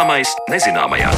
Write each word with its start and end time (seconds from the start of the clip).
Zināmais 0.00 0.30
nezināmajā. 0.48 1.10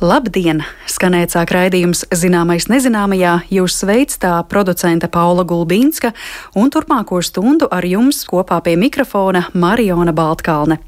Labdien! 0.00 0.62
Skanēt 0.88 1.34
sāk 1.36 1.52
raidījums 1.52 2.06
Zināmais 2.16 2.70
nezināmajā. 2.72 3.34
Jūs 3.52 3.76
sveic 3.82 4.16
tā 4.24 4.38
producente 4.48 5.12
Paula 5.12 5.44
Gulbīnska 5.44 6.14
un 6.56 6.72
turpmāko 6.72 7.20
stundu 7.20 7.68
ar 7.68 7.84
jums 7.84 8.22
kopā 8.24 8.62
pie 8.64 8.78
mikrofona 8.80 9.50
Mariona 9.52 10.16
Baltkalne. 10.16 10.80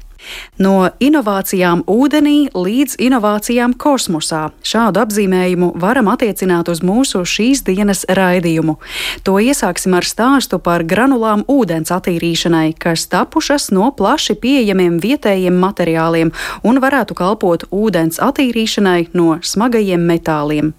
No 0.61 0.89
inovācijām 1.01 1.83
ūdenī 1.89 2.51
līdz 2.53 2.97
inovācijām 3.01 3.73
kosmosā. 3.79 4.49
Šādu 4.65 5.01
apzīmējumu 5.03 5.71
varam 5.81 6.11
attiecināt 6.11 6.69
uz 6.71 6.83
mūsu 6.85 7.23
šīs 7.25 7.63
dienas 7.67 8.03
raidījumu. 8.09 8.77
To 9.25 9.37
iesāksim 9.41 9.95
ar 9.97 10.07
stāstu 10.07 10.59
par 10.63 10.83
granulām 10.83 11.45
ūdens 11.51 11.93
attīrīšanai, 11.95 12.73
kas 12.81 13.07
tapušas 13.11 13.71
no 13.75 13.91
plaši 13.97 14.37
pieejamiem 14.41 14.99
vietējiem 15.03 15.57
materiāliem 15.61 16.33
un 16.63 16.83
varētu 16.83 17.17
kalpot 17.17 17.67
ūdens 17.71 18.21
attīrīšanai 18.21 19.11
no 19.17 19.39
smagajiem 19.41 20.05
metāliem. 20.13 20.75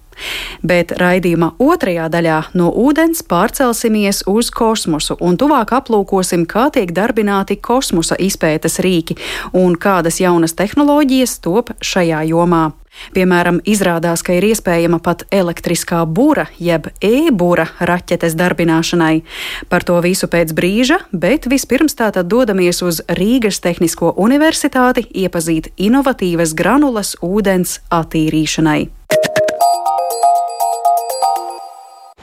Bet 0.63 0.93
raidījuma 0.99 1.53
otrajā 1.63 2.09
daļā 2.13 2.39
no 2.59 2.69
ūdens 2.69 3.23
pārcelsimies 3.29 4.23
uz 4.29 4.51
kosmosu 4.53 5.17
un 5.19 5.39
tuvāk 5.39 5.75
aplūkosim, 5.79 6.45
kā 6.49 6.69
tiek 6.73 6.93
darbināti 6.95 7.59
kosmosa 7.61 8.19
izpētes 8.19 8.79
rīki 8.83 9.19
un 9.53 9.75
kādas 9.75 10.21
jaunas 10.23 10.55
tehnoloģijas 10.59 11.39
top 11.43 11.75
šajā 11.83 12.23
jomā. 12.31 12.71
Piemēram, 13.13 13.59
izrādās, 13.65 14.23
ka 14.25 14.35
ir 14.37 14.45
iespējama 14.51 14.99
pat 15.03 15.25
elektriskā 15.33 16.03
būra, 16.05 16.47
jeb 16.61 16.89
e-būra 17.03 17.67
raķetes 17.81 18.37
darbināšanai. 18.39 19.23
Par 19.69 19.85
to 19.87 19.99
visu 20.05 20.29
pēc 20.31 20.53
brīža, 20.55 20.99
bet 21.11 21.49
vispirms 21.49 21.97
tātad 21.99 22.29
dodamies 22.31 22.83
uz 22.85 23.01
Rīgas 23.09 23.61
Tehnisko 23.65 24.13
universitāti 24.17 25.07
iepazīt 25.09 25.73
inovatīvas 25.77 26.55
granulas 26.57 27.15
ūdens 27.21 27.79
attīrīšanai. 27.89 28.81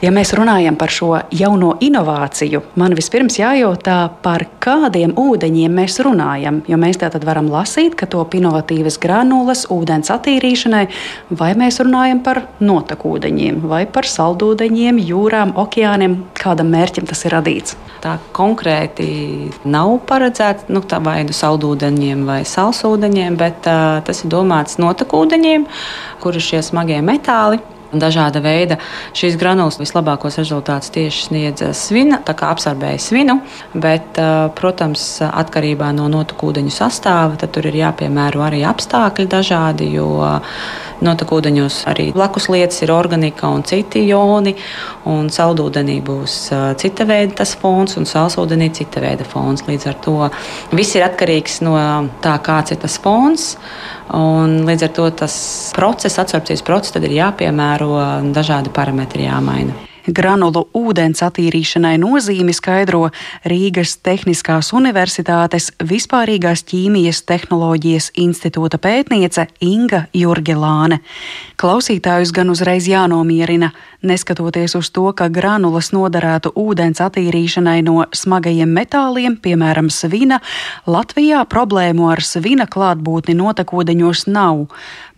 Ja 0.00 0.08
mēs 0.08 0.30
runājam 0.32 0.78
par 0.80 0.88
šo 0.88 1.10
jauno 1.36 1.74
inovāciju, 1.84 2.62
man 2.80 2.94
vispirms 2.96 3.34
jājautā, 3.36 3.96
par 4.24 4.46
kādiem 4.64 5.10
ūdeņiem 5.20 5.74
mēs 5.76 5.98
runājam. 6.00 6.62
Jo 6.70 6.78
mēs 6.80 6.96
tātad 7.02 7.26
varam 7.28 7.50
lasīt, 7.52 7.98
ka 8.00 8.06
top 8.08 8.32
inovatīvas 8.38 8.96
granulas 9.02 9.66
ūdens 9.68 10.08
attīrīšanai, 10.14 10.86
vai 11.36 11.50
mēs 11.60 11.82
runājam 11.84 12.22
par 12.24 12.40
notekūdeņiem, 12.64 13.58
vai 13.68 13.82
par 13.92 14.08
saldūdeņiem, 14.08 15.02
jūrām, 15.04 15.52
okeāniem, 15.60 16.14
kādam 16.40 16.72
mērķim 16.72 17.04
tas 17.10 17.26
ir 17.28 17.36
radīts. 17.36 17.76
Tā 18.00 18.14
konkrēti 18.32 19.10
nav 19.68 19.98
paredzēts 20.08 20.70
nu, 20.72 20.80
vai 21.04 21.18
nu 21.28 21.36
saldūdeņiem 21.36 22.24
vai 22.24 22.38
salsūdeņiem, 22.48 23.36
bet 23.36 23.68
uh, 23.68 24.00
tas 24.06 24.24
ir 24.24 24.32
domāts 24.32 24.80
notekūdeņiem, 24.80 25.68
kur 26.24 26.40
ir 26.40 26.46
šie 26.46 26.62
smagie 26.64 27.02
metāli 27.04 27.60
Dažāda 27.90 28.38
veida 28.38 28.76
šīs 29.18 29.34
granulas 29.40 29.80
vislabākos 29.80 30.38
rezultātus 30.38 30.92
tieši 30.94 31.24
sniedz 31.26 31.64
svina, 31.74 32.20
tā 32.22 32.36
kā 32.38 32.52
apsarbēja 32.54 33.00
svinu, 33.02 33.40
bet, 33.74 34.20
protams, 34.58 35.06
atkarībā 35.26 35.90
no 35.96 36.06
notekūdeņu 36.12 36.70
sastāva, 36.74 37.34
tad 37.40 37.50
tur 37.56 37.66
ir 37.66 37.80
jāpiemēro 37.80 38.44
arī 38.46 38.62
apstākļi 38.68 39.26
dažādi, 39.34 39.90
jo 39.96 40.06
notekūdeņos 41.02 41.80
arī 41.90 42.10
blakus 42.14 42.46
lietas 42.52 42.82
ir 42.84 42.92
organika 42.94 43.48
un 43.50 43.64
citi 43.66 44.04
joni, 44.06 44.54
un 45.10 45.30
saldūdenī 45.32 45.98
būs 46.06 46.38
cita 46.78 47.06
veida 47.08 47.40
tas 47.42 47.56
fons, 47.58 47.96
un 47.98 48.06
salsūdenī 48.06 48.70
cita 48.76 49.02
veida 49.02 49.26
fons. 49.26 49.64
Līdz 49.66 49.88
ar 49.90 49.98
to 50.04 50.18
viss 50.76 50.94
ir 50.94 51.08
atkarīgs 51.08 51.62
no 51.66 51.74
tā, 52.22 52.36
kāds 52.44 52.76
ir 52.76 52.84
tas 52.84 53.00
fons. 53.02 53.56
Un 54.16 54.64
līdz 54.66 54.88
ar 54.88 54.94
to 54.96 55.10
tas 55.22 55.34
process, 55.76 56.18
absorpcijas 56.18 56.64
process, 56.66 56.98
ir 56.98 57.14
jāpiemēro 57.20 57.92
dažādi 58.34 58.72
parametri, 58.74 59.28
jāmaina. 59.28 59.89
Granulu 60.10 60.64
ūdens 60.74 61.22
attīrīšanai 61.22 61.94
nozīmi 62.02 62.54
skaidro 62.56 63.10
Rīgas 63.46 63.96
Tehniskās 64.02 64.72
Universitātes 64.74 65.70
Vispārīgās 65.78 66.64
ķīmijas 66.66 67.22
tehnoloģijas 67.28 68.10
institūta 68.18 68.80
pētniece 68.82 69.46
Inga 69.62 70.06
Jurgelāne. 70.16 71.00
Klausītājus 71.60 72.32
gan 72.34 72.50
uzreiz 72.50 72.88
jānomierina, 72.90 73.70
neskatoties 74.02 74.74
uz 74.78 74.90
to, 74.90 75.06
ka 75.14 75.28
granulas 75.30 75.92
noderētu 75.94 76.54
ūdens 76.58 77.02
attīrīšanai 77.04 77.78
no 77.86 78.06
smagajiem 78.16 78.72
metāliem, 78.80 79.36
piemēram, 79.38 79.92
svina, 79.94 80.40
Latvijā 80.90 81.44
problēmu 81.50 82.10
ar 82.10 82.24
svina 82.24 82.66
klātbūtni 82.66 83.36
notekūdeņos 83.38 84.26
nav. 84.32 84.66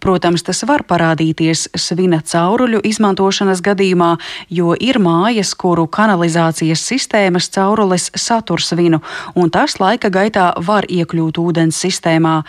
Protams, 0.03 0.43
tas 0.43 0.65
var 0.67 0.83
parādīties 0.83 1.69
svina 1.79 2.19
cauruļu 2.27 2.81
izmantošanas 2.89 3.61
gadījumā, 3.63 4.17
jo 4.51 4.73
ir 4.75 4.99
mājas, 4.99 5.53
kuru 5.55 5.85
kanalizācijas 5.87 6.83
sistēmas 6.91 7.47
caurules 7.55 8.09
satur 8.19 8.59
svinu, 8.59 8.99
un 9.39 9.53
tas 9.55 9.77
laika 9.79 10.11
gaitā 10.11 10.49
var 10.67 10.89
iekļūt 10.91 11.39
ūdens 11.39 11.79
sistēmā. 11.85 12.41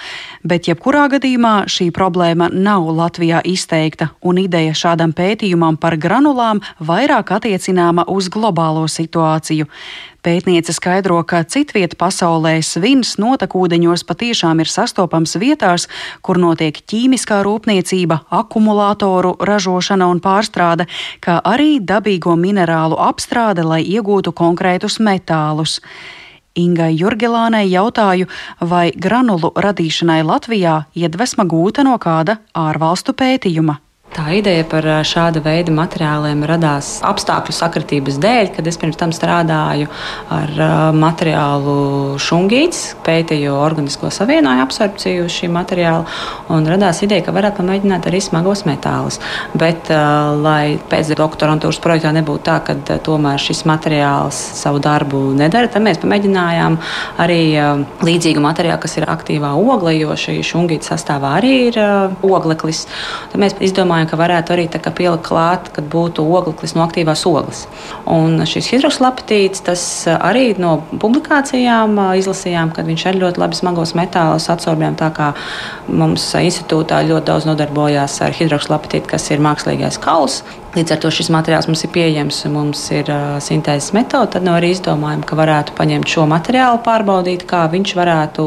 Bet 0.41 0.71
jebkurā 0.71 1.05
gadījumā 1.13 1.53
šī 1.69 1.91
problēma 1.93 2.49
nav 2.49 2.89
Latvijā 2.89 3.43
izteikta, 3.45 4.09
un 4.25 4.41
ideja 4.41 4.73
šādam 4.73 5.13
pētījumam 5.13 5.77
par 5.77 5.99
granulām 6.01 6.63
vairāk 6.81 7.35
attiecināma 7.37 8.07
uz 8.09 8.33
globālo 8.33 8.87
situāciju. 8.89 9.69
Pētniece 10.23 10.71
skaidro, 10.71 11.17
ka 11.27 11.41
citvieta 11.43 11.97
pasaulē 11.99 12.53
svins 12.63 13.17
notekūdeņos 13.19 14.05
patiešām 14.07 14.61
ir 14.63 14.71
sastopams 14.71 15.35
vietās, 15.35 15.89
kur 16.23 16.39
notiek 16.39 16.79
ķīmiskā 16.79 17.41
rūpniecība, 17.43 18.21
akumulātoru 18.31 19.33
ražošana 19.43 20.07
un 20.07 20.23
pārstrāde, 20.23 20.87
kā 21.19 21.41
arī 21.43 21.81
dabīgo 21.83 22.37
minerālu 22.39 23.01
apstrāde, 23.03 23.67
lai 23.67 23.83
iegūtu 23.83 24.31
konkrētus 24.31 25.01
metālus. 25.03 25.81
Ingai 26.55 26.93
Jurgelānei 26.95 27.67
jautāju, 27.67 28.31
vai 28.63 28.93
granulu 28.95 29.51
radīšanai 29.59 30.21
Latvijā 30.23 30.85
iedvesma 30.95 31.43
gūta 31.43 31.83
no 31.83 31.99
kāda 31.99 32.39
ārvalstu 32.55 33.11
pētījuma. 33.11 33.82
Tā 34.13 34.27
ideja 34.37 34.61
par 34.69 34.85
šāda 35.09 35.41
veida 35.41 35.73
materiāliem 35.73 36.43
radās 36.45 36.99
apstākļu 37.01 37.53
sakritības 37.57 38.19
dēļ, 38.21 38.51
kad 38.53 38.67
es 38.69 38.75
pirms 38.77 38.99
tam 38.99 39.09
strādāju 39.15 39.87
ar 40.29 40.51
materiālu 40.93 42.19
šungīts, 42.21 42.83
pētīju 43.05 43.55
organisko 43.57 44.11
savienojumu 44.13 44.61
absorpciju 44.67 45.25
šī 45.33 45.49
materiāla, 45.55 46.05
un 46.53 46.69
radās 46.69 47.01
ideja, 47.05 47.23
ka 47.25 47.33
varētu 47.33 47.63
pamēģināt 47.63 48.05
arī 48.11 48.21
smagos 48.21 48.61
metālus. 48.69 49.17
Bet, 49.57 49.89
lai 49.89 50.77
pēc 50.91 51.15
doktorantūras 51.17 51.81
projektā 51.81 52.13
nebūtu 52.13 52.45
tā, 52.51 52.59
ka 52.67 52.99
tomēr 53.01 53.41
šis 53.41 53.63
materiāls 53.69 54.37
savu 54.61 54.83
darbu 54.83 55.23
nedara, 55.41 55.71
tad 55.73 55.81
mēs 55.87 55.97
pamēģinājām 56.05 56.77
arī 57.25 57.41
līdzīgu 58.05 58.45
materiālu, 58.45 58.83
kas 58.85 58.99
ir 59.01 59.09
aktīvā 59.09 59.55
ogle, 59.57 59.97
jo 59.97 60.13
šī 60.13 60.37
šungīta 60.45 60.93
sastāvā 60.93 61.33
arī 61.41 61.55
ir 61.71 61.81
ogleklis. 62.21 62.85
Tad 63.33 63.41
mēs 63.41 63.57
izdomājām, 63.57 64.02
domājam, 64.03 64.09
ka 64.09 64.17
varētu 64.19 64.53
arī 64.53 64.67
pielikt 64.69 65.27
klāt, 65.27 65.71
kad 65.73 65.85
būtu 65.85 66.23
ogleklis 66.23 66.75
no 66.75 66.83
aktīvās 66.83 67.25
ogles. 67.25 67.67
Un 68.05 68.43
šis 68.45 68.71
hidroslapatīts, 68.73 69.63
tas 69.63 70.07
arī 70.07 70.55
no 70.57 70.83
publikācijām 70.99 71.97
izlasījām, 72.17 72.73
ka 72.73 72.83
viņš 72.83 73.05
arī 73.07 73.23
ļoti 73.23 73.39
labi 73.39 73.55
smagos 73.55 73.95
metālus 73.95 74.49
absorbējam. 74.49 74.95
Tā 74.95 75.11
kā 75.13 75.33
mums 75.87 76.33
institūtā 76.33 77.03
ļoti 77.07 77.25
daudz 77.25 77.45
nodarbojās 77.45 78.21
ar 78.21 78.33
hidroslapatītu, 78.33 79.07
kas 79.07 79.31
ir 79.31 79.39
mākslīgais 79.39 79.99
kauls. 79.99 80.43
Līdz 80.73 80.95
ar 80.95 81.01
to 81.03 81.09
šis 81.13 81.27
materiāls 81.29 81.67
mums 81.69 81.83
ir 81.85 81.91
pieejams, 81.93 82.39
mums 82.49 82.79
ir 82.95 83.09
uh, 83.13 83.35
sintēzes 83.43 83.91
metode. 83.93 84.31
Tad 84.33 84.45
nu 84.45 84.55
arī 84.57 84.71
izdomājam, 84.73 85.21
ka 85.21 85.37
varētu 85.37 85.75
paņemt 85.77 86.09
šo 86.09 86.23
materiālu, 86.31 86.79
pārbaudīt, 86.81 87.43
kā 87.45 87.67
viņš 87.69 87.93
varētu 87.99 88.45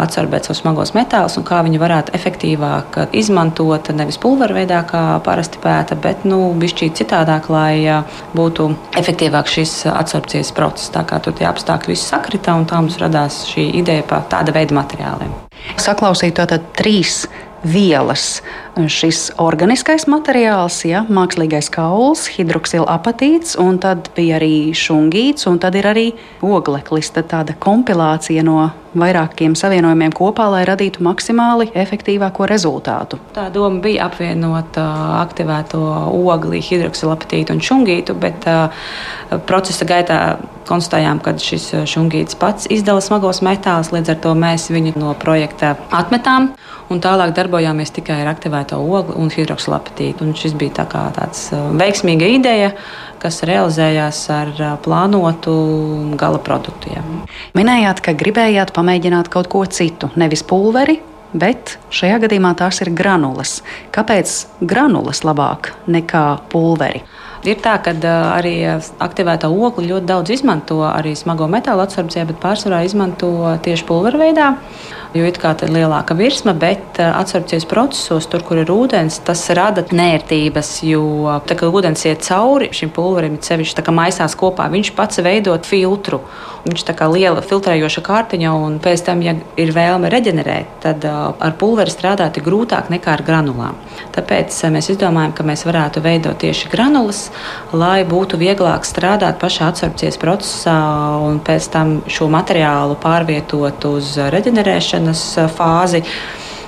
absorbēt 0.00 0.48
savus 0.48 0.62
smagos 0.62 0.94
metālus 0.96 1.36
un 1.36 1.44
kā 1.44 1.58
viņi 1.64 1.80
varētu 1.80 2.14
efektīvāk 2.16 2.96
izmantot 3.16 3.92
nevis 3.96 4.16
pulveru 4.20 4.56
veidā, 4.56 4.80
kā 4.88 5.04
parasti 5.24 5.60
pēta, 5.60 5.96
bet 6.00 6.24
nu, 6.28 6.40
bišķīt 6.56 6.96
citādāk, 7.02 7.50
lai 7.52 7.84
uh, 7.84 8.20
būtu 8.36 8.70
efektīvāk 8.96 9.52
šis 9.52 9.82
absorpcijas 9.92 10.54
process. 10.56 10.94
Tā 10.94 11.04
kā 11.04 11.20
tur 11.20 11.36
tie 11.36 11.50
apstākļi 11.50 11.92
viss 11.92 12.08
sakrita 12.14 12.56
un 12.56 12.64
tā 12.64 12.80
mums 12.80 12.96
radās 13.02 13.42
šī 13.50 13.74
ideja 13.82 14.08
par 14.08 14.24
tāda 14.32 14.56
veida 14.56 14.72
materiāliem. 14.80 15.36
Saklausīt 15.80 16.38
tātad 16.40 16.72
trīs 16.76 17.26
vielas. 17.66 18.42
Šis 18.76 19.30
organiskais 19.40 20.04
materiāls, 20.10 20.82
ja, 20.84 21.02
mākslīgais 21.08 21.70
kauls, 21.72 22.26
hidroksilapatīts, 22.34 23.56
un 23.60 23.78
tad 23.80 24.10
bija 24.16 24.36
arī 24.36 24.74
šungīts, 24.76 25.48
un 25.48 25.60
tad 25.62 25.78
ir 25.80 25.88
arī 25.88 26.06
ogleklis. 26.44 27.08
Tad 27.16 27.30
tāda 27.32 27.56
kompilācija 27.56 28.44
no 28.44 28.68
vairākiem 28.96 29.56
savienojumiem 29.56 30.12
kopā, 30.16 30.48
lai 30.52 30.64
radītu 30.68 31.04
maksimāli 31.04 31.70
efektīvāko 31.76 32.48
rezultātu. 32.48 33.20
Tā 33.36 33.48
doma 33.52 33.80
bija 33.84 34.10
apvienot 34.10 34.76
uh, 34.80 35.16
aktivēto 35.22 35.80
ogli, 36.12 36.60
hidroksilapatītu 36.64 37.56
un 37.56 37.64
šungītu, 37.64 38.16
bet 38.20 38.44
uh, 38.50 38.68
procesa 39.48 39.88
gaitā 39.88 40.20
konstatējām, 40.68 41.20
ka 41.24 41.36
šis 41.40 41.70
šungīts 41.88 42.38
pats 42.40 42.68
izdala 42.72 43.04
smagos 43.04 43.42
metālus, 43.46 43.92
līdz 43.94 44.16
ar 44.16 44.22
to 44.24 44.36
mēs 44.38 44.68
viņu 44.72 44.96
no 45.00 45.16
projekta 45.20 45.76
atmetām 45.94 46.52
un 46.92 47.00
tālāk 47.02 47.34
darbojāmies 47.36 47.92
tikai 47.96 48.20
ar 48.22 48.30
aktivēto 48.32 48.78
ogli 48.78 49.16
un 49.20 49.32
hidroksilapatītu. 49.32 50.28
Šis 50.38 50.54
bija 50.58 50.82
tā 50.82 50.86
tāds 51.16 51.48
uh, 51.54 51.68
veiksmīga 51.78 52.28
ideja, 52.36 52.70
kas 53.22 53.42
realizējās 53.48 54.22
ar 54.34 54.54
uh, 54.54 54.70
plānotu 54.84 55.56
gala 56.20 56.40
produktu. 56.42 56.94
Jā. 56.94 57.04
Minējāt, 57.58 58.02
ka 58.04 58.16
gribējāt 58.16 58.74
pamēģināt 58.76 59.30
kaut 59.32 59.50
ko 59.52 59.64
citu, 59.66 60.12
nevis 60.16 60.46
pulveri. 60.46 61.00
Bet 61.36 61.74
šajā 61.92 62.20
gadījumā 62.22 62.54
tās 62.56 62.78
ir 62.80 62.92
granulas. 62.96 63.58
Kāpēc 63.92 64.38
granulas 64.64 65.24
labāk 65.26 65.72
nekā 65.90 66.22
pulveri? 66.52 67.02
Ir 67.46 67.60
tā, 67.62 67.76
ka 67.82 67.94
arī 68.34 68.56
aktivētā 68.66 69.50
ogļu 69.50 69.86
ļoti 69.90 70.08
daudz 70.08 70.34
izmanto 70.34 70.80
arī 70.88 71.14
smago 71.18 71.46
metālu 71.50 71.84
absorpcijā, 71.84 72.26
bet 72.26 72.42
pārsvarā 72.42 72.82
izmanto 72.86 73.30
tieši 73.62 73.86
pulveru 73.86 74.22
veidā 74.24 74.54
jo 75.16 75.26
it 75.26 75.38
kā 75.40 75.52
ir 75.64 75.72
lielāka 75.72 76.16
virsma, 76.16 76.54
bet 76.56 76.98
absorpcijas 77.00 77.66
procesos, 77.68 78.28
tur, 78.30 78.44
kur 78.46 78.60
ir 78.60 78.70
ūdens, 78.72 79.20
tas 79.26 79.44
rada 79.56 79.84
nērtības. 79.86 80.72
Jo 80.86 81.38
tā 81.48 81.56
kā 81.58 81.70
ūdens 81.70 82.04
iet 82.08 82.24
cauri 82.26 82.70
šim 82.76 82.92
pulverim, 82.94 83.38
sevišķi 83.42 83.78
tā 83.78 83.86
kā 83.86 83.94
maisās 83.94 84.36
kopā, 84.38 84.68
viņš 84.72 84.92
pats 84.96 85.22
veido 85.24 85.56
filtru. 85.66 86.22
Viņš 86.66 86.82
ir 86.82 87.02
liela 87.12 87.42
filtrējoša 87.46 88.02
kārtiņa, 88.02 88.52
un 88.66 88.78
pēc 88.82 89.04
tam, 89.06 89.20
ja 89.22 89.36
ir 89.60 89.70
vēlme 89.74 90.10
reģenerēt, 90.10 90.80
tad 90.82 91.04
ar 91.06 91.54
pulveri 91.60 91.92
strādāt 91.94 92.40
ir 92.40 92.46
grūtāk 92.46 92.90
nekā 92.90 93.12
ar 93.14 93.22
granulām. 93.26 93.78
Tāpēc 94.16 94.56
mēs 94.74 94.90
izdomājām, 94.96 95.36
ka 95.36 95.46
mēs 95.46 95.62
varētu 95.68 96.02
veidot 96.02 96.40
tieši 96.42 96.72
granulas, 96.72 97.28
lai 97.76 98.04
būtu 98.08 98.38
vieglāk 98.40 98.86
strādāt 98.88 99.38
pašā 99.42 99.70
absorpcijas 99.72 100.18
procesā 100.22 100.78
un 101.26 101.40
pēc 101.44 101.68
tam 101.74 101.94
šo 102.10 102.28
materiālu 102.32 102.98
pārvietot 103.02 103.86
uz 103.90 104.16
reģenerēšanas 104.34 105.24
fāzi. 105.56 106.04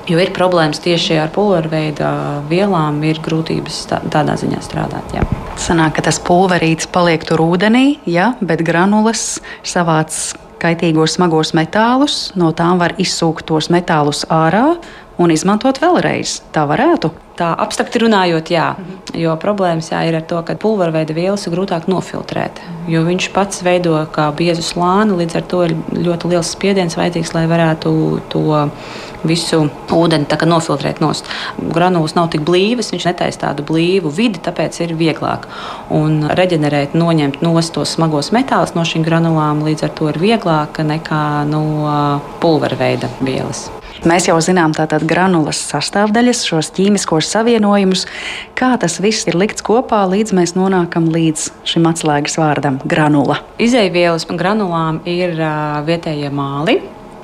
Jo 0.08 0.16
ir 0.22 0.32
problēmas 0.32 0.80
tieši 0.80 1.18
ar 1.20 1.28
pulverveida 1.34 2.10
vielām, 2.48 3.02
ir 3.04 3.20
grūtības 3.20 3.82
tā, 3.90 3.98
tādā 4.08 4.38
ziņā 4.40 4.62
strādāt. 4.64 5.12
Jā. 5.12 5.26
Sanāk, 5.60 5.98
ka 5.98 6.06
tas 6.06 6.16
pulverītis 6.24 6.88
paliek 6.88 7.26
tur 7.28 7.42
ūdenī, 7.44 7.98
ja, 8.08 8.30
bet 8.40 8.64
granulas 8.64 9.42
savāc 9.68 10.16
kaitīgos 10.62 11.18
smagos 11.18 11.52
metālus, 11.56 12.16
no 12.38 12.54
tām 12.56 12.80
var 12.80 12.96
izsūkt 13.00 13.46
tos 13.50 13.68
metālus 13.74 14.24
ārā 14.32 14.78
un 15.18 15.34
izmantot 15.34 15.80
vēlreiz. 15.82 16.38
Tā 16.54 16.64
varētu. 16.70 17.10
Tā 17.38 17.52
apstakti 17.62 18.00
runājot, 18.02 18.50
jā. 18.50 18.72
Jo 19.14 19.36
problēmas 19.38 19.92
jā, 19.92 20.00
ir 20.08 20.16
ar 20.18 20.24
to, 20.26 20.40
ka 20.46 20.56
pulverveida 20.58 21.14
vielas 21.14 21.46
ir 21.46 21.54
grūtāk 21.54 21.86
nofiltrēt. 21.90 22.58
Jo 22.90 23.04
viņš 23.06 23.28
pats 23.34 23.62
veido 23.66 24.00
kā 24.14 24.26
biezu 24.34 24.64
slāni, 24.66 25.20
līdz 25.20 25.38
ar 25.38 25.46
to 25.50 25.60
ir 25.68 25.76
ļoti 25.94 26.32
liels 26.32 26.50
spiediens 26.54 26.98
vajadzīgs, 26.98 27.34
lai 27.36 27.44
varētu 27.50 27.92
to 28.34 28.42
visu 29.26 29.64
ūdeni 29.94 30.26
nofiltrēt 30.50 30.98
nost. 31.02 31.30
Granulas 31.58 32.16
nav 32.18 32.32
tik 32.34 32.42
blīvas, 32.46 32.90
viņš 32.94 33.08
netaisa 33.12 33.44
tādu 33.46 33.66
blīvu 33.70 34.10
vidi, 34.14 34.42
tāpēc 34.42 34.82
ir 34.82 34.98
vieglāk. 34.98 35.46
Un 35.94 36.24
reģenerēt, 36.34 36.98
noņemt 36.98 37.42
nost 37.46 37.74
tos 37.78 37.94
smagos 37.94 38.32
metālus 38.34 38.74
no 38.74 38.82
šīm 38.82 39.06
granulām, 39.06 39.62
līdz 39.66 39.86
ar 39.86 39.94
to 39.98 40.10
ir 40.10 40.22
vieglāk 40.22 40.82
nekā 40.82 41.24
no 41.50 41.66
pulverveida 42.42 43.14
vielas. 43.22 43.68
Mēs 44.06 44.28
jau 44.28 44.36
zinām 44.38 44.70
tātad 44.76 45.02
granulas 45.10 45.58
sastāvdaļas, 45.72 46.44
šos 46.46 46.68
ķīmiskos 46.76 47.26
savienojumus, 47.32 48.04
kā 48.58 48.76
tas 48.78 49.00
viss 49.02 49.26
ir 49.26 49.34
likts 49.34 49.64
kopā, 49.66 50.04
līdz 50.12 50.36
mēs 50.38 50.54
nonākam 50.54 51.08
līdz 51.10 51.48
šim 51.66 51.88
atslēgas 51.90 52.38
vārdam- 52.38 52.78
granula. 52.92 53.40
Izeivielas 53.58 54.28
granulām 54.30 55.00
ir 55.02 55.34
uh, 55.34 55.82
vietējie 55.82 56.30
māli, 56.30 56.78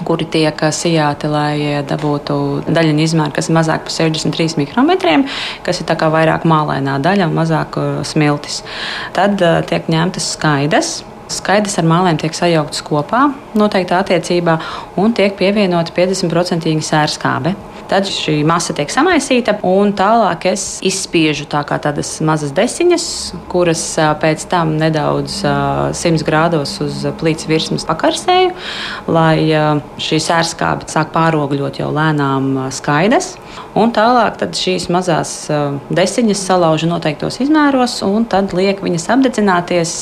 kuri 0.04 0.26
tiek 0.26 0.58
sijāti, 0.74 1.30
lai 1.30 1.84
dabūtu 1.86 2.66
daļiņu 2.66 3.06
izmēru, 3.06 3.36
kas 3.38 3.48
ir 3.48 3.54
mazāk 3.54 3.86
par 3.86 3.94
63 3.94 4.58
mikrometriem, 4.58 5.28
kas 5.62 5.80
ir 5.80 5.86
vairāk 5.86 6.42
mālainā 6.42 6.98
daļa 6.98 7.30
un 7.30 7.38
mazāk 7.38 7.78
smiltis. 8.02 8.64
Tad 9.14 9.38
tiek 9.70 9.86
ņemtas 9.86 10.32
skaidrs 10.34 11.04
Skaidrs 11.32 11.78
ar 11.80 11.86
mālēm 11.88 12.18
tiek 12.20 12.34
sajauktas 12.36 12.82
kopā 12.84 13.26
noteiktā 13.56 14.02
attiecībā 14.04 14.58
un 15.00 15.14
tiek 15.16 15.36
pievienota 15.38 15.94
50% 15.96 16.74
sērskābe. 16.84 17.54
Tad 17.88 18.08
šī 18.08 18.38
masa 18.48 18.72
tiek 18.76 18.88
samaisīta, 18.88 19.58
un 19.68 19.92
tālāk 19.96 20.46
es 20.54 20.78
izspiežu 20.84 21.44
tā 21.52 21.60
tādas 21.68 22.14
mazas 22.24 22.54
desiņas, 22.56 23.06
kuras 23.52 23.82
pēc 24.22 24.46
tam 24.48 24.72
nedaudz 24.80 25.42
100 25.44 26.24
grādos 26.24 26.78
uz 26.84 27.02
plīts 27.20 27.48
virsmas 27.50 27.84
pakarsēju, 27.88 28.54
lai 29.12 29.36
šī 30.00 30.20
sērskābe 30.28 30.88
sāk 30.88 31.12
pārogļot 31.12 31.82
jau 31.82 31.92
lēnām 31.92 32.70
skaidrs. 32.72 33.34
Un 33.78 33.90
tālāk 33.94 34.38
šīs 34.54 34.86
mazās 34.92 35.32
desiņas 35.94 36.44
salaužu 36.46 36.88
noteiktos 36.90 37.40
izmēros, 37.42 38.00
un 38.06 38.26
tad 38.30 38.54
liek 38.56 38.82
viņas 38.84 39.08
apdedzināties 39.16 39.96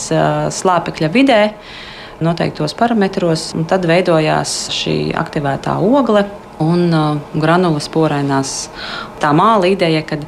slāpekļa 0.59 1.11
vidē 1.13 1.41
noteiktos 2.23 2.77
parametros, 2.79 3.51
un 3.57 3.67
tad 3.69 3.87
veidojās 3.89 4.69
šī 4.77 4.97
aktivētā 5.19 5.79
ogle, 5.83 6.27
un 6.63 6.87
uh, 6.95 7.39
granulas 7.39 7.89
porainās. 7.93 8.71
Tā 9.23 9.31
māla 9.37 9.69
ideja, 9.71 10.03
ka 10.07 10.19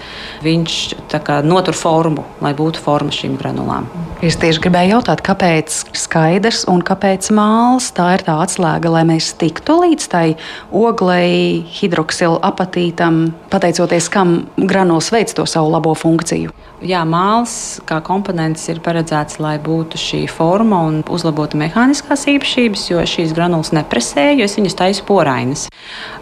viņš 0.44 0.74
kā, 1.10 1.40
notur 1.46 1.74
formu, 1.74 2.26
lai 2.44 2.52
būtu 2.54 2.82
forma 2.82 3.14
šīm 3.14 3.38
granulām. 3.40 3.88
Es 4.24 4.38
tieši 4.40 4.62
gribēju 4.64 4.94
jautāt, 4.96 5.22
kāpēc 5.26 5.80
skaidrs 5.98 6.62
un 6.70 6.82
kāpēc 6.86 7.30
māls 7.34 7.90
tā 7.96 8.12
ir 8.16 8.24
tā 8.26 8.36
atslēga, 8.44 8.92
lai 8.94 9.02
mēs 9.08 9.32
tiktu 9.40 9.80
līdz 9.82 10.06
tai 10.12 10.26
oglei, 10.70 11.64
hidroksila 11.80 12.38
apatītam, 12.46 13.26
pateicoties 13.52 14.08
kam 14.12 14.44
granulas 14.56 15.10
veids 15.14 15.36
to 15.36 15.46
savu 15.50 15.74
labo 15.74 15.96
funkciju. 15.98 16.54
Jā, 16.82 17.04
māls 17.06 17.78
kā 17.86 18.00
komponents 18.02 18.64
ir 18.66 18.80
paredzēts, 18.82 19.38
lai 19.38 19.54
būtu 19.62 19.98
šī 20.00 20.18
forma 20.26 20.80
un 20.88 20.96
uzlabotu 21.06 21.54
mehāniskās 21.60 22.24
īpašības, 22.32 22.82
jo 22.90 23.04
šīs 23.06 23.34
granulas 23.36 23.70
nepresē, 23.76 24.32
jo 24.34 24.48
es 24.48 24.56
viņas 24.58 24.74
taisu 24.80 25.04
porainas. 25.06 25.68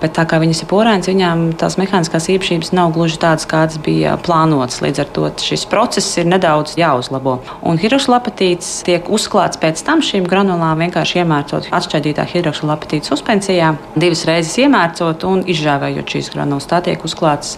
Bet 0.03 0.13
tā 0.19 0.27
kā 0.29 0.37
viņas 0.43 0.61
ir 0.63 0.69
porainas, 0.69 1.09
viņām 1.09 1.47
tās 1.57 1.79
mehāniskās 1.81 2.29
īpašības 2.35 2.73
nav 2.77 2.93
gluži 2.93 3.17
tādas, 3.23 3.49
kādas 3.49 3.81
bija 3.81 4.19
plānotas. 4.21 4.83
Līdz 4.85 5.01
ar 5.07 5.11
to 5.17 5.31
šis 5.41 5.65
process 5.73 6.21
ir 6.21 6.29
nedaudz 6.29 6.77
jāuzlabo. 6.77 7.39
Un 7.65 7.81
hidroksilapatīts 7.81 8.83
tiek 8.85 9.09
uzklāts 9.09 9.61
pēc 9.63 9.81
tam 9.89 10.05
šīm 10.05 10.29
granulām, 10.29 10.85
vienkārši 10.85 11.23
iemērcot 11.23 11.73
atšķaidītā 11.73 12.29
hidroksilapatīta 12.35 13.09
suspensijā, 13.09 13.73
divas 13.97 14.27
reizes 14.29 14.61
iemērcot 14.67 15.25
un 15.33 15.47
izžāvējot 15.49 16.17
šīs 16.17 16.31
granulas. 16.37 16.69
Tā 16.69 16.85
tiek 16.85 17.09
uzklāts 17.09 17.57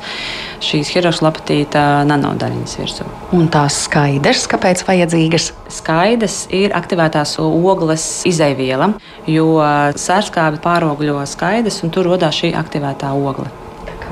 šīs 0.64 0.94
hidroksilapatīta 0.94 2.04
nanodaļiņas 2.08 2.83
virsū. 2.84 3.08
Un 3.34 3.48
tās 3.52 3.80
skaidrs, 3.88 4.46
kāpēc 4.50 4.84
vajadzīgas? 4.86 5.50
Skaidrs 5.72 6.44
ir 6.54 6.76
aktivētās 6.76 7.36
ogles 7.42 8.06
izaiviela, 8.28 8.92
jo 9.26 9.58
sērskābi 9.98 10.62
pārogļo 10.64 11.24
skaidrs 11.28 11.82
un 11.84 11.94
tur 11.94 12.12
radās 12.12 12.42
šī 12.42 12.54
aktivētā 12.60 13.12
ogle. 13.16 13.50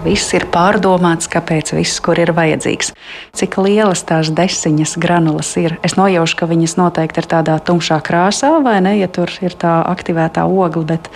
Viss 0.02 0.32
ir 0.34 0.48
pārdomāts, 0.50 1.28
kāpēc 1.30 1.76
viss, 1.76 2.00
kur 2.02 2.18
ir 2.18 2.32
vajadzīgs. 2.34 2.90
Cik 3.38 3.58
lielas 3.62 4.02
tās 4.08 4.32
desiņas 4.34 4.96
granulas 4.98 5.52
ir? 5.60 5.76
Es 5.86 5.94
nojaušu, 5.94 6.40
ka 6.40 6.48
viņas 6.50 6.74
noteikti 6.80 7.22
ir 7.22 7.28
tādā 7.30 7.54
tumšā 7.62 8.00
krāsā, 8.02 8.56
vai 8.64 8.80
ne, 8.82 8.96
ja 8.98 9.06
tur 9.06 9.30
ir 9.46 9.54
tā 9.54 9.78
aktivētā 9.92 10.42
ogle, 10.50 10.82
bet 10.90 11.06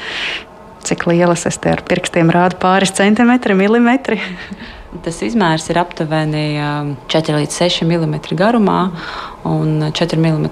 cik 0.86 1.08
lielas 1.10 1.48
es 1.50 1.58
te 1.58 1.74
ar 1.74 1.82
pirkstiem 1.82 2.30
rādu 2.30 2.60
pāris 2.62 2.94
centimetri, 2.94 3.58
milimetri. 3.58 4.22
Tas 5.04 5.18
izmērs 5.26 5.66
ir 5.72 5.78
aptuveni 5.80 6.44
4 7.12 7.34
um, 7.34 7.40
līdz 7.40 7.58
6 7.60 7.84
mm 7.86 8.16
garumā 8.38 8.78
un 9.46 9.90
4 9.94 10.18
mm 10.20 10.46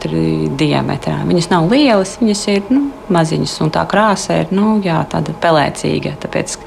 diametrā. 0.58 1.16
Viņas 1.28 1.50
nav 1.52 1.68
lielas, 1.72 2.16
viņas 2.20 2.44
ir 2.52 2.68
nu, 2.74 2.84
maziņas, 3.14 3.56
un 3.64 3.72
tā 3.74 3.84
krāsa 3.90 4.40
ir 4.42 4.52
nu, 4.54 4.76
jā, 4.84 5.00
tāda 5.10 5.34
pelēcīga. 5.42 6.14
Tāpēc 6.24 6.58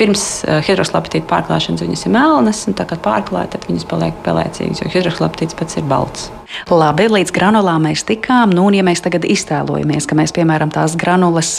pirms 0.00 0.24
uh, 0.46 0.60
hidroslapatīta 0.64 1.28
pārklāšanas 1.30 1.84
viņas 1.84 2.06
ir 2.06 2.14
melnas, 2.14 2.64
un 2.70 2.78
tā 2.78 2.86
kā 2.88 2.98
pārklāja, 3.04 3.54
tad 3.56 3.68
viņas 3.70 3.88
paliek 3.90 4.24
pelēcīgas, 4.26 4.84
jo 4.84 4.94
hidroslapatīts 4.94 5.58
pats 5.58 5.80
ir 5.80 5.86
balts. 5.90 6.30
Labi, 6.70 7.08
līdz 7.10 7.34
granulām 7.34 7.88
mēs 7.88 8.04
tikām. 8.06 8.52
Nu, 8.54 8.68
un, 8.68 8.78
ja 8.78 8.84
mēs 8.86 9.02
tagad 9.04 9.26
iztēlojamies, 9.26 10.06
ka 10.08 10.18
mēs 10.18 10.34
piemēram 10.36 10.72
tās 10.74 10.94
granulas 10.98 11.58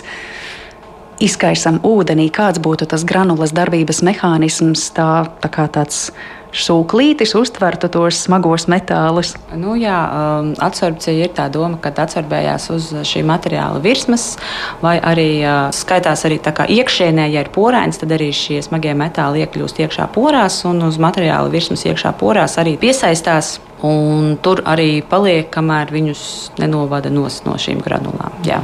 izkaisam 1.23 1.79
ūdenī, 1.85 2.29
kāds 2.33 2.61
būtu 2.63 2.87
tas 2.91 3.05
granulas 3.07 3.53
darbības 3.55 4.01
mehānisms, 4.05 4.89
tā, 4.95 5.27
tā 5.41 5.51
kā 5.51 5.67
tāds 5.71 6.09
šūklītis 6.55 7.33
uztvertu 7.35 7.89
tos 7.91 8.21
smagos 8.25 8.67
metālus. 8.71 9.33
Nu, 9.59 9.75
jā, 9.79 9.95
um, 10.07 10.53
absorpcija 10.63 11.27
ir 11.27 11.33
tā 11.35 11.49
doma, 11.51 11.77
ka 11.83 11.91
atsorbējās 12.05 12.69
uz 12.71 12.87
šī 13.07 13.25
materiāla 13.27 13.81
virsmas, 13.83 14.35
vai 14.83 14.95
arī 15.03 15.29
uh, 15.43 15.67
skaitās 15.75 16.25
arī 16.27 16.39
iekšienē, 16.39 17.27
ja 17.33 17.43
ir 17.43 17.51
porains, 17.55 17.99
tad 17.99 18.15
arī 18.15 18.31
šie 18.35 18.61
smagie 18.63 18.95
metāli 18.95 19.43
iekļūst 19.43 19.83
iekšā 19.83 20.07
porās 20.15 20.63
un 20.69 20.85
uz 20.87 20.99
materiāla 21.01 21.51
virsmas 21.51 21.85
iekšā 21.89 22.15
porās 22.19 22.59
arī 22.61 22.77
piesaistās. 22.79 23.57
Un 23.85 24.37
tur 24.41 24.63
arī 24.65 25.03
paliek, 25.05 25.51
kamēr 25.51 25.91
viņus 25.93 26.21
nenovada 26.57 27.11
no 27.13 27.27
šīm 27.27 27.83
granulām. 27.85 28.39
Jā. 28.47 28.63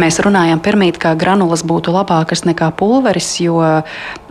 Mēs 0.00 0.20
runājam, 0.24 0.62
pirmīt, 0.62 0.98
ka 1.00 1.14
granulas 1.18 1.64
būtu 1.66 1.94
labākas 1.94 2.44
nekā 2.48 2.70
pulveris, 2.78 3.32
jo 3.42 3.60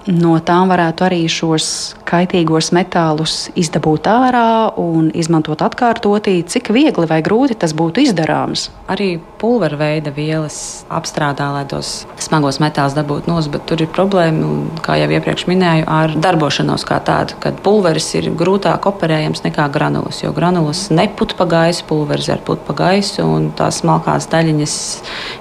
no 0.08 0.38
tām 0.46 0.72
varētu 0.72 1.06
arī 1.08 1.20
šos 1.32 1.96
kaitīgos 2.10 2.72
metālus 2.76 3.50
izdabūt 3.60 4.08
ārā 4.10 4.72
un 4.80 5.12
izmantot 5.14 5.62
atkārtotī. 5.66 6.40
Cik 6.50 6.72
viegli 6.74 7.08
vai 7.10 7.20
grūti 7.26 7.58
tas 7.60 7.76
būtu 7.78 8.04
izdarāms? 8.08 8.70
Arī 8.90 9.20
pulvera 9.40 9.78
veida 9.80 10.12
vielas 10.14 10.84
apstrādā, 10.92 11.52
lai 11.54 11.66
tos 11.70 12.04
smagos 12.20 12.60
metālus 12.64 12.98
dabūtu 12.98 13.30
nos, 13.30 13.48
bet 13.52 13.68
tur 13.70 13.84
ir 13.84 13.92
problēma, 13.94 14.50
kā 14.86 14.98
jau 15.00 15.10
iepriekš 15.14 15.46
minēju, 15.50 15.86
ar 15.86 16.16
darbošanos 16.20 16.86
kā 16.90 17.00
tādu, 17.06 17.38
kad 17.44 17.62
pulveris 17.66 18.10
ir 18.20 18.32
grūtāk 18.40 18.90
operējams 18.90 19.46
nekā 19.46 19.70
granulas, 19.74 20.24
jo 20.24 20.34
granulas 20.36 20.88
neput 20.94 21.36
pa 21.40 21.48
gaisu, 21.50 21.86
pulveris 21.90 22.32
var 22.34 22.44
put 22.48 22.66
pa 22.68 22.76
gaisu 22.82 23.28
un 23.28 23.50
tās 23.58 23.82
smalkās 23.84 24.28
daļiņas 24.34 24.76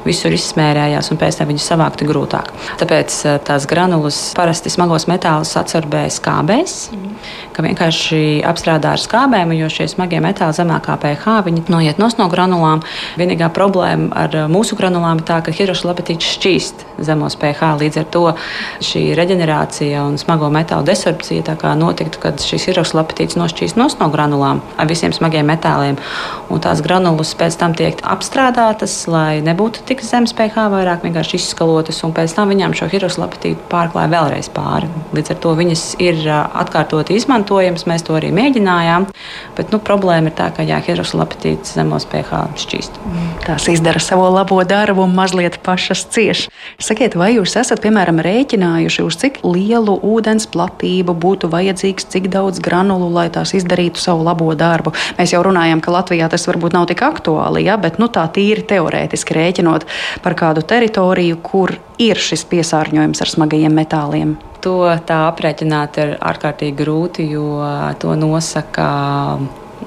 visur 0.07 0.37
izsmērējās 0.37 1.11
un 1.13 1.21
pēc 1.21 1.41
tam 1.41 1.51
viņas 1.51 1.71
savākt 1.73 2.05
ir 2.05 2.13
grūtāk. 2.13 2.53
Tāpēc 2.81 3.19
eh, 3.25 3.41
tās 3.49 3.67
granulas 3.71 4.21
parasti 4.37 4.48
parasti 4.49 4.71
smagos 4.73 5.05
metālus 5.11 5.51
absorbē 5.61 6.07
skābēs, 6.09 6.75
mm. 6.97 7.09
ka 7.53 7.61
vienkārši 7.67 8.41
apstrādā 8.49 8.95
ar 8.97 9.03
skābēm, 9.03 9.51
jo 9.59 9.67
šie 9.69 9.85
smagie 9.93 10.23
metāli 10.25 10.57
zemākā 10.57 10.95
pH 11.03 11.43
viņi 11.45 11.67
noiet 11.69 12.01
no 12.01 12.29
granulām. 12.33 12.81
Vienīgā 13.21 13.51
problēma 13.53 14.09
ar 14.17 14.37
mūsu 14.49 14.79
granulām 14.79 15.21
ir 15.21 15.27
tā, 15.29 15.43
ka 15.45 15.53
hidrošlapetīts 15.53 16.31
šķīst 16.39 16.85
zemos 17.05 17.37
pH. 17.37 17.75
Līdz 17.83 18.01
ar 18.01 18.07
to 18.15 18.23
šī 18.89 19.03
reģenerācija 19.19 20.07
un 20.09 20.17
smago 20.17 20.49
metālu 20.55 20.89
desorpcija 20.89 21.45
notiktu, 21.77 22.23
kad 22.23 22.41
šis 22.41 22.71
hidrošlapetīts 22.71 23.37
nošķīst 23.37 23.77
no 23.77 24.09
granulām 24.09 24.63
ar 24.81 24.89
visiem 24.89 25.13
smagiem 25.13 25.45
metāliem. 25.45 26.01
Un 26.49 26.65
tās 26.65 26.81
granulas 26.81 27.35
pēc 27.37 27.61
tam 27.61 27.77
tiek 27.77 28.01
apstrādātas, 28.01 28.97
lai 29.13 29.43
nebūtu 29.45 29.85
tik 29.85 30.01
zemes 30.01 30.33
pH, 30.33 30.71
vairāk 30.73 31.05
vienkārši 31.05 31.37
izskalotas, 31.37 32.01
un 32.07 32.17
pēc 32.17 32.33
tam 32.33 32.49
viņām 32.49 32.73
šo 32.79 32.89
hidrošlapetītu 32.89 33.69
pārklāja 33.69 34.15
vēlreiz 34.17 34.38
gājis 34.39 34.51
pāri. 34.55 34.89
Līdz 35.15 35.33
ar 35.35 35.39
to 35.43 35.53
viņas 35.59 35.83
ir 36.03 36.23
atkārtoti 36.31 37.17
izmantojamas. 37.19 37.87
Mēs 37.89 38.05
to 38.07 38.15
arī 38.15 38.31
mēģinājām. 38.35 39.09
Bet 39.57 39.73
nu, 39.73 39.81
problēma 39.83 40.31
ir 40.31 40.37
tā, 40.39 40.51
ka 40.55 40.63
hidroksalapetīts 40.63 41.75
zemos 41.75 42.07
pH 42.07 42.55
šķīst. 42.59 42.99
Tās 43.47 43.69
izdara 43.69 44.01
savu 44.03 44.29
labo 44.31 44.61
darbu 44.65 45.03
un 45.07 45.15
mazliet 45.17 45.59
pašas 45.65 46.07
cieš. 46.13 46.47
Sakiet, 46.79 47.17
vai 47.19 47.35
jūs 47.35 47.57
esat 47.59 47.83
piemēram 47.83 48.21
rēķinājuši, 48.23 49.05
uz 49.07 49.19
cik 49.19 49.41
lielu 49.47 49.97
ūdens 50.05 50.47
platību 50.53 51.17
būtu 51.19 51.51
vajadzīgs, 51.51 52.09
cik 52.13 52.31
daudz 52.33 52.63
granulu, 52.63 53.11
lai 53.15 53.29
tās 53.35 53.55
izdarītu 53.59 54.01
savu 54.03 54.27
labo 54.27 54.53
darbu? 54.59 54.95
Mēs 55.19 55.35
jau 55.35 55.43
runājam, 55.47 55.83
ka 55.83 55.95
Latvijā 55.95 56.29
tas 56.31 56.47
varbūt 56.49 56.77
nav 56.77 56.89
tik 56.91 57.03
aktuāli, 57.07 57.65
ja? 57.67 57.79
bet 57.81 57.99
nu, 57.99 58.11
tā 58.13 58.27
tīri 58.31 58.67
teorētiski 58.69 59.39
rēķinot 59.39 59.89
par 60.23 60.39
kādu 60.39 60.63
teritoriju, 60.67 61.41
kur 61.43 61.79
ir 61.99 62.21
šis 62.23 62.45
piesārņojums 62.49 63.23
ar 63.25 63.33
smagajiem 63.33 63.75
metāliem. 63.75 64.28
To 64.69 64.83
tā 65.09 65.23
aprēķināt 65.31 65.97
ir 66.03 66.11
ārkārtīgi 66.21 66.77
grūti, 66.77 67.25
jo 67.33 67.57
to 68.03 68.13
nosaka 68.21 68.89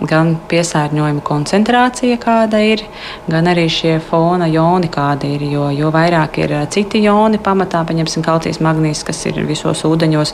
gan 0.09 0.31
piesārņojuma 0.50 1.21
koncentrācija, 1.21 2.17
kāda 2.17 2.57
ir, 2.65 2.81
gan 3.29 3.45
arī 3.51 3.67
šie 3.69 4.00
fona 4.01 4.47
joni, 4.50 4.89
kāda 4.89 5.29
ir. 5.29 5.43
Jo, 5.51 5.67
jo 5.75 5.91
vairāk 5.93 6.39
ir 6.41 6.55
citi 6.73 7.03
joni, 7.03 7.38
pamatā, 7.43 7.83
paņemsim, 7.85 8.25
kalcijas 8.25 8.57
magnīs, 8.65 9.03
kas 9.05 9.21
ir 9.29 9.38
visos 9.45 9.83
ūdeņos, 9.85 10.33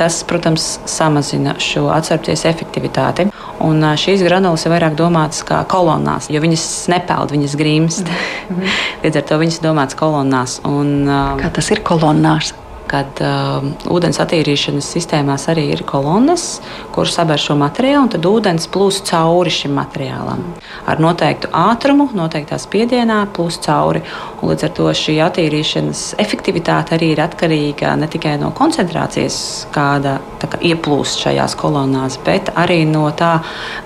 tas, 0.00 0.22
protams, 0.24 0.78
samazina 0.88 1.58
šo 1.60 1.90
atsarpties 1.92 2.46
efektivitāti. 2.48 3.28
Un 3.60 3.84
šīs 4.00 4.24
granulas 4.24 4.64
ir 4.64 4.72
vairāk 4.72 4.96
domātas 4.96 5.44
kā 5.46 5.60
kolonnās, 5.68 6.30
jo 6.32 6.40
viņas 6.40 6.66
nepeld, 6.94 7.36
viņas 7.36 7.60
grimst. 7.60 8.08
Mm 8.08 8.56
-hmm. 8.56 8.82
Līdz 9.04 9.20
ar 9.20 9.28
to 9.28 9.38
viņas 9.44 9.60
ir 9.60 9.68
domātas 9.68 10.00
kolonnās. 10.00 10.60
Un, 10.64 11.06
kā 11.44 11.52
tas 11.52 11.70
ir 11.70 11.84
kolonnās? 11.84 12.54
Kad 12.92 13.22
uh, 13.24 13.64
ūdens 13.92 14.20
attīrīšanas 14.20 14.88
sistēmās 14.94 15.46
arī 15.48 15.68
ir 15.72 15.84
kolonnas, 15.88 16.60
kuras 16.92 17.16
saber 17.16 17.40
šo 17.40 17.56
materiālu, 17.60 18.04
un 18.04 18.12
tad 18.12 18.28
ūdens 18.28 18.68
plūst 18.72 19.08
cauri 19.08 19.52
šim 19.52 19.72
materiālam. 19.78 20.44
Ar 20.88 21.00
noteiktu 21.00 21.48
ātrumu, 21.56 22.10
noteiktā 22.16 22.58
spiedienā 22.60 23.22
plūst 23.32 23.64
cauri. 23.68 24.04
Un 24.42 24.52
līdz 24.52 24.66
ar 24.68 24.74
to 24.76 24.90
šī 25.02 25.16
attīrīšanas 25.24 26.04
efektivitāte 26.22 26.96
arī 26.98 27.12
ir 27.14 27.24
atkarīga 27.24 27.94
ne 27.96 28.08
tikai 28.12 28.36
no 28.42 28.52
koncentrācijas, 28.56 29.40
kāda 29.72 30.18
kā, 30.42 30.60
ieplūst 30.72 31.24
šajās 31.24 31.56
kolonnās, 31.58 32.20
bet 32.26 32.52
arī 32.58 32.82
no 32.88 33.08
tā, 33.16 33.38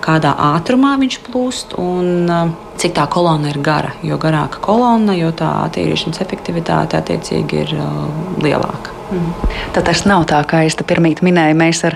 kādā 0.05 0.35
ātrumā 0.53 0.97
viņš 1.03 1.21
plūst. 1.29 1.77
Un, 1.83 2.15
uh, 2.27 2.66
cik 2.81 2.97
tā 2.97 3.07
kolona 3.13 3.51
ir 3.53 3.61
gara. 3.65 3.95
Jo 4.07 4.19
garāka 4.21 4.61
kolona, 4.65 5.17
jo 5.17 5.33
tā 5.37 5.49
attīrīšanas 5.67 6.23
efektivitāte 6.25 6.99
attiecīgi 7.01 7.65
ir 7.65 7.75
uh, 7.79 8.07
lielāka. 8.43 8.95
Mm. 9.07 9.35
Tad 9.75 9.87
tas 9.87 10.03
nav 10.09 10.25
tā, 10.27 10.41
kā 10.51 10.65
es 10.67 10.75
te 10.75 10.85
pirmie 10.87 11.15
minēju, 11.23 11.55
mēs 11.59 11.85
ar 11.87 11.95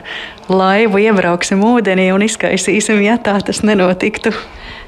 laivu 0.50 1.00
iebrauksim 1.02 1.62
ūdenī 1.66 2.10
un 2.14 2.22
izkaisīsim, 2.22 3.02
ja 3.02 3.18
tā 3.18 3.34
tas 3.42 3.64
nenotiktu. 3.66 4.30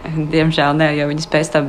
Diemžēl 0.02 0.74
ne, 0.78 0.88
jo 0.98 1.06
viņas 1.10 1.28
pēc 1.30 1.50
tam 1.54 1.68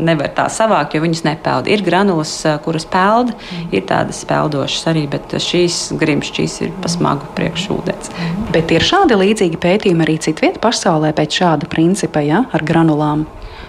nevar 0.00 0.30
tā 0.36 0.46
savākt, 0.52 0.94
jo 0.96 1.02
viņas 1.04 1.24
nepeld. 1.26 1.68
Ir 1.72 1.84
granulas, 1.84 2.32
uh, 2.44 2.58
kuras 2.64 2.84
peld, 2.88 3.32
mm. 3.32 3.70
ir 3.76 3.86
tādas 3.88 4.20
peldošas 4.28 4.90
arī, 4.92 5.06
bet 5.12 5.32
šīs 5.40 5.94
grimšķīs 6.00 6.58
ir 6.66 6.74
pa 6.84 6.92
smagu 6.92 7.28
priekšūdens. 7.38 8.12
Mm. 8.12 8.50
Bet 8.56 8.74
ir 8.76 8.84
šādi 8.84 9.18
līdzīgi 9.20 9.60
pētījumi 9.60 10.04
arī 10.04 10.18
citviet 10.24 10.60
pasaulē 10.64 11.14
pēc 11.16 11.40
šāda 11.40 11.70
principa, 11.72 12.24
ja, 12.24 12.44
ar 12.52 12.64
granulām. 12.66 13.24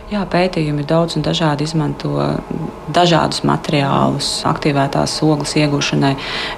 Jā, 0.06 0.22
pētījumi 0.30 0.84
ir 0.84 0.86
daudz 0.86 1.16
un 1.18 1.24
dažādi. 1.26 1.66
Izmanto 1.66 2.20
dažādus 2.94 3.42
materiālus 3.48 4.28
aktīvētās 4.46 5.16
ogles 5.26 5.56
iegūšanai, 5.58 6.12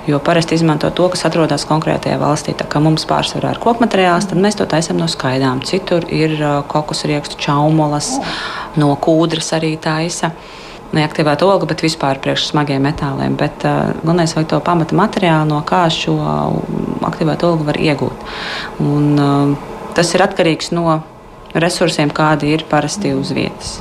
jo 0.10 0.20
parasti 0.20 0.58
izmanto 0.58 0.90
to, 0.92 1.08
kas 1.14 1.24
atrodas 1.30 1.64
konkrētajā 1.70 2.18
valstī. 2.20 2.52
Tā 2.60 2.68
kā 2.68 2.82
mums 2.84 3.08
pārsvarā 3.08 3.54
ir 3.56 3.62
koku 3.64 3.86
materiāls, 3.86 4.28
tad 4.28 4.44
mēs 4.44 4.60
to 4.60 4.68
taisām 4.68 5.00
no 5.00 5.08
skaidām. 5.08 5.64
Citur 5.64 6.04
ir 6.12 6.36
kokus 6.68 7.06
riekstu 7.08 7.40
čaumolas, 7.48 8.18
no 8.76 8.92
kūdras 9.00 9.54
arī 9.56 9.78
taisa 9.80 10.34
neaktivētu 10.92 11.48
ogli, 11.48 11.72
bet 11.72 11.88
vispār 11.88 12.20
priekš 12.20 12.50
smagiem 12.52 12.84
metāliem. 12.84 13.40
Bet 13.40 13.64
uh, 13.64 13.94
galvenais 14.04 14.36
ir 14.36 14.48
to 14.52 14.60
pamata 14.64 14.96
materiālu, 14.96 15.54
no 15.56 15.64
kā 15.68 15.86
šo 15.92 16.20
aktivētu 17.08 17.54
ogli 17.54 17.72
var 17.72 17.80
iegūt. 17.80 18.32
Un, 18.84 19.14
uh, 19.16 19.94
tas 19.96 20.12
ir 20.16 20.28
atkarīgs 20.28 20.76
no 20.76 21.00
resursiem, 21.56 22.12
kādi 22.12 22.54
ir 22.56 22.66
parasti 22.70 23.14
uz 23.16 23.34
vietas. 23.36 23.78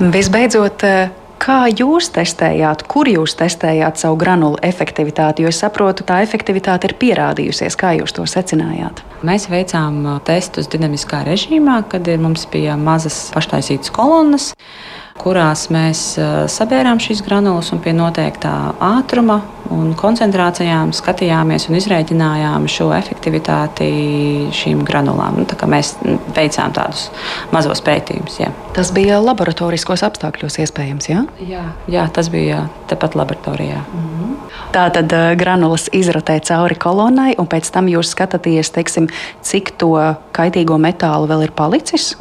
Visbeidzot, 0.00 0.84
eh, 0.84 1.12
Kā 1.44 1.66
jūs 1.68 2.06
testējāt, 2.14 2.86
kur 2.88 3.04
jūs 3.04 3.34
testējāt 3.36 3.98
savu 4.00 4.16
granulu 4.16 4.56
efektivitāti? 4.64 5.42
Jo 5.44 5.50
es 5.52 5.58
saprotu, 5.60 6.06
tā 6.06 6.22
efektivitāte 6.24 6.88
ir 6.88 6.94
pierādījusies. 6.96 7.76
Kā 7.76 7.90
jūs 7.98 8.14
to 8.16 8.24
secinājāt? 8.24 9.02
Mēs 9.26 9.50
veicām 9.52 9.98
eh, 10.06 10.20
testus 10.24 10.70
dinamiskā 10.72 11.20
režīmā, 11.26 11.82
kad 11.90 12.08
mums 12.22 12.46
bija 12.48 12.78
mazas 12.80 13.26
paštaisītas 13.34 13.92
kolonnas 13.92 14.54
kurās 15.20 15.68
mēs 15.72 16.00
sabērām 16.50 16.98
šīs 17.02 17.22
granulas 17.24 17.70
un 17.74 17.80
pie 17.84 17.94
noteiktā 17.96 18.74
ātruma 18.82 19.40
un 19.72 19.92
koncentrācijām 19.98 20.92
skatījāmies 20.94 21.68
un 21.68 21.78
izrēķinājām 21.78 22.66
šo 22.70 22.90
efektivitāti 22.96 23.88
šīm 24.54 24.82
granulām. 24.86 25.40
Nu, 25.40 25.70
mēs 25.70 25.94
veicām 26.36 26.74
tādus 26.76 27.06
mazos 27.54 27.80
pētījumus. 27.84 28.40
Jā. 28.42 28.50
Tas 28.76 28.90
bija 28.94 29.20
laboratoriskos 29.22 30.04
apstākļos 30.06 30.58
iespējams, 30.66 31.08
jā? 31.10 31.24
Jā, 31.48 31.64
jā 31.90 32.04
tas 32.14 32.28
bija 32.32 32.66
tepat 32.90 33.16
laboratorijā. 33.18 33.80
Mm 33.80 34.10
-hmm. 34.10 34.36
Tā 34.74 34.90
tad 34.90 35.14
granulas 35.38 35.88
izrotē 35.92 36.40
cauri 36.40 36.74
kolonnai, 36.74 37.34
un 37.38 37.46
pēc 37.46 37.70
tam 37.72 37.86
jūs 37.86 38.10
skatāties, 38.14 38.70
teiksim, 38.70 39.08
cik 39.42 39.70
to 39.78 40.14
kaitīgo 40.32 40.78
metālu 40.78 41.26
vēl 41.26 41.42
ir 41.42 41.50
palicis 41.50 42.16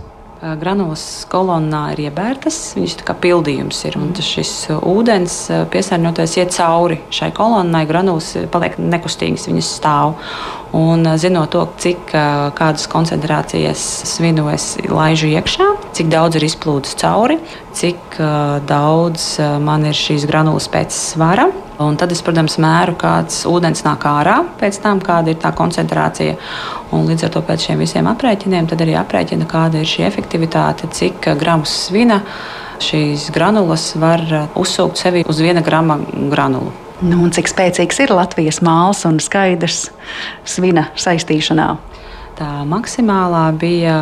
granulas 0.59 1.03
kolonnā 1.31 1.83
ir 1.93 2.05
iebērtas, 2.07 2.57
viņas 2.77 2.97
kā 3.07 3.15
pildījums 3.23 3.83
ir. 3.88 3.97
Un 4.00 4.12
šis 4.17 4.51
ūdens 4.75 5.38
piesārņotais 5.73 6.38
iet 6.41 6.55
cauri 6.55 7.00
šai 7.13 7.31
kolonnai, 7.35 7.85
granulas 7.89 8.33
paliek 8.51 8.75
nekustīgas, 8.81 9.47
viņas 9.50 9.71
stāv. 9.79 10.17
Un 10.73 11.05
zinot 11.21 11.51
to, 11.53 11.67
cik 11.77 12.09
kādas 12.57 12.87
koncentrācijas 12.89 13.81
svinu 14.09 14.47
es 14.49 14.71
laižu 14.89 15.29
iekšā, 15.29 15.67
cik 15.93 16.09
daudz 16.09 16.39
ir 16.39 16.47
izplūdes 16.47 16.95
cauri, 16.97 17.37
cik 17.77 18.17
daudz 18.65 19.27
man 19.61 19.85
ir 19.85 19.93
šīs 19.93 20.25
granulas 20.29 20.65
pēc 20.73 20.95
svara. 20.97 21.45
Un 21.83 21.97
tad 21.97 22.13
es, 22.13 22.21
protams, 22.25 22.57
mēru, 22.61 22.95
kāds 22.97 23.43
ūdens 23.49 23.85
nāk 23.85 24.05
ārā 24.09 24.39
pēc 24.57 24.79
tam, 24.81 25.01
kāda 25.03 25.33
ir 25.33 25.39
tā 25.41 25.53
koncentrācija. 25.57 26.35
Un 26.93 27.05
līdz 27.09 27.27
ar 27.27 27.33
to 27.33 27.45
pēc 27.45 27.67
šiem 27.67 27.81
visiem 27.81 28.09
aprēķiniem 28.09 28.69
arī 28.73 28.97
aprēķina, 28.97 29.49
kāda 29.49 29.81
ir 29.81 29.89
šī 29.89 30.07
efektivitāte, 30.09 30.89
cik 30.89 31.33
gramus 31.37 31.73
svina 31.87 32.23
šīs 32.83 33.29
granulas 33.33 33.91
var 33.99 34.25
uzsūkt 34.57 35.01
sevi 35.01 35.25
uz 35.29 35.41
viena 35.41 35.61
grama 35.65 35.99
granulu. 36.33 36.82
Nu, 37.01 37.25
cik 37.33 37.50
spēcīgs 37.50 38.03
ir 38.03 38.13
Latvijas 38.13 38.62
mākslas 38.63 39.07
un 39.09 39.17
skaidrs 39.23 39.88
svina 40.45 40.89
saistīšanā? 41.00 41.71
Tā 42.33 42.50
maksimālā 42.65 43.43
bija 43.57 43.95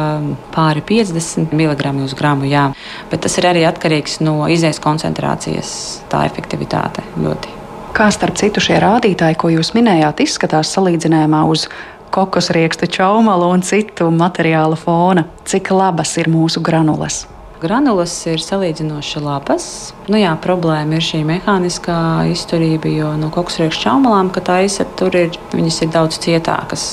pāri 0.55 0.83
50 0.87 1.51
mg 1.51 1.91
uz 2.05 2.13
gramu. 2.15 2.47
Jā. 2.47 2.69
Bet 3.11 3.25
tas 3.25 3.35
ir 3.39 3.47
arī 3.49 3.65
atkarīgs 3.67 4.21
no 4.23 4.45
izējas 4.51 4.79
koncentrācijas, 4.83 5.73
tā 6.11 6.23
efektivitāte. 6.29 7.03
Ļoti. 7.19 7.57
Kā 7.95 8.07
starp 8.13 8.39
citu 8.39 8.63
šie 8.63 8.79
rādītāji, 8.79 9.35
ko 9.35 9.51
jūs 9.51 9.73
minējāt, 9.75 10.23
izskatās 10.23 10.71
salīdzinājumā 10.77 11.43
uz 11.51 11.67
kokosriekstu 12.11 12.87
čaumalu 12.87 13.51
un 13.51 13.65
citu 13.67 14.07
materiālu 14.15 14.79
fona? 14.79 15.27
Cik 15.43 15.73
labas 15.75 16.15
ir 16.21 16.31
mūsu 16.31 16.63
granulas? 16.63 17.25
Granulas 17.61 18.15
ir 18.25 18.41
salīdzinoši 18.41 19.19
labas. 19.21 19.65
Nu, 20.09 20.17
jā, 20.17 20.31
problēma 20.41 20.97
ir 20.97 21.03
šī 21.05 21.19
mehāniskā 21.29 21.95
izturība, 22.31 22.89
jo 22.89 23.11
no 23.21 23.27
kokosriekšu 23.29 23.83
čaumalām, 23.83 24.31
kad 24.33 24.47
taisa, 24.47 24.87
tur 24.97 25.13
ir, 25.19 25.35
viņas 25.53 25.75
ir 25.85 25.91
daudz 25.93 26.17
cietākas. 26.23 26.85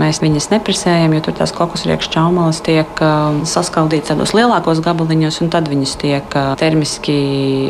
Mēs 0.00 0.22
viņas 0.22 0.48
nepresējam, 0.54 1.12
jo 1.12 1.26
tur 1.26 1.36
tās 1.36 1.52
kokosriekšu 1.52 2.14
čaumalas 2.14 2.62
tiek 2.64 3.02
uh, 3.04 3.42
saskaldītas 3.44 4.14
tādos 4.14 4.32
lielākos 4.32 4.80
gabaliņos, 4.86 5.42
un 5.44 5.52
tad 5.52 5.68
viņas 5.68 5.92
tiek 6.00 6.32
uh, 6.32 6.54
termiski 6.60 7.18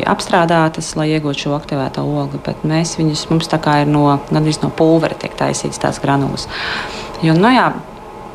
apstrādātas, 0.07 0.93
lai 0.95 1.09
iegūtu 1.17 1.49
šo 1.49 1.57
aktivēto 1.57 2.05
ogli. 2.21 2.39
Bet 2.47 2.63
mēs 2.63 2.95
viņus, 3.01 3.25
mums 3.33 3.51
tā 3.51 3.59
kā 3.59 3.81
ir 3.83 3.91
no, 3.91 4.05
gandrīz 4.31 4.61
no 4.63 4.71
pulvera 4.71 5.19
tiek 5.19 5.35
taisītas 5.35 5.83
tās 5.83 5.99
granulas. 5.99 6.47
Jo, 7.25 7.35
nu, 7.35 7.51
jā, 7.51 7.73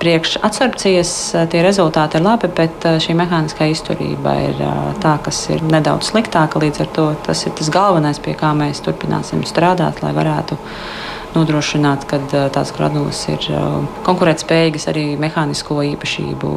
priekšabsorpcijas 0.00 1.12
eh, 1.34 1.46
tie 1.50 1.62
rezultāti 1.64 2.18
ir 2.18 2.24
labi, 2.24 2.50
bet 2.56 2.86
eh, 2.88 2.98
šī 3.02 3.16
mehāniskā 3.18 3.68
izturība 3.70 4.34
ir 4.46 4.62
eh, 4.64 4.80
tā, 5.02 5.16
kas 5.24 5.42
ir 5.52 5.64
nedaudz 5.66 6.10
sliktāka. 6.12 6.62
Līdz 6.62 6.84
ar 6.84 6.90
to 6.96 7.06
tas 7.26 7.44
ir 7.46 7.54
tas 7.58 7.70
galvenais, 7.72 8.22
pie 8.22 8.34
kā 8.38 8.54
mēs 8.56 8.82
turpināsim 8.86 9.44
strādāt, 9.48 10.02
lai 10.04 10.14
varētu 10.16 10.58
nodrošināt, 11.36 12.06
ka 12.10 12.20
tās 12.54 12.72
granulas 12.76 13.22
ir 13.30 13.46
konkurētspējīgas 14.06 14.88
arī 14.92 15.04
mehānisko 15.20 15.80
īpašību 15.94 16.50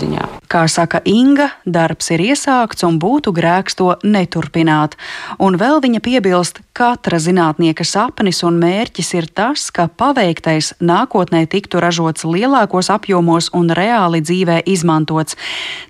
ziņā. 0.00 0.26
Kā 0.46 0.62
saka 0.70 1.00
Inga, 1.10 1.48
darbs 1.66 2.12
ir 2.14 2.22
iesākts 2.22 2.84
un 2.86 3.00
būtu 3.02 3.32
grēks 3.34 3.74
to 3.78 3.88
neturpināt. 4.06 4.94
Un 5.42 5.58
vēl 5.58 5.80
viņa 5.82 6.00
piebilst, 6.04 6.60
katra 6.76 7.18
zinātnieka 7.18 7.82
sapnis 7.88 8.44
un 8.46 8.60
mērķis 8.62 9.10
ir 9.18 9.26
tas, 9.26 9.66
ka 9.74 9.88
paveiktais 9.88 10.74
nākotnē 10.78 11.46
tiktu 11.50 11.80
ražots 11.82 12.26
lielākos 12.28 12.92
apjomos 12.94 13.50
un 13.56 13.72
reāli 13.74 14.22
dzīvē 14.22 14.60
izmantots. 14.70 15.34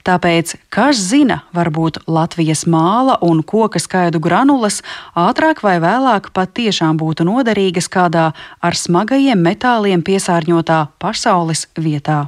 Tāpēc, 0.09 0.55
kas 0.73 1.01
zina, 1.05 1.43
varbūt 1.57 2.07
Latvijas 2.09 2.65
māla 2.71 3.19
un 3.27 3.43
koka 3.45 3.83
skaidu 3.83 4.23
granulas 4.25 4.81
ātrāk 5.19 5.61
vai 5.67 5.77
vēlāk 5.85 6.31
pat 6.33 6.55
tiešām 6.57 6.97
būtu 6.97 7.27
noderīgas 7.29 7.91
kādā 7.93 8.26
ar 8.35 8.79
smagajiem 8.79 9.43
metāliem 9.43 10.07
piesārņotā 10.07 10.87
pasaules 11.03 11.69
vietā. 11.77 12.27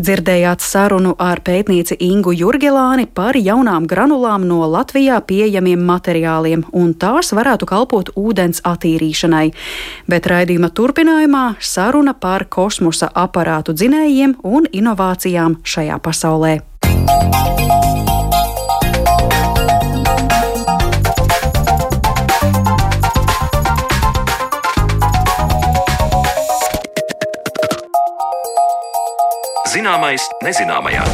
Dzirdējāt 0.00 0.62
sarunu 0.64 1.10
ar 1.20 1.42
pētnieci 1.44 1.98
Ingu 2.06 2.32
Jurgelāni 2.32 3.04
par 3.04 3.36
jaunām 3.36 3.84
granulām 3.90 4.46
no 4.48 4.62
Latvijā 4.64 5.18
pieejamiem 5.28 5.82
materiāliem, 5.84 6.62
un 6.72 6.94
tās 6.96 7.34
varētu 7.36 7.68
kalpot 7.68 8.12
ūdens 8.16 8.62
attīrīšanai. 8.64 9.50
Bet 10.08 10.30
raidījuma 10.32 10.72
turpinājumā 10.72 11.44
saruna 11.60 12.16
par 12.16 12.48
kosmosa 12.48 13.10
aparātu 13.12 13.76
dzinējiem 13.76 14.38
un 14.40 14.72
inovācijām 14.72 15.60
šajā 15.68 16.00
pasaulē. 16.00 16.56
Zināmais 29.70 30.24
nezināmajā. 30.42 31.04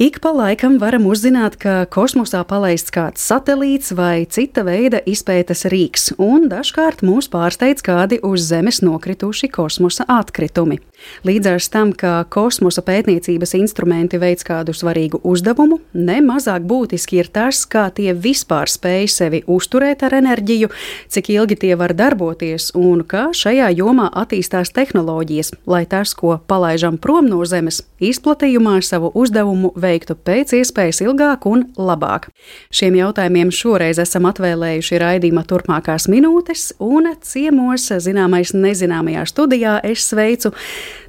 Ik 0.00 0.16
pa 0.24 0.30
laikam 0.32 0.78
varam 0.80 1.04
uzzināt, 1.10 1.58
ka 1.60 1.86
kosmosā 1.92 2.40
palaists 2.48 2.92
kāds 2.94 3.24
satelīts 3.24 3.92
vai 3.96 4.24
cita 4.24 4.64
veida 4.64 5.02
izpētes 5.08 5.66
rīks, 5.72 6.10
un 6.16 6.48
dažkārt 6.52 7.04
mūs 7.04 7.28
pārsteidz 7.32 7.84
kādi 7.84 8.20
uz 8.24 8.48
Zemes 8.48 8.80
nokrituši 8.84 9.48
kosmosa 9.52 10.08
atkritumi. 10.08 10.80
Līdz 11.26 11.48
ar 11.50 11.64
tam, 11.72 11.92
ka 11.96 12.12
kosmosa 12.30 12.82
pētniecības 12.84 13.54
instrumenti 13.58 14.18
veic 14.20 14.42
kādu 14.46 14.74
svarīgu 14.76 15.20
uzdevumu, 15.26 15.78
nemazāk 15.94 16.66
būtiski 16.68 17.20
ir 17.20 17.30
tas, 17.32 17.64
kā 17.68 17.86
tie 17.94 18.12
vispār 18.14 18.70
spēj 18.70 19.08
sevi 19.10 19.42
uzturēt 19.46 20.04
ar 20.06 20.16
enerģiju, 20.20 20.70
cik 21.12 21.30
ilgi 21.34 21.58
tie 21.64 21.72
var 21.78 21.94
darboties 21.96 22.72
un 22.78 23.02
kā 23.08 23.28
šajā 23.36 23.70
jomā 23.78 24.08
attīstās 24.22 24.72
tehnoloģijas, 24.76 25.52
lai 25.66 25.84
tas, 25.88 26.14
ko 26.14 26.38
palaižam 26.48 26.98
prom 26.98 27.28
no 27.30 27.42
Zemes, 27.46 27.82
izplatījumā 28.02 28.78
savu 28.84 29.10
uzdevumu 29.14 29.72
veiktu 29.76 30.16
pēc 30.26 30.56
iespējas 30.60 31.02
ilgāk 31.04 31.46
un 31.48 31.66
labāk. 31.78 32.28
Šiem 32.74 32.98
jautājumiem 32.98 33.52
šoreiz 33.54 34.00
esam 34.02 34.28
atvēlējuši 34.30 35.00
raidījuma 35.00 35.46
turpmākās 35.48 36.08
minūtes, 36.12 36.72
un 36.82 37.12
ciemos 37.24 37.88
zināmais 38.04 38.52
nezināmajā 38.56 39.26
studijā 39.30 39.78
es 39.86 40.06
sveicu 40.10 40.52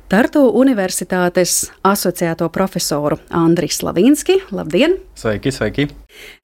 Tartu 0.07 0.45
Universitātes 0.55 1.65
asociēto 1.83 2.45
profesoru 2.55 3.17
Andriu 3.27 3.67
Slavinski. 3.67 4.37
Labdien! 4.55 4.93
Sveiki, 5.19 5.51
sveiki! 5.51 5.89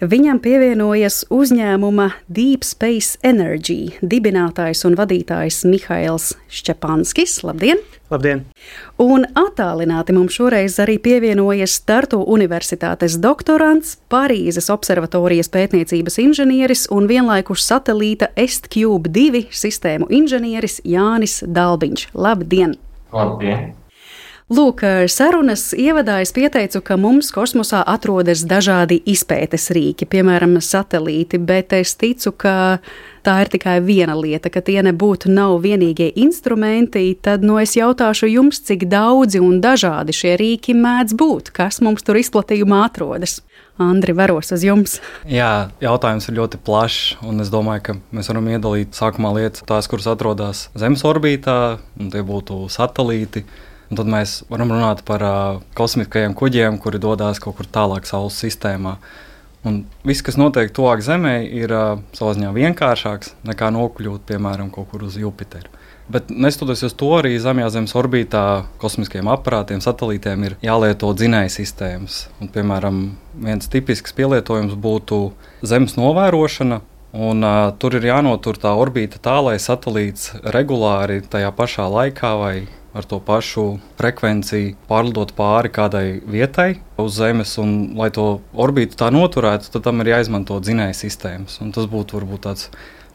Viņam 0.04 0.42
pievienojas 0.44 1.22
uzņēmuma 1.32 2.10
Deep 2.28 2.68
Space 2.68 3.16
Energy 3.24 3.96
dibinātājs 4.04 4.84
un 4.84 5.00
vadītājs 5.00 5.62
Mihails 5.64 6.34
Šķepanskis. 6.52 7.38
Labdien! 7.48 7.80
Labdien! 8.12 8.44
Un 9.00 9.24
attālināti 9.32 10.12
mums 10.12 10.36
šoreiz 10.36 10.76
arī 10.84 11.00
pievienojas 11.00 11.80
Tartu 11.88 12.20
Universitātes 12.20 13.16
doktorants, 13.16 13.96
Parīzes 14.12 14.68
observatorijas 14.76 15.48
pētniecības 15.56 16.20
inženieris 16.28 16.90
un 16.92 17.08
vienlaikus 17.08 17.64
satelīta 17.72 18.34
StCube 18.36 19.08
2 19.08 19.48
sistēmu 19.56 20.12
inženieris 20.12 20.82
Jānis 20.84 21.46
Dalbiņš. 21.48 22.12
Labdien! 22.12 22.83
Labdien! 23.14 23.83
Lūk, 24.54 24.84
sarunas 25.10 25.72
ievadā 25.74 26.20
es 26.22 26.30
pieteicu, 26.36 26.82
ka 26.86 26.94
mums 27.00 27.32
kosmosā 27.34 27.80
atrodas 27.90 28.44
dažādi 28.46 29.00
izpētes 29.10 29.72
rīki, 29.74 30.06
piemēram, 30.06 30.60
satelīti, 30.62 31.40
bet 31.42 31.74
es 31.74 31.96
ticu, 31.98 32.36
ka 32.38 32.54
tā 33.26 33.38
ir 33.42 33.50
tikai 33.56 33.80
viena 33.82 34.14
lieta, 34.20 34.52
ka 34.54 34.62
tie 34.62 34.84
nebūtu 34.86 35.32
nav 35.34 35.56
vienīgie 35.64 36.12
instrumenti, 36.22 37.08
tad 37.16 37.42
no 37.42 37.56
nu, 37.56 37.64
es 37.64 37.74
jautāšu 37.80 38.30
jums, 38.30 38.62
cik 38.68 38.86
daudzi 38.92 39.42
un 39.42 39.58
dažādi 39.64 40.14
šie 40.14 40.36
rīki 40.38 40.78
mēdz 40.78 41.18
būt, 41.18 41.50
kas 41.56 41.82
mums 41.82 42.06
tur 42.06 42.22
izplatījumā 42.22 42.84
atrodas. 42.92 43.40
Andri, 43.82 44.14
varos 44.14 44.54
uz 44.54 44.62
jums. 44.62 45.00
Jā, 45.26 45.72
jautājums 45.82 46.30
ir 46.30 46.38
ļoti 46.38 46.62
plašs, 46.62 47.16
un 47.26 47.42
es 47.42 47.50
domāju, 47.50 47.88
ka 47.88 48.00
mēs 48.14 48.30
varam 48.30 48.54
iedalīt 48.54 48.94
sākumā 48.94 49.34
lietas 49.40 49.66
tās, 49.66 49.90
kuras 49.90 50.12
atrodas 50.14 50.68
Zemes 50.78 51.02
orbītā, 51.10 51.80
un 51.98 52.14
tie 52.14 52.22
būtu 52.22 52.68
satelīti. 52.70 53.48
Un 53.94 53.98
tad 54.00 54.08
mēs 54.10 54.40
varam 54.50 54.72
runāt 54.74 55.04
par 55.06 55.22
uh, 55.22 55.58
kosmiskajiem 55.78 56.34
kuģiem, 56.34 56.80
kuri 56.82 56.98
dodas 56.98 57.38
kaut 57.38 57.60
kur 57.60 57.68
tālāk 57.70 58.08
Saules 58.10 58.40
sistēmā. 58.42 58.96
Un 59.70 59.84
viss, 60.02 60.26
kas 60.26 60.34
notiek 60.34 60.74
tuvāk 60.74 61.04
Zemē, 61.06 61.36
ir 61.46 61.70
uh, 61.70 62.02
savā 62.18 62.34
ziņā 62.34 62.50
vienkāršāks 62.56 63.36
nekā 63.46 63.70
nokļūt, 63.78 64.26
piemēram, 64.32 64.74
kaut 64.74 64.90
kur 64.90 65.06
uz 65.06 65.20
Jupiteru. 65.22 65.70
Bet 66.10 66.34
neskatoties 66.34 66.88
uz 66.90 66.98
to, 66.98 67.12
arī 67.20 67.36
zemjā 67.38 67.70
Zemes 67.78 67.94
orbītā 68.02 68.44
kosmiskiem 68.82 69.30
aparātiem, 69.30 69.78
satelītiem 69.86 70.50
ir 70.50 70.58
jālieto 70.66 71.14
dzinēja 71.14 71.54
sistēmas. 71.54 72.24
Un, 72.42 72.50
piemēram, 72.50 73.02
viens 73.46 73.70
tipisks 73.70 74.18
pielietojums 74.18 74.74
būtu 74.74 75.28
Zemes 75.62 76.00
novērošana. 76.02 76.82
Un, 77.14 77.46
uh, 77.46 77.68
tur 77.78 78.02
ir 78.02 78.10
jānotur 78.10 78.58
tā 78.58 78.74
orbīta 78.74 79.22
tā, 79.22 79.38
lai 79.46 79.60
satelīts 79.62 80.32
regulāri 80.42 81.22
tajā 81.22 81.54
pašā 81.54 81.86
laikā 81.94 82.40
vai 82.42 82.56
ar 82.94 83.08
to 83.10 83.20
pašu 83.24 83.66
frekvenciju 84.00 84.76
pārlidot 84.90 85.34
pāri 85.38 85.72
kādai 85.74 86.06
vietai 86.22 86.70
uz 87.02 87.18
Zemes. 87.18 87.56
Un, 87.62 87.94
lai 87.98 88.12
to 88.14 88.28
orbītu 88.54 89.00
tā 89.00 89.10
noturētu, 89.14 89.72
tad 89.74 89.88
tam 89.88 90.04
ir 90.04 90.14
jāizmanto 90.14 90.60
dzinēja 90.62 90.98
sistēmas. 90.98 91.60
Un 91.64 91.74
tas 91.76 91.90
būtu 91.90 92.20
varbūt 92.20 92.46
tāds 92.48 92.70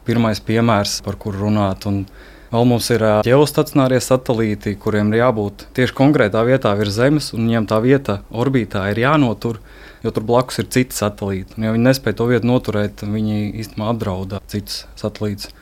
pirmais 0.07 0.41
piemērs, 0.43 0.99
par 1.05 1.19
kuru 1.21 1.47
runāt. 1.47 1.87
Un 1.89 2.03
Vēl 2.49 2.65
mums 2.65 2.87
ir 2.89 3.03
ģeostacionārie 3.27 3.99
satelīti, 4.01 4.71
kuriem 4.81 5.11
ir 5.13 5.19
jābūt 5.19 5.67
tieši 5.77 5.93
konkrētā 5.93 6.41
vietā 6.47 6.71
virs 6.79 6.95
Zemes, 6.95 7.27
un 7.37 7.43
viņiem 7.45 7.67
tā 7.69 7.77
vieta 7.83 8.15
orbītā 8.33 8.87
ir 8.89 9.03
jānotur, 9.03 9.59
jo 10.01 10.13
tur 10.15 10.25
blakus 10.25 10.57
ir 10.63 10.65
citi 10.73 10.97
satelīti. 10.97 11.59
Un, 11.59 11.67
ja 11.67 11.75
viņi 11.75 11.85
nespēja 11.85 12.17
to 12.17 12.25
vietu 12.31 12.49
noturēt, 12.49 13.05
viņi 13.05 13.51
īstenībā 13.61 13.91
apdraud 13.93 14.33
citus 14.49 14.87
satelītus. 14.97 15.53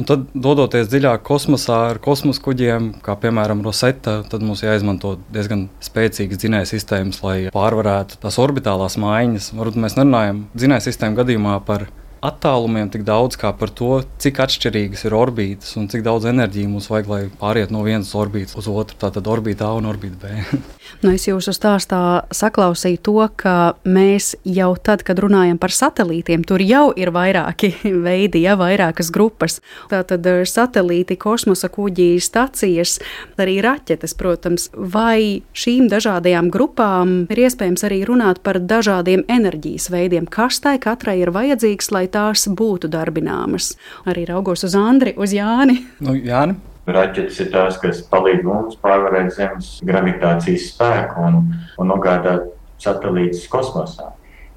Un 0.00 0.06
tad, 0.08 0.22
dodoties 0.32 0.88
dziļāk 0.88 1.20
kosmosā 1.28 1.76
ar 1.90 1.98
kosmosa 2.00 2.40
kuģiem, 2.40 2.86
kā 3.04 3.18
piemēram 3.20 3.60
Rosetta, 3.66 4.22
tad 4.32 4.40
mums 4.40 4.62
jāizmanto 4.64 5.18
diezgan 5.34 5.66
spēcīgas 5.84 6.40
dzinēja 6.40 6.70
sistēmas, 6.70 7.18
lai 7.20 7.34
pārvarētu 7.52 8.16
tās 8.22 8.38
orbitālās 8.40 8.96
maiņas. 9.02 9.50
Varbūt 9.58 9.76
mēs 9.84 9.98
nerunājam 9.98 10.46
dzinēja 10.54 10.86
sistēmu 10.86 11.20
gadījumā 11.20 11.58
par 11.68 11.90
attālumiem 12.24 12.90
tik 12.92 13.04
daudz 13.08 13.38
kā 13.40 13.52
par 13.56 13.72
to, 13.72 14.02
cik 14.20 14.40
atšķirīgas 14.44 15.06
ir 15.08 15.16
orbītas 15.16 15.72
un 15.80 15.88
cik 15.90 16.04
daudz 16.04 16.28
enerģijas 16.28 16.70
mums 16.70 16.88
vajag, 16.92 17.08
lai 17.08 17.20
pāriet 17.40 17.72
no 17.72 17.82
vienas 17.86 18.12
orbītas 18.16 18.56
uz 18.60 18.68
otru. 18.68 18.98
Tātad 19.00 19.28
orbīta 19.30 19.70
A 19.70 19.78
un 19.80 19.88
orbīta 19.88 20.20
B. 20.20 20.60
nu, 21.02 21.14
es 21.14 21.24
jūsu 21.28 21.54
stāstā 21.56 22.26
saklausīju 22.34 23.00
to, 23.08 23.16
ka 23.40 23.54
mēs 23.88 24.34
jau 24.44 24.74
tad, 24.76 25.04
kad 25.06 25.20
runājam 25.22 25.60
par 25.60 25.72
satelītiem, 25.74 26.44
tur 26.44 26.60
jau 26.64 26.90
ir 26.92 27.12
vairāki 27.14 27.72
veidi, 28.06 28.44
ja 28.44 28.56
vairākas 28.60 29.12
grupas. 29.14 29.60
Tātad 29.92 30.28
eh, 30.28 30.42
satelīti, 30.44 31.16
kosmosa 31.20 31.72
kuģi, 31.72 32.12
stacijas, 32.20 32.98
arī 33.40 33.58
raķetes, 33.64 34.16
protams, 34.20 34.68
vai 34.76 35.40
šīm 35.56 35.88
dažādajām 35.92 36.52
grupām 36.52 37.16
ir 37.32 37.44
iespējams 37.46 37.88
arī 37.88 38.02
runāt 38.08 38.44
par 38.44 38.60
dažādiem 38.60 39.24
enerģijas 39.30 39.88
veidiem, 39.92 40.28
kas 40.28 40.60
tai 40.60 40.76
katrai 40.82 41.20
ir 41.22 41.32
vajadzīgs, 41.32 41.90
lai 41.94 42.06
tās 42.12 42.46
būtu 42.46 42.90
darbināmas. 42.92 43.74
Arī 44.08 44.26
raugos 44.28 44.64
uz 44.66 44.76
Andri, 44.78 45.14
uz 45.16 45.34
Jāni. 45.36 45.80
Nu, 46.04 46.14
Jāni. 46.14 46.58
Raķetes 46.90 47.42
ir 47.44 47.50
tās, 47.52 47.76
kas 47.78 48.00
palīdz 48.10 48.46
mums 48.46 48.78
pārvarēt 48.82 49.34
Zemes 49.36 49.76
gravitācijas 49.86 50.70
spēku 50.72 51.26
un, 51.28 51.42
un 51.78 51.92
nogādāt 51.92 52.48
satelītus 52.80 53.44
kosmosā. 53.52 54.10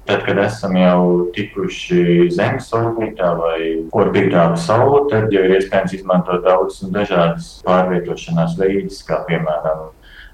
Tad, 0.04 0.20
kad 0.26 0.36
esam 0.42 0.74
jau 0.76 1.02
tikuši 1.32 2.26
Zemes 2.34 2.66
orbītā 2.76 3.30
vai 3.38 3.58
orbītā 3.96 4.42
ap 4.50 4.58
Sauli, 4.60 5.04
tad 5.12 5.32
jau 5.32 5.44
ir 5.46 5.54
iespējams 5.56 5.94
izmantot 5.96 6.42
daudz 6.44 6.82
un 6.84 6.92
dažādas 6.92 7.46
pārvietošanās 7.64 8.58
veidus, 8.58 9.00
kā 9.08 9.22
piemēram 9.28 9.86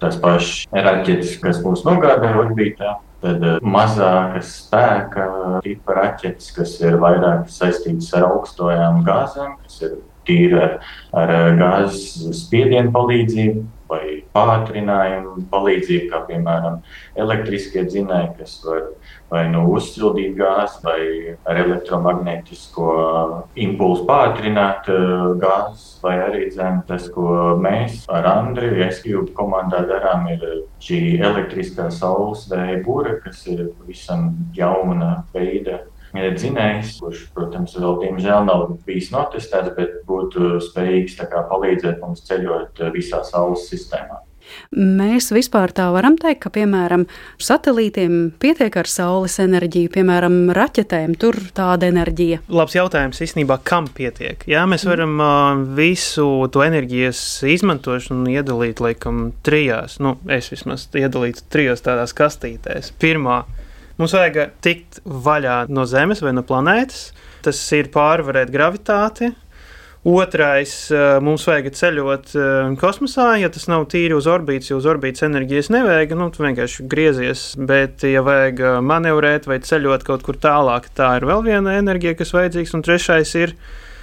tās 0.03 0.19
pašas 0.19 0.65
raķetes, 0.75 1.37
kas 1.45 1.61
mūs 1.63 1.85
nogādā 1.87 2.33
orbītā, 2.41 2.97
Tad 3.21 3.43
eh, 3.45 3.59
mazākas 3.61 4.55
spēka 4.63 5.27
tipa 5.65 5.97
raķetes, 5.99 6.53
kas 6.57 6.77
ir 6.81 6.97
vairāk 7.03 7.51
saistītas 7.53 8.09
ar 8.17 8.31
augstajām 8.31 9.03
gāzēm, 9.05 9.59
kas 9.65 9.83
ir 9.85 9.99
tīri 10.29 10.57
ar, 10.57 10.79
ar 11.17 11.35
eh, 11.35 11.51
gāzes 11.61 12.31
spiedienu 12.41 12.95
palīdzību 12.95 13.67
vai 13.91 14.21
pātrinājumu 14.37 15.45
palīdzību, 15.53 16.09
kā 16.13 16.23
piemēram 16.29 16.81
elektriskie 17.19 17.85
dzinēji, 17.89 18.33
kas 18.39 18.57
var 18.65 18.87
vai 19.31 19.45
nu 19.53 19.63
uzsildīt 19.75 20.35
gāzi, 20.39 20.81
vai 20.85 21.03
ar 21.49 21.61
elektromagnētisko 21.65 22.95
impulsu 23.63 24.07
pātrināt 24.09 24.91
uh, 24.91 25.31
gāzi, 25.41 25.87
vai 26.05 26.17
arī 26.27 26.49
dzēn, 26.51 26.83
tas, 26.89 27.07
ko 27.15 27.55
mēs 27.63 28.03
ar 28.11 28.27
Andriju 28.33 28.83
Eskiju 28.89 29.25
komandā 29.37 29.85
darām, 29.89 30.27
ir 30.35 30.45
šī 30.83 31.21
elektriskā 31.23 31.91
saules 31.95 32.49
vēja 32.51 32.83
būra, 32.87 33.21
kas 33.25 33.45
ir 33.51 33.69
visam 33.87 34.33
jauna 34.57 35.23
veida 35.35 35.85
dzinējs, 36.11 36.97
kurš, 36.99 37.27
protams, 37.35 37.77
vēl 37.79 38.01
diemžēl 38.03 38.47
nav 38.49 38.65
bijis 38.87 39.13
notestēts, 39.15 39.75
bet 39.77 40.01
būtu 40.09 40.59
spējīgs 40.71 41.21
kā, 41.21 41.45
palīdzēt 41.51 42.01
mums 42.03 42.25
ceļot 42.27 42.83
visā 42.95 43.23
Saules 43.25 43.69
sistēmā. 43.71 44.25
Mēs 44.77 45.31
vispār 45.35 45.73
tā 45.75 45.89
varam 45.95 46.17
teikt, 46.21 46.43
ka, 46.45 46.53
piemēram, 46.55 47.07
satelītiem 47.43 48.17
pietiek 48.43 48.77
ar 48.81 48.89
saules 48.91 49.39
enerģiju, 49.43 49.93
piemēram, 49.97 50.39
raķetēm 50.57 51.17
tur 51.21 51.39
tāda 51.57 51.89
enerģija. 51.91 52.41
Labs 52.53 52.77
jautājums 52.79 53.21
īstenībā, 53.25 53.61
kam 53.67 53.89
pietiek? 53.95 54.45
Jā, 54.51 54.67
mēs 54.71 54.87
mm. 54.87 54.93
varam 54.93 55.17
uh, 55.25 55.65
visu 55.79 56.27
to 56.55 56.65
enerģijas 56.65 57.23
izmantošanu 57.51 58.31
iedalīt, 58.35 58.83
laikam, 58.85 59.31
trijās, 59.47 59.99
nu, 60.05 60.17
es 60.31 60.53
vismaz 60.53 60.87
iedalītu 60.95 61.47
trijos 61.53 61.85
tādās 61.87 62.15
kastītēs. 62.17 62.95
Pirmā, 63.03 63.43
mums 64.01 64.17
vajag 64.17 64.57
tikt 64.65 65.03
vaļā 65.05 65.65
no 65.73 65.87
Zemes 65.89 66.23
vai 66.25 66.35
no 66.37 66.47
planētas, 66.47 67.11
tas 67.45 67.61
ir 67.77 67.91
pārvarēt 67.95 68.53
gravitāciju 68.53 69.35
Otrais, 70.03 70.71
eh, 70.89 71.19
mums 71.21 71.43
vajag 71.45 71.75
ceļot 71.77 72.31
eh, 72.33 72.71
kosmosā, 72.81 73.35
ja 73.37 73.51
tas 73.53 73.67
nav 73.69 73.83
tīri 73.93 74.15
uz 74.17 74.25
orbītas, 74.33 74.71
jo 74.71 74.79
uz 74.81 74.87
orbītas 74.89 75.27
enerģijas 75.27 75.69
nevajag, 75.75 76.15
nu, 76.17 76.31
tu 76.33 76.41
vienkārši 76.41 76.87
griezies, 76.89 77.43
bet, 77.69 78.01
ja 78.09 78.23
vajag 78.25 78.63
eh, 78.65 78.79
manevrēt 78.81 79.45
vai 79.51 79.59
ceļot 79.61 80.07
kaut 80.09 80.25
kur 80.25 80.41
tālāk, 80.41 80.89
tā 80.97 81.11
ir 81.19 81.29
vēl 81.29 81.45
viena 81.45 81.77
enerģija, 81.83 82.17
kas 82.17 82.33
vajadzīgs, 82.33 82.73
un 82.79 82.87
trešais 82.87 83.35
ir 83.43 83.53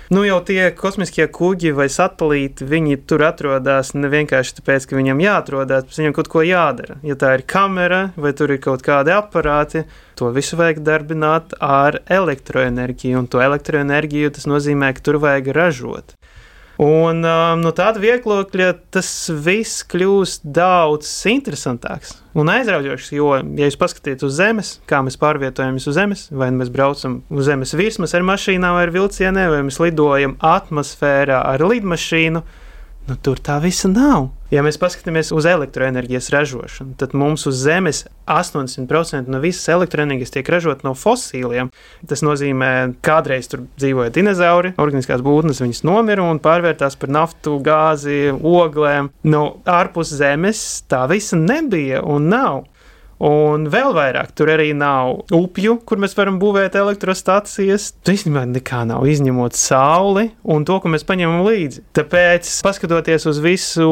Nu, 0.07 0.21
jau 0.23 0.37
tie 0.47 0.69
kosmiskie 0.71 1.25
kuģi 1.35 1.73
vai 1.75 1.89
satelīti, 1.91 2.63
viņi 2.63 2.95
tur 3.11 3.25
atrodas 3.27 3.89
ne 3.91 4.07
vienkārši 4.07 4.53
tāpēc, 4.61 4.85
ka 4.87 4.95
viņam 4.95 5.19
jāatrodas, 5.19 5.83
bet 5.83 5.99
viņam 5.99 6.13
kaut 6.15 6.29
ko 6.31 6.43
jādara. 6.47 6.95
Ja 7.03 7.17
tā 7.19 7.33
ir 7.35 7.43
kamera 7.43 8.13
vai 8.15 8.31
tur 8.31 8.53
ir 8.55 8.61
kaut 8.63 8.85
kādi 8.87 9.11
aparāti, 9.11 9.83
to 10.15 10.31
visu 10.31 10.55
vajag 10.55 10.79
darbināt 10.87 11.57
ar 11.59 11.99
elektroenerģiju, 12.07 13.19
un 13.19 13.27
to 13.27 13.43
elektroenerģiju 13.43 14.31
tas 14.37 14.47
nozīmē, 14.47 14.93
ka 14.95 15.03
tur 15.09 15.19
vajag 15.27 15.51
ražot. 15.59 16.15
Un 16.77 17.23
um, 17.25 17.61
no 17.63 17.71
tāda 17.73 17.97
vieglokļa 17.97 18.67
tas 18.93 19.09
viss 19.33 19.81
kļūst 19.89 20.43
daudz 20.53 21.09
interesantāks 21.31 22.11
un 22.37 22.51
aizraujošs. 22.53 23.09
Jo, 23.15 23.31
ja 23.57 23.69
jūs 23.69 23.79
paskatāties 23.81 24.27
uz 24.27 24.35
Zemes, 24.37 24.75
kā 24.89 24.99
mēs 25.05 25.17
pārvietojamies 25.17 25.89
uz 25.89 25.97
Zemes, 25.97 26.27
vai 26.29 26.51
mēs 26.53 26.69
braucam 26.73 27.23
uz 27.33 27.49
Zemes 27.49 27.73
virsmas 27.77 28.13
ar 28.13 28.25
mašīnām 28.29 28.77
vai 28.77 28.85
ar 28.85 28.93
vilcieniem, 28.93 29.49
vai 29.55 29.63
mēs 29.65 29.81
lidojam 29.81 30.37
atmosfērā 30.45 31.41
ar 31.49 31.65
lidmašīnu, 31.65 32.43
Nu, 33.07 33.15
tur 33.23 33.39
tā 33.39 33.55
visa 33.63 33.87
nav. 33.87 34.33
Ja 34.51 34.59
mēs 34.63 34.75
paskatāmies 34.79 35.29
uz 35.35 35.45
elektroenerģijas 35.47 36.27
ražošanu, 36.33 36.95
tad 36.99 37.13
mums 37.15 37.45
uz 37.47 37.55
Zemes 37.63 38.01
80% 38.27 39.31
no 39.31 39.39
visas 39.43 39.67
elektroenerģijas 39.71 40.33
tiek 40.35 40.51
ražot 40.51 40.83
no 40.83 40.91
fosīliem. 40.95 41.71
Tas 42.07 42.23
nozīmē, 42.23 42.71
ka 42.99 43.17
kādreiz 43.17 43.47
tur 43.51 43.63
dzīvoja 43.79 44.11
dinozauri, 44.15 44.73
organiskās 44.83 45.23
būtnes, 45.23 45.63
viņas 45.63 45.83
nomira 45.87 46.27
un 46.27 46.41
pārvērtās 46.43 46.99
par 46.99 47.11
naftu, 47.15 47.55
gāzi, 47.63 48.25
oglēm. 48.35 49.11
Nu, 49.27 49.43
ārpus 49.63 50.11
Zemes 50.19 50.63
tā 50.91 51.05
visa 51.11 51.39
nebija 51.39 52.03
un 52.03 52.27
nav. 52.31 52.65
Un 53.23 53.65
vēl 53.73 53.95
vairāk, 53.97 54.29
tur 54.37 54.51
arī 54.53 54.69
nav 54.77 55.23
upju, 55.33 55.79
kur 55.89 55.97
mēs 56.01 56.13
varam 56.17 56.37
būvēt 56.41 56.77
elektrostacijas. 56.77 57.89
Tur 58.05 58.13
īstenībā 58.13 58.45
nekā 58.51 58.83
nav 58.91 59.07
izņemot 59.09 59.57
sauli 59.57 60.29
un 60.45 60.67
to, 60.69 60.77
ko 60.83 60.93
mēs 60.93 61.07
paņemam 61.07 61.41
līdzi. 61.47 61.87
Tāpēc, 61.97 62.49
paskatoties 62.67 63.25
uz 63.29 63.41
visu 63.41 63.89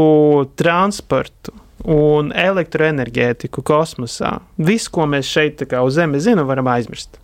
transportu, 0.59 1.55
un 1.85 2.31
elektroenerģētiku 2.35 3.63
kosmosā. 3.65 4.39
Viss, 4.57 4.89
ko 4.89 5.05
mēs 5.09 5.29
šeit 5.29 5.61
uz 5.65 5.97
Zemes 5.97 6.25
zinām, 6.25 6.49
varam 6.49 6.69
aizmirst. 6.73 7.19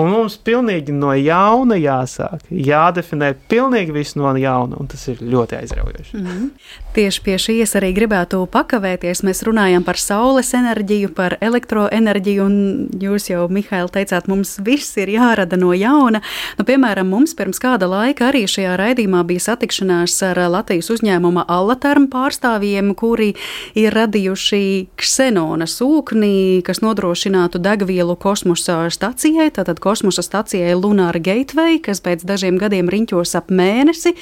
Un 0.00 0.08
mums 0.08 0.38
pilnīgi 0.40 0.92
no 0.96 1.12
jauna 1.12 1.76
jāsāk, 1.76 2.46
jādefinē 2.48 3.34
pilnīgi 3.50 3.92
viss 3.92 4.16
no 4.16 4.30
jauna, 4.40 4.78
un 4.80 4.88
tas 4.88 5.02
ir 5.12 5.20
ļoti 5.20 5.58
aizraujoši. 5.58 6.16
Mm 6.16 6.26
-hmm. 6.26 6.48
Tieši 6.92 7.22
pie 7.24 7.36
šīs 7.36 7.76
arī 7.76 7.92
gribētu 7.96 8.46
pakavēties. 8.46 9.22
Mēs 9.24 9.42
runājam 9.44 9.84
par 9.84 9.96
saules 9.96 10.54
enerģiju, 10.54 11.08
par 11.14 11.36
elektroenerģiju, 11.40 12.44
un 12.44 12.88
jūs 13.00 13.30
jau, 13.30 13.48
Mihail, 13.48 13.88
teicāt, 13.88 14.28
mums 14.28 14.58
viss 14.64 14.96
ir 14.96 15.08
jārada 15.08 15.56
no 15.56 15.72
jauna. 15.72 16.20
Nu, 16.58 16.64
piemēram, 16.64 17.08
mums 17.08 17.34
pirms 17.34 17.58
kāda 17.58 17.88
laika 17.88 18.28
arī 18.28 18.44
šajā 18.44 18.76
raidījumā 18.76 19.24
bija 19.24 19.40
satikšanās 19.40 20.22
ar 20.22 20.36
Latvijas 20.50 20.90
uzņēmuma 20.90 21.44
Allatarm 21.48 22.06
pārstāvjiem, 22.08 22.94
kuri 22.94 23.34
ir 23.74 23.92
radījuši 23.92 24.86
ksenona 24.96 25.64
sūkni, 25.64 26.62
kas 26.62 26.80
nodrošinātu 26.80 27.58
degvielu 27.58 28.16
kosmosa 28.16 28.90
stacijai. 28.90 29.50
Tātad 29.50 29.78
kosmosa 29.78 29.91
stacijai 30.00 30.72
Lunāra 30.78 31.20
Gateway, 31.20 31.76
kas 31.82 32.00
pēc 32.00 32.24
dažiem 32.24 32.56
gadiem 32.56 32.88
riņķos 32.88 33.34
ap 33.36 33.50
mēnesi. 33.52 34.14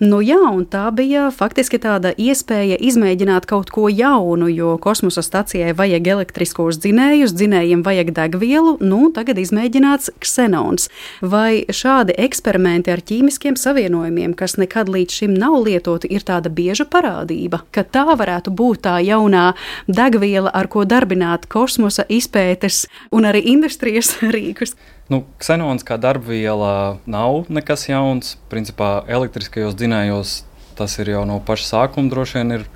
Nu, 0.00 0.22
jā, 0.24 0.40
tā 0.72 0.86
bija 0.96 1.28
faktiski 1.34 1.78
tāda 1.82 2.14
iespēja 2.16 2.78
izmēģināt 2.80 3.46
kaut 3.50 3.70
ko 3.70 3.88
jaunu, 3.92 4.48
jo 4.48 4.76
kosmosa 4.80 5.22
stacijai 5.22 5.74
vajag 5.76 6.08
elektriskos 6.14 6.80
dzinējus, 6.80 7.34
dzinējiem 7.36 7.84
vajag 7.84 8.14
degvielu, 8.16 8.76
nu, 8.80 9.10
tagad 9.14 9.38
izmēģināts 9.42 10.14
ksenons. 10.22 10.88
Vai 11.20 11.66
šādi 11.68 12.16
eksperimenti 12.16 12.92
ar 12.94 13.04
ķīmiskiem 13.04 13.58
savienojumiem, 13.60 14.32
kas 14.38 14.56
nekad 14.60 14.88
līdz 14.88 15.20
šim 15.20 15.36
nav 15.36 15.60
lietoti, 15.66 16.10
ir 16.10 16.24
tāda 16.26 16.52
bieža 16.52 16.86
parādība, 16.90 17.62
ka 17.74 17.84
tā 17.84 18.06
varētu 18.16 18.54
būt 18.54 18.84
tā 18.86 18.96
jaunā 19.04 19.50
degviela, 19.88 20.50
ar 20.54 20.70
ko 20.70 20.86
darbināt 20.88 21.48
kosmosa 21.50 22.06
izpētes 22.08 22.86
un 23.12 23.28
arī 23.28 23.44
industrijas 23.54 24.16
rīkus? 24.34 24.76
Nu, 25.10 25.24
ksenons 25.42 25.82
kā 25.82 25.96
darbviela 25.98 27.00
nav 27.10 27.48
nekas 27.50 27.88
jauns. 27.88 28.36
Principā 28.52 29.00
elektriskajos 29.10 29.74
dzinējos 29.74 30.34
tas 30.78 30.94
ir 31.02 31.10
jau 31.10 31.24
no 31.26 31.40
paša 31.42 31.66
sākuma 31.66 32.12
droši 32.12 32.38
vien 32.38 32.60
ir. 32.60 32.68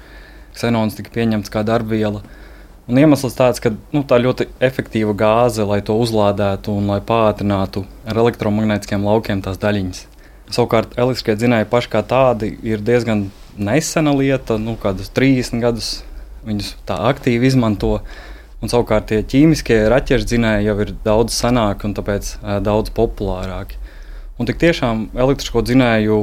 Ksenons 0.57 0.99
tika 0.99 1.13
pieņemts 1.15 1.53
kā 1.55 1.63
darbviela. 1.67 2.25
Un 2.91 2.99
iemesls 2.99 3.39
tāds, 3.39 3.63
ka 3.63 3.71
nu, 3.95 4.03
tā 4.03 4.19
ļoti 4.19 4.49
efektīva 4.59 5.15
gāze, 5.17 5.63
lai 5.63 5.79
to 5.87 5.95
uzlādētu 6.03 6.75
un 6.75 6.91
lai 6.91 6.99
pātrinātu 7.07 7.85
ar 8.03 8.19
elektromagnetiskiem 8.25 9.07
laukiem 9.07 9.41
tās 9.47 9.63
daļiņas. 9.63 10.03
Savukārt, 10.53 10.99
elektriskie 10.99 11.39
dzinēji 11.39 11.71
paši 11.71 11.93
kā 11.95 12.03
tādi 12.05 12.51
ir 12.67 12.83
diezgan 12.85 13.29
nesena 13.57 14.13
lieta, 14.13 14.59
nu, 14.59 14.75
kādus 14.83 15.15
30 15.15 15.63
gadus 15.63 15.95
viņus 16.45 16.75
tā 16.85 16.99
aktīvi 17.15 17.47
izmanto. 17.49 18.01
Un, 18.65 18.71
savukārt 18.73 19.11
tie 19.11 19.19
ķīmiskie 19.21 19.77
raķešu 19.93 20.39
jau 20.65 20.75
ir 20.81 20.95
daudz 21.05 21.35
senāki 21.37 21.85
un 21.85 21.93
tāpēc 21.93 22.31
daudz 22.65 22.93
populārāki. 22.97 23.77
Un 24.41 24.49
tik 24.49 24.57
tiešām 24.63 25.11
elektrisko 25.13 25.61
dzinēju 25.61 26.15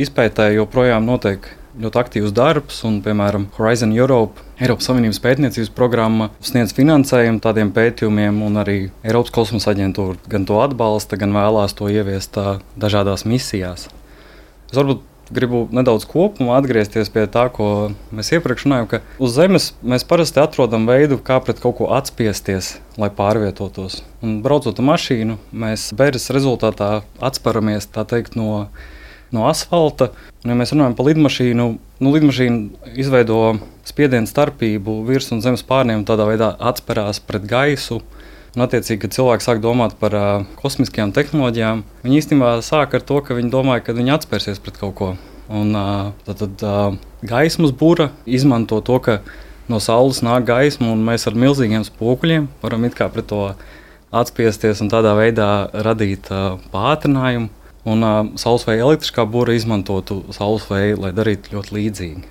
izpētē 0.00 0.46
joprojām 0.54 1.04
notiek 1.04 1.44
ļoti 1.80 2.00
aktīvs 2.00 2.32
darbs, 2.34 2.80
un, 2.88 2.96
piemēram, 3.04 3.50
Horizon 3.58 3.92
Europe, 3.92 4.40
Eiropas 4.58 4.88
Savienības 4.88 5.20
pētniecības 5.22 5.70
programma, 5.76 6.30
sniedz 6.40 6.72
finansējumu 6.78 7.44
tādiem 7.44 7.70
pētījumiem, 7.76 8.40
un 8.48 8.58
arī 8.64 8.78
Eiropas 9.04 9.36
kosmosa 9.36 9.74
aģentūra 9.74 10.16
gan 10.32 10.48
to 10.48 10.56
atbalsta, 10.64 11.20
gan 11.20 11.36
vēlās 11.36 11.76
to 11.76 11.92
ieviest 11.92 12.40
dažādās 12.80 13.28
misijās. 13.28 13.90
Es 14.70 14.80
varbūt 14.80 15.04
gribu 15.34 15.64
nedaudz 15.74 16.06
kopumā 16.10 16.58
atgriezties 16.58 17.10
pie 17.12 17.26
tā, 17.30 17.46
ko 17.54 17.90
mēs 18.14 18.32
iepriekš 18.34 18.66
runājām, 18.66 18.88
ka 18.90 19.00
uz 19.22 19.34
Zemes 19.36 19.70
mēs 19.82 20.06
parasti 20.06 20.42
atrodam 20.42 20.88
veidu, 20.90 21.20
kā 21.22 21.38
pret 21.44 21.62
kaut 21.62 21.78
ko 21.80 21.90
atspiesties, 21.96 22.76
lai 23.00 23.10
pārvietotos. 23.14 24.00
Un 24.24 24.40
braucot 24.44 24.78
ar 24.78 24.88
mašīnu, 24.92 25.38
mēs 25.52 25.90
beigas 25.96 26.30
rezultātā 26.34 27.00
atsparamies 27.22 27.88
teikt, 27.94 28.36
no, 28.38 28.66
no 29.34 29.46
asfalta. 29.48 30.10
Un, 30.42 30.52
ja 30.52 30.58
mēs 30.58 30.74
runājam 30.74 30.96
par 30.98 31.10
lidmašīnu, 31.10 31.66
nu, 32.00 32.14
lidmašīna 32.14 32.94
izveido 33.00 33.40
spiedienu 33.88 34.30
starpību 34.30 35.00
virs 35.08 35.30
un 35.34 35.42
zemes 35.44 35.64
pārniem, 35.66 36.06
tādā 36.08 36.26
veidā 36.28 36.54
atspērās 36.70 37.22
pret 37.24 37.46
gaisu. 37.50 38.00
Un, 38.56 38.64
attiecīgi, 38.64 39.04
kad 39.04 39.14
cilvēki 39.14 39.46
sāk 39.46 39.60
domāt 39.62 39.92
par 40.00 40.14
uh, 40.18 40.46
kosmiskajām 40.58 41.12
tehnoloģijām, 41.14 41.84
viņi 42.02 42.16
īstenībā 42.18 42.56
sāk 42.66 42.96
ar 42.98 43.04
to, 43.06 43.20
ka 43.22 43.36
viņi 43.38 43.52
domāja, 43.52 43.84
ka 43.86 43.94
viņi 43.94 44.16
atspērsies 44.16 44.58
pret 44.64 44.80
kaut 44.80 44.96
ko. 44.98 45.10
Un, 45.50 45.70
uh, 45.78 46.10
tad 46.26 46.42
tad 46.42 46.64
uh, 46.66 46.96
gaismas 47.22 47.70
būra 47.70 48.08
izmanto 48.26 48.80
to, 48.86 48.98
ka 49.02 49.20
no 49.70 49.78
saules 49.82 50.18
nāk 50.26 50.48
gaisma, 50.50 50.90
un 50.90 51.04
mēs 51.06 51.28
ar 51.30 51.38
milzīgiem 51.38 51.86
spoguļiem 51.86 52.48
varam 52.64 52.88
it 52.88 52.98
kā 52.98 53.06
pret 53.14 53.30
to 53.30 53.52
atspiesties 54.10 54.82
un 54.82 54.90
tādā 54.90 55.14
veidā 55.18 55.70
radīt 55.86 56.30
uh, 56.34 56.58
pātrinājumu. 56.74 57.52
Un 57.90 58.04
uh, 58.04 58.18
saules 58.38 58.66
vēja 58.66 58.82
elektriskā 58.88 59.24
būra 59.30 59.54
izmantotu 59.54 60.24
saules 60.34 60.66
vēju, 60.68 60.98
lai 61.06 61.14
darītu 61.14 61.54
ļoti 61.54 61.78
līdzīgi. 61.78 62.26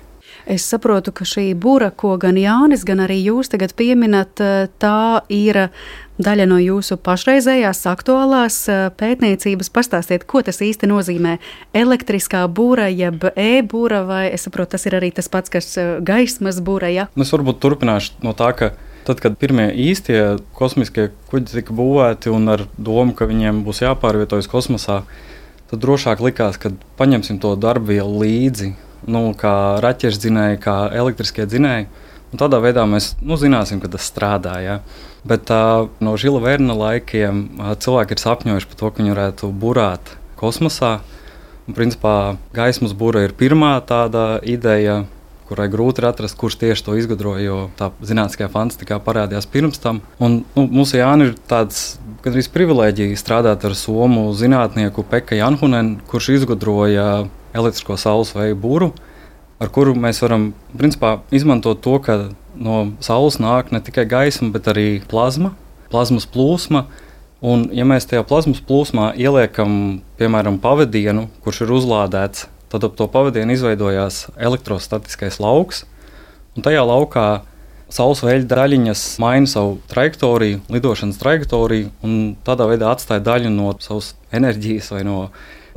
Es 0.50 0.64
saprotu, 0.68 1.12
ka 1.12 1.26
šī 1.28 1.50
būra, 1.58 1.90
ko 1.92 2.14
gan 2.20 2.38
Jānis, 2.40 2.84
gan 2.88 3.02
arī 3.04 3.18
jūs 3.20 3.52
tagad 3.52 3.74
pieminat, 3.76 4.40
tā 4.80 5.00
ir 5.28 5.66
daļa 6.20 6.46
no 6.50 6.58
jūsu 6.60 6.98
pašreizējās 7.00 7.80
aktuālās 7.90 8.58
pētniecības. 9.00 9.72
Pastāstiet, 9.72 10.26
ko 10.28 10.44
tas 10.46 10.60
īsti 10.64 10.90
nozīmē? 10.90 11.38
Elektriskā 11.76 12.44
būra, 12.48 12.90
jeb 12.92 13.26
e-būra, 13.34 14.04
vai 14.08 14.22
es 14.34 14.46
saprotu, 14.46 14.76
tas 14.76 14.86
ir 14.88 14.98
arī 15.00 15.10
tas 15.16 15.30
pats, 15.32 15.52
kas 15.52 15.72
gaismas 16.04 16.60
būra? 16.64 16.92
Ja? 16.92 17.08
Es 17.16 17.32
varbūt 17.34 17.60
turpināšu 17.64 18.22
no 18.26 18.36
tā, 18.36 18.52
ka 18.56 18.72
Tad, 19.00 19.16
kad 19.24 19.38
pirmie 19.40 19.70
īstie 19.72 20.36
kosmiskie 20.52 21.06
kuģi 21.30 21.54
tika 21.56 21.72
būvēti 21.74 22.28
un 22.30 22.44
ar 22.52 22.66
domu, 22.76 23.14
ka 23.16 23.24
viņiem 23.26 23.62
būs 23.64 23.80
jāpārvietojas 23.80 24.48
kosmosā, 24.50 25.00
tad 25.70 25.80
drošāk 25.80 26.20
likās, 26.20 26.58
ka 26.60 26.74
paņemsim 27.00 27.40
to 27.40 27.54
darbvielu 27.56 28.20
līdzi 28.20 28.74
nu, 29.08 29.22
kā 29.40 29.80
raķešu 29.80 30.20
dzinēji, 30.26 30.60
kā 30.60 30.76
elektriskie 30.92 31.48
dzinēji. 31.48 31.88
Un 32.30 32.42
tādā 32.42 32.60
veidā 32.62 32.84
mēs 32.86 33.14
nu, 33.24 33.38
zināsim, 33.40 33.80
ka 33.80 33.88
tas 33.90 34.04
strādā. 34.06 34.58
Ja? 34.62 34.76
Bet 35.24 35.52
no 36.00 36.16
Žila 36.16 36.40
Vērna 36.40 36.76
laikiem 36.76 37.44
cilvēki 37.82 38.16
ir 38.16 38.22
sapņojuši 38.22 38.68
par 38.70 38.78
to, 38.80 38.90
ka 38.90 39.02
viņi 39.02 39.14
varētu 39.14 39.50
burāt 39.52 40.14
kosmosā. 40.40 40.98
Un, 41.68 41.76
principā 41.76 42.36
gaismas 42.56 42.96
būra 42.96 43.26
ir 43.26 43.34
pirmā 43.36 43.74
tāda 43.86 44.40
ideja, 44.42 45.04
kurai 45.50 45.66
grūti 45.70 46.06
atrast, 46.06 46.38
kurš 46.40 46.56
tieši 46.62 46.86
to 46.86 46.96
izgudroja. 46.98 47.42
Jo 47.44 47.58
tā 47.78 47.90
zinātniskajā 48.00 48.48
fantastikā 48.52 49.00
parādījās 49.04 49.50
pirms 49.50 49.82
tam. 49.82 50.00
Un, 50.22 50.40
nu, 50.56 50.64
mums 50.70 50.94
Jānis 50.96 51.34
ir 51.34 51.36
tāds 51.50 51.84
gandrīz 52.24 52.48
privilēģija 52.52 53.18
strādāt 53.20 53.64
ar 53.68 53.76
somu 53.78 54.30
zinātnieku 54.36 55.04
Pekka 55.10 55.38
Janhunenu, 55.38 56.00
kurš 56.10 56.32
izgudroja 56.38 57.06
elektrisko 57.56 57.96
saules 57.98 58.32
vēju 58.36 58.58
būru, 58.62 58.90
ar 59.60 59.70
kuru 59.72 59.94
mēs 59.98 60.22
varam 60.24 60.50
principā, 60.76 61.18
izmantot 61.34 61.82
to, 61.84 61.98
ka 62.02 62.16
no 62.56 62.80
saules 63.04 63.38
nāk 63.42 63.70
ne 63.74 63.82
tikai 63.84 64.06
gaisma, 64.08 64.50
bet 64.54 64.70
arī 64.72 64.88
plazma, 65.10 65.52
plazmas 65.92 66.26
plūsma. 66.30 66.86
Un, 67.40 67.68
ja 67.72 67.86
mēs 67.88 68.04
tajā 68.08 68.20
plazmas 68.28 68.60
plūsmā 68.60 69.14
ieliekam, 69.16 70.00
piemēram, 70.20 70.58
pavadienu, 70.60 71.28
kurš 71.44 71.62
ir 71.64 71.72
uzlādēts, 71.78 72.48
tad 72.72 72.84
ap 72.84 72.98
to 72.98 73.06
pavadienu 73.08 73.56
izveidojās 73.56 74.26
elektrostatiskais 74.36 75.40
lauks. 75.40 75.86
Un 76.56 76.66
tajā 76.66 76.82
laukā 76.84 77.24
saules 77.90 78.20
veļa 78.24 78.44
daļiņas 78.50 79.04
maina 79.22 79.48
savu 79.48 79.78
trajektoriju, 79.90 80.60
lidošanas 80.68 81.18
trajektoriju, 81.22 81.88
un 82.04 82.36
tādā 82.46 82.68
veidā 82.70 82.92
atstāja 82.92 83.24
daļu 83.24 83.54
no 83.54 83.72
savas 83.80 84.12
enerģijas 84.36 84.92
vai 84.94 85.02
no 85.08 85.18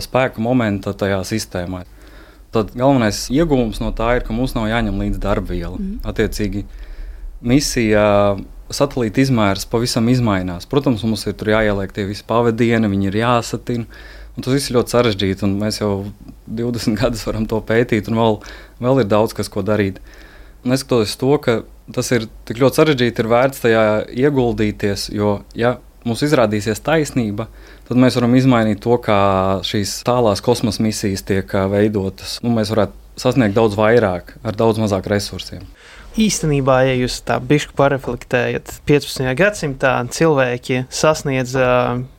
spēka 0.03 0.43
momenta 0.43 0.93
tajā 0.97 1.23
sistēmā. 1.31 1.85
Tad 2.53 2.73
galvenais 2.77 3.25
iegūms 3.33 3.79
no 3.81 3.89
tā 3.97 4.17
ir, 4.17 4.25
ka 4.27 4.35
mums 4.35 4.53
nav 4.53 4.67
jāņem 4.69 4.99
līdzi 5.01 5.21
darbviela. 5.23 5.77
Mm. 5.79 6.01
Attiecīgi, 6.05 6.65
misija 7.41 8.03
satelīta 8.73 9.23
izmērs 9.23 9.65
pavisam 9.69 10.09
mainās. 10.25 10.67
Protams, 10.69 11.03
mums 11.05 11.25
ir 11.29 11.53
jāieliek 11.55 11.93
tie 11.93 12.05
visi 12.09 12.25
pavadieni, 12.27 12.91
viņi 12.91 13.09
ir 13.09 13.19
jāsatina. 13.23 13.87
Un 14.33 14.41
tas 14.45 14.55
viss 14.55 14.71
ir 14.71 14.79
ļoti 14.79 14.95
sarežģīti, 14.95 15.45
un 15.45 15.57
mēs 15.61 15.77
jau 15.81 15.91
20 16.47 16.97
gadus 17.01 17.25
varam 17.27 17.45
to 17.49 17.59
pētīt, 17.61 18.09
un 18.09 18.17
vēl, 18.17 18.39
vēl 18.81 19.03
ir 19.03 19.09
daudz 19.09 19.35
kas, 19.37 19.49
ko 19.51 19.61
darīt. 19.65 19.99
Neskatoties 20.65 21.17
to, 21.19 21.33
ka 21.43 21.59
tas 21.93 22.09
ir 22.15 22.29
tik 22.47 22.61
ļoti 22.63 22.79
sarežģīti, 22.79 23.21
ir 23.21 23.29
vērts 23.29 23.65
tajā 23.65 23.83
ieguldīties, 24.23 25.09
jo, 25.13 25.41
ja 25.59 25.75
mums 26.07 26.23
izrādīsies 26.25 26.81
taisnība, 26.83 27.47
tad 27.87 27.99
mēs 27.99 28.17
varam 28.19 28.35
izmainīt 28.37 28.81
to, 28.83 28.97
kā 29.03 29.19
šīs 29.67 30.01
tālās 30.07 30.43
kosmosa 30.43 30.83
misijas 30.83 31.25
tiek 31.27 31.55
veidotas. 31.71 32.39
Nu, 32.43 32.53
mēs 32.55 32.73
varētu 32.73 33.19
sasniegt 33.19 33.55
daudz 33.57 33.77
vairāk 33.77 34.35
ar 34.43 34.57
daudz 34.57 34.81
mazāk 34.81 35.07
resursiem. 35.11 35.65
Īstenībā, 36.13 36.75
ja 36.85 36.93
jūs 36.93 37.15
tā 37.25 37.39
bišķi 37.41 37.73
pareflektējat, 37.73 38.75
15. 38.85 39.25
gadsimtā 39.37 39.93
cilvēki 40.13 40.83
sasniedza 40.93 41.65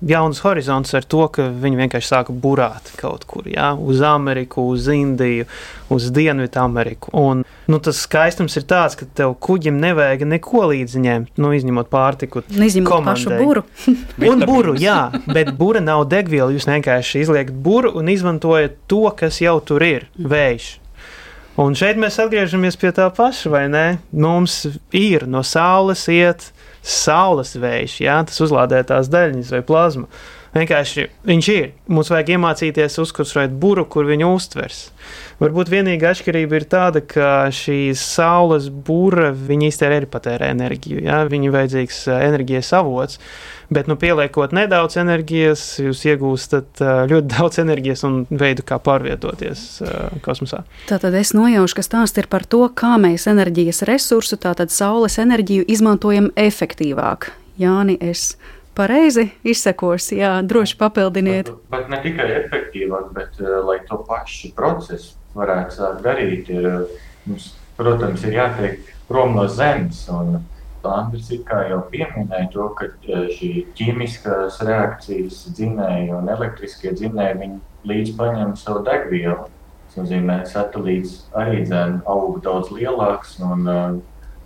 jaunus 0.02 0.40
horizontus 0.42 0.96
ar 0.98 1.06
to, 1.06 1.22
ka 1.30 1.46
viņi 1.62 1.78
vienkārši 1.84 2.10
sāka 2.10 2.34
burāt 2.34 2.90
kaut 2.98 3.22
kur, 3.30 3.46
jā, 3.46 3.70
uz 3.78 4.02
Ameriku, 4.02 4.66
uz 4.74 4.90
Indiju, 4.90 5.46
uz 5.94 6.10
Dienvidu 6.10 6.58
Ameriku. 6.64 7.14
Un, 7.14 7.46
nu, 7.70 7.78
tas 7.78 8.02
skaistums 8.02 8.58
ir 8.58 8.66
tāds, 8.66 8.98
ka 8.98 9.06
tev 9.06 9.36
kuģim 9.38 9.78
nevajag 9.86 10.26
neko 10.26 10.66
līdzi 10.74 11.06
ņemt, 11.06 11.38
nu, 11.38 11.54
izņemot 11.54 11.90
pārtiku. 11.94 12.42
Izņemot 12.50 12.90
komandai. 12.90 13.14
pašu 13.14 13.38
buru. 13.38 13.66
un 14.32 14.46
buru, 14.48 14.74
jā, 14.74 15.04
bet 15.30 15.54
bura 15.54 15.84
nav 15.84 16.08
degviela. 16.10 16.50
Jūs 16.50 16.66
vienkārši 16.66 17.22
izliekat 17.28 17.54
buru 17.54 17.94
un 17.94 18.10
izmantojat 18.10 18.80
to, 18.90 19.06
kas 19.14 19.38
jau 19.44 19.60
tur 19.62 19.86
ir- 19.86 20.10
vējš 20.34 20.80
Un 21.60 21.76
šeit 21.78 21.98
mēs 22.02 22.16
atgriežamies 22.18 22.74
pie 22.80 22.90
tā 22.90 23.04
paša, 23.14 23.50
vai 23.52 23.66
ne? 23.70 23.84
Mums 24.10 24.64
ir 24.90 25.22
no 25.30 25.44
saules 25.46 26.02
iet 26.10 26.48
saules 26.82 27.54
vējš, 27.56 28.00
jā, 28.02 28.16
tas 28.26 28.42
uzlādē 28.42 28.82
tās 28.88 29.06
daļiņas 29.12 29.52
vai 29.54 29.60
plazma. 29.64 30.08
Vienkārši 30.54 31.08
viņš 31.26 31.46
ir. 31.50 31.72
Mums 31.90 32.12
vajag 32.12 32.36
iemācīties 32.36 33.00
uzkurēt 33.02 33.54
buru, 33.58 33.82
kur 33.90 34.06
viņu 34.06 34.28
uztvers. 34.36 34.84
Varbūt 35.40 35.72
vienīgā 35.72 36.12
atšķirība 36.14 36.60
ir 36.60 36.66
tāda, 36.70 37.02
ka 37.02 37.30
šī 37.54 37.90
saules 37.98 38.68
būra 38.70 39.32
īstenībā 39.34 39.98
arī 39.98 40.08
patērē 40.10 40.52
enerģiju. 40.54 41.02
Ja? 41.08 41.24
Viņa 41.26 41.50
ir 41.50 41.56
vajadzīgs 41.56 42.00
enerģijas 42.14 42.70
avots. 42.78 43.18
Bet, 43.74 43.88
nu, 43.90 43.96
pieliekot 43.98 44.52
nedaudz 44.54 44.98
enerģijas, 45.00 45.62
jūs 45.82 46.04
iegūstat 46.06 46.82
ļoti 47.10 47.30
daudz 47.34 47.58
enerģijas 47.64 48.04
un 48.06 48.18
veidu, 48.30 48.62
kā 48.66 48.78
pārvietoties 48.78 49.62
uh, 49.82 49.94
kosmosā. 50.22 50.62
Tātad 50.86 51.16
es 51.18 51.32
nojaušu, 51.34 51.80
ka 51.80 51.86
stāsts 51.86 52.20
ir 52.20 52.28
par 52.30 52.46
to, 52.46 52.62
kā 52.76 52.94
mēs 53.00 53.26
enerģijas 53.32 53.82
resursu, 53.88 54.38
tātad 54.38 54.70
saules 54.70 55.18
enerģiju, 55.22 55.66
izmantojam 55.74 56.30
efektīvāk. 56.38 57.32
Jāni, 57.58 57.96
es 58.02 58.34
pareizi 58.76 59.28
izsekos, 59.46 60.10
jā, 60.14 60.36
droši 60.46 60.78
papildiniet. 60.80 61.50
Bet, 61.50 61.68
bet 61.74 61.92
ne 61.92 62.00
tikai 62.04 62.30
efektīvāk, 62.40 63.12
bet 63.16 63.38
uh, 63.42 63.60
lai 63.66 63.78
to 63.88 64.00
pašu 64.08 64.54
procesu 64.56 65.14
varētu 65.34 65.92
darīt, 66.04 66.50
ir, 66.50 66.68
mums, 67.26 67.52
protams, 67.78 68.24
ir 68.26 68.38
jātiek 68.38 68.92
prom 69.08 69.36
no 69.38 69.46
zemes. 69.50 70.04
Un, 70.12 70.42
Andris 70.84 71.30
jau 71.32 71.80
pieminēja 71.88 72.50
to, 72.52 72.68
ka 72.76 72.90
e, 73.08 73.20
šī 73.32 73.50
ķīmiskās 73.78 74.58
reakcijas 74.68 75.38
dzinēji 75.56 76.10
un 76.12 76.28
elektriskie 76.28 76.92
dzinēji 76.92 77.54
līdz 77.88 78.16
paņem 78.18 78.52
savu 78.60 78.84
degvielu. 78.84 79.46
Tas 79.86 79.96
nozīmē, 80.02 80.42
ka 80.42 80.50
satelīts 80.50 81.22
arī 81.40 81.62
dzēn 81.64 82.02
aug 82.10 82.40
daudz 82.44 82.68
lielāks 82.74 83.38
un, 83.40 83.64
e, 83.64 83.78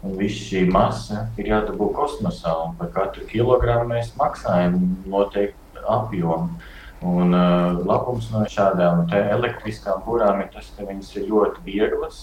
un 0.02 0.16
viss 0.18 0.48
šī 0.48 0.64
masa 0.70 1.26
ir 1.38 1.50
jādabū 1.52 1.90
kosmosā. 1.96 2.54
Par 2.78 2.90
katru 2.94 3.26
kilogramu 3.30 3.94
mēs 3.94 4.12
maksājam 4.18 4.78
noteikti 5.11 5.84
apjomu. 5.88 6.58
Un 6.98 7.30
uh, 7.30 7.78
labums 7.87 8.26
no 8.32 8.42
šādām 8.50 9.04
elektriskām 9.14 10.02
burām 10.06 10.40
ir 10.42 10.48
tas, 10.50 10.72
ka 10.74 10.87
viņas 10.87 11.12
ir 11.20 11.28
ļoti 11.30 11.62
vieglas, 11.66 12.16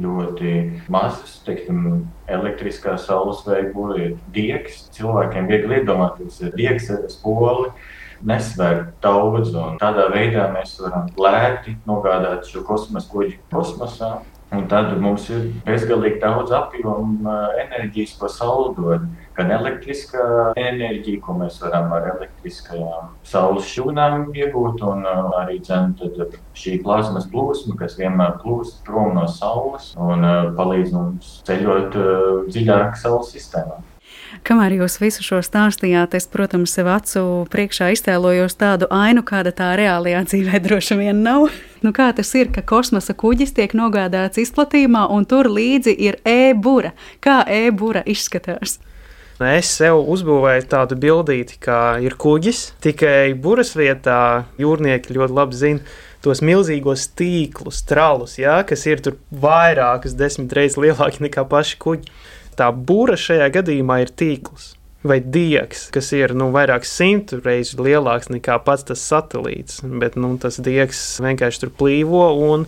ļoti 0.00 0.82
mazas. 0.92 1.38
Teiksim, 1.46 2.04
elektriskā 2.28 2.98
saules 3.00 3.40
veidā 3.46 3.86
ir 3.96 4.18
diegs. 4.34 4.84
Cilvēkiem 4.96 5.48
viegli 5.48 5.80
iedomāties, 5.80 6.42
ka 6.42 6.52
diegs 6.56 6.90
ir 6.92 7.08
spoli. 7.12 7.72
Nesver 8.20 8.90
daudz, 9.00 9.54
un 9.56 9.78
tādā 9.80 10.10
veidā 10.12 10.50
mēs 10.52 10.74
varam 10.82 11.06
lēti 11.16 11.78
nogādāt 11.88 12.44
šo 12.50 12.60
kosmosa 12.68 13.08
kuģi 13.08 13.38
kosmosā. 13.48 14.18
Un 14.50 14.64
tad 14.66 14.90
mums 14.98 15.28
ir 15.30 15.44
bezgalīgi 15.62 16.18
daudz 16.22 16.50
apjoma 16.56 17.34
enerģijas, 17.62 18.16
ko 18.18 18.30
saule 18.34 18.72
dod 18.74 19.04
gan 19.36 19.52
elektriskā 19.54 20.24
enerģija, 20.58 21.20
ko 21.22 21.36
mēs 21.38 21.60
varam 21.62 21.92
ar 21.94 22.08
elektriskajām 22.16 23.12
saules 23.30 23.68
šūnām 23.70 24.32
iegūt, 24.34 24.82
un 24.90 25.06
uh, 25.06 25.30
arī 25.44 25.60
dzen, 25.62 25.94
šī 26.58 26.80
plazmas 26.82 27.30
plūsma, 27.30 27.76
kas 27.78 27.94
vienmēr 28.00 28.40
plūst 28.42 28.82
prom 28.88 29.14
no 29.20 29.28
saules 29.30 29.92
un 29.94 30.26
uh, 30.26 30.50
palīdz 30.58 30.96
mums 30.98 31.38
ceļot 31.46 32.00
uh, 32.00 32.42
dziļāk 32.50 32.98
saules 32.98 33.30
sistēmā. 33.36 33.78
Kamēr 34.46 34.76
jūs 34.78 34.98
visu 35.02 35.24
šo 35.26 35.40
stāstījāt, 35.44 36.14
es, 36.18 36.26
protams, 36.30 36.72
sev 36.76 36.90
acu 36.90 37.22
priekšā 37.52 37.90
iztēlojos 37.96 38.56
tādu 38.60 38.88
ainu, 38.94 39.24
kāda 39.26 39.52
tā 39.56 39.72
reālajā 39.78 40.22
dzīvē 40.28 40.60
droši 40.66 40.98
vien 41.00 41.24
nav. 41.26 41.48
Nu, 41.84 41.94
kā 41.96 42.10
tas 42.16 42.30
ir, 42.38 42.52
ka 42.54 42.62
kosmosa 42.66 43.16
kuģis 43.18 43.54
tiek 43.56 43.74
nogādāts 43.76 44.40
izplatījumā, 44.42 45.06
un 45.12 45.26
tur 45.28 45.50
līdzi 45.50 45.96
ir 46.08 46.20
e-būra? 46.28 46.94
Kā 47.24 47.40
e-būra 47.48 48.04
izskatās? 48.08 48.78
Es 49.40 49.70
sev 49.72 50.02
uzbūvēju 50.12 50.66
tādu 50.68 50.98
bildīti, 51.00 51.56
kā 51.64 51.96
ir 52.04 52.18
kuģis, 52.20 52.74
tikai 52.84 53.32
buras 53.32 53.72
vietā 53.72 54.44
jūrnieki 54.60 55.16
ļoti 55.16 55.36
labi 55.38 55.56
zina 55.56 55.94
tos 56.20 56.42
milzīgos 56.44 57.06
tīklus, 57.16 57.80
tralus, 57.88 58.36
ja, 58.40 58.58
kas 58.68 58.84
ir 58.84 59.00
tur 59.00 59.16
vairākas 59.32 60.12
desmit 60.18 60.52
reizes 60.52 60.76
lielāki 60.80 61.24
nekā 61.24 61.46
paši 61.48 61.80
kuģi. 61.80 62.12
Tā 62.60 62.68
būra 62.76 63.16
šajā 63.16 63.48
gadījumā 63.56 64.02
ir 64.04 64.12
tīkls 64.20 64.74
vai 65.02 65.16
diegs, 65.24 65.86
kas 65.94 66.10
ir 66.12 66.34
nu, 66.36 66.50
vairāk 66.52 66.84
simtu 66.84 67.38
reižu 67.40 67.80
lielāks 67.86 68.28
nekā 68.28 68.58
pats 68.66 68.84
tas 68.90 69.00
satelīts. 69.00 69.80
Bet 70.02 70.18
nu, 70.20 70.34
tas 70.40 70.60
diegs 70.60 71.00
vienkārši 71.24 71.62
tur 71.62 71.72
plīvo 71.80 72.26
un 72.50 72.66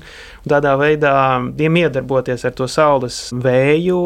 tādā 0.49 0.75
veidā 0.81 1.15
tiem 1.57 1.77
iedarboties 1.83 2.45
ar 2.49 2.55
to 2.59 2.69
saules 2.71 3.19
vēju, 3.33 4.01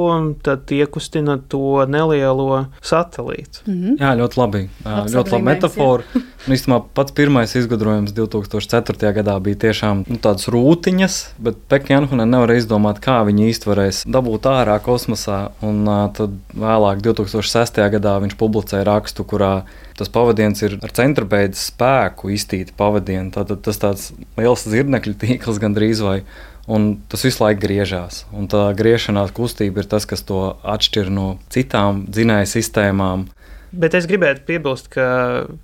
tad 0.47 0.73
iekustina 0.73 1.39
to 1.49 1.85
nelielo 1.89 2.67
satelītu. 2.83 3.65
Mm 3.67 3.75
-hmm. 3.83 3.97
Jā, 4.01 4.15
ļoti 4.21 4.41
labi. 4.41 4.69
Labs 4.85 5.13
ļoti 5.13 5.33
labi 5.33 5.45
metāfora. 5.45 6.03
Īstenībā 6.47 6.83
pats 6.95 7.13
pirmais 7.13 7.55
izgudrojums 7.59 8.13
2004. 8.13 9.13
gadā 9.13 9.41
bija 9.41 9.57
tiešām 9.57 10.05
nu, 10.07 10.17
tādas 10.17 10.47
rūtiņas, 10.49 11.17
bet 11.39 11.57
Pekņānhunē 11.69 12.25
nevar 12.25 12.53
izdomāt, 12.55 13.01
kā 13.01 13.25
viņi 13.27 13.49
īsti 13.51 13.67
varēs 13.67 14.05
dabūt 14.07 14.47
ārā 14.47 14.79
kosmosā. 14.79 15.51
Un 15.63 15.89
uh, 15.89 16.07
tad 16.13 16.31
vēlāk, 16.55 17.03
2006. 17.03 17.91
gadā, 17.91 18.21
viņš 18.23 18.37
publicēja 18.39 18.85
rakstu, 18.85 19.25
kurā 19.25 19.65
tas 19.99 20.11
pavadījums 20.13 20.63
ir 20.67 20.77
ar 20.85 20.93
centrabeidzes 20.97 21.71
spēku 21.73 22.31
iztīta 22.35 22.75
pavadienu. 22.77 23.33
Tātad 23.35 23.63
tas 23.67 23.81
tāds 23.83 24.11
liels 24.39 24.67
zirnekļu 24.69 25.17
tīkls 25.23 25.63
gandrīz 25.63 26.03
vai. 26.05 26.21
Un 26.67 26.97
tas 27.07 27.23
visu 27.23 27.45
laiku 27.45 27.63
griežās. 27.63 28.25
Un 28.35 28.49
tā 28.51 28.65
griešanās 28.75 29.31
kustība 29.35 29.85
ir 29.85 29.91
tas, 29.91 30.07
kas 30.09 30.25
to 30.27 30.57
atšķir 30.67 31.13
no 31.15 31.37
citām 31.55 32.05
dzinēju 32.11 32.51
sistēmām. 32.57 33.29
Bet 33.77 33.95
es 33.99 34.07
gribētu 34.09 34.43
piebilst, 34.49 34.89
ka 34.91 35.07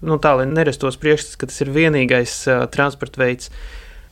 nu, 0.02 0.18
tā, 0.22 0.34
lai 0.38 0.46
nerastos 0.50 0.98
priekšstats, 1.02 1.38
ka 1.38 1.48
tas 1.50 1.62
ir 1.64 1.72
vienīgais 1.74 2.34
uh, 2.50 2.64
transporta 2.70 3.22
veids. 3.22 3.50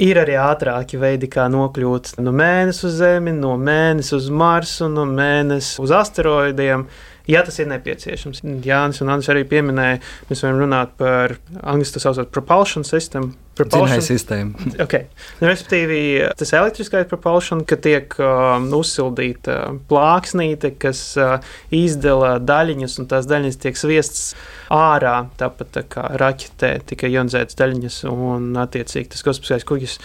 Ir 0.01 0.17
arī 0.17 0.39
ātrāki 0.41 0.97
veidi, 0.97 1.29
kā 1.29 1.45
nokļūt 1.53 2.15
no 2.25 2.33
mēneša 2.33 2.87
uz 2.89 2.95
Zemi, 3.03 3.35
no 3.37 3.53
mēneša 3.61 4.17
uz 4.17 4.31
Marsu, 4.33 4.89
no 4.89 5.05
mēneša 5.11 5.83
uz 5.85 5.93
asteroidiem. 5.93 6.87
Ja 7.31 7.43
tas 7.47 7.61
ir 7.63 7.69
nepieciešams. 7.71 8.43
Jānis 8.67 9.01
un 9.05 9.13
Andris 9.13 9.31
arī 9.31 9.45
pieminēja, 9.49 10.01
mēs 10.31 10.43
varam 10.45 10.65
runāt 10.65 10.97
par 10.99 11.37
angļuiski 11.61 11.97
tā 11.97 12.03
saucamā 12.03 12.31
propulsion 12.35 12.87
sistēmu. 12.87 13.31
Propulsion 13.61 14.03
sistēma. 14.11 14.71
Okay. 14.83 15.07
Nu, 15.39 15.49
respektīvi, 15.51 16.01
tas 16.41 16.55
elektriskais 16.57 17.07
propulsion, 17.11 17.63
ka 17.69 17.79
tiek 17.83 18.17
uh, 18.19 18.57
uzsildīta 18.79 19.59
plāksnīte, 19.91 20.73
kas 20.81 21.05
uh, 21.21 21.55
izdala 21.75 22.39
daļiņas, 22.43 22.99
un 23.03 23.11
tās 23.11 23.29
daļiņas 23.31 23.63
tiek 23.63 23.79
sviestas 23.79 24.35
ārā, 24.75 25.17
tāpat 25.41 25.75
tā 25.77 25.87
kā 25.93 26.09
raķetē, 26.21 26.75
tikai 26.91 27.13
ionizētas 27.15 27.59
daļiņas, 27.61 28.03
un 28.11 28.53
attiecīgi 28.65 29.13
tas 29.15 29.27
kosmiskais 29.27 29.69
kuģis 29.69 30.01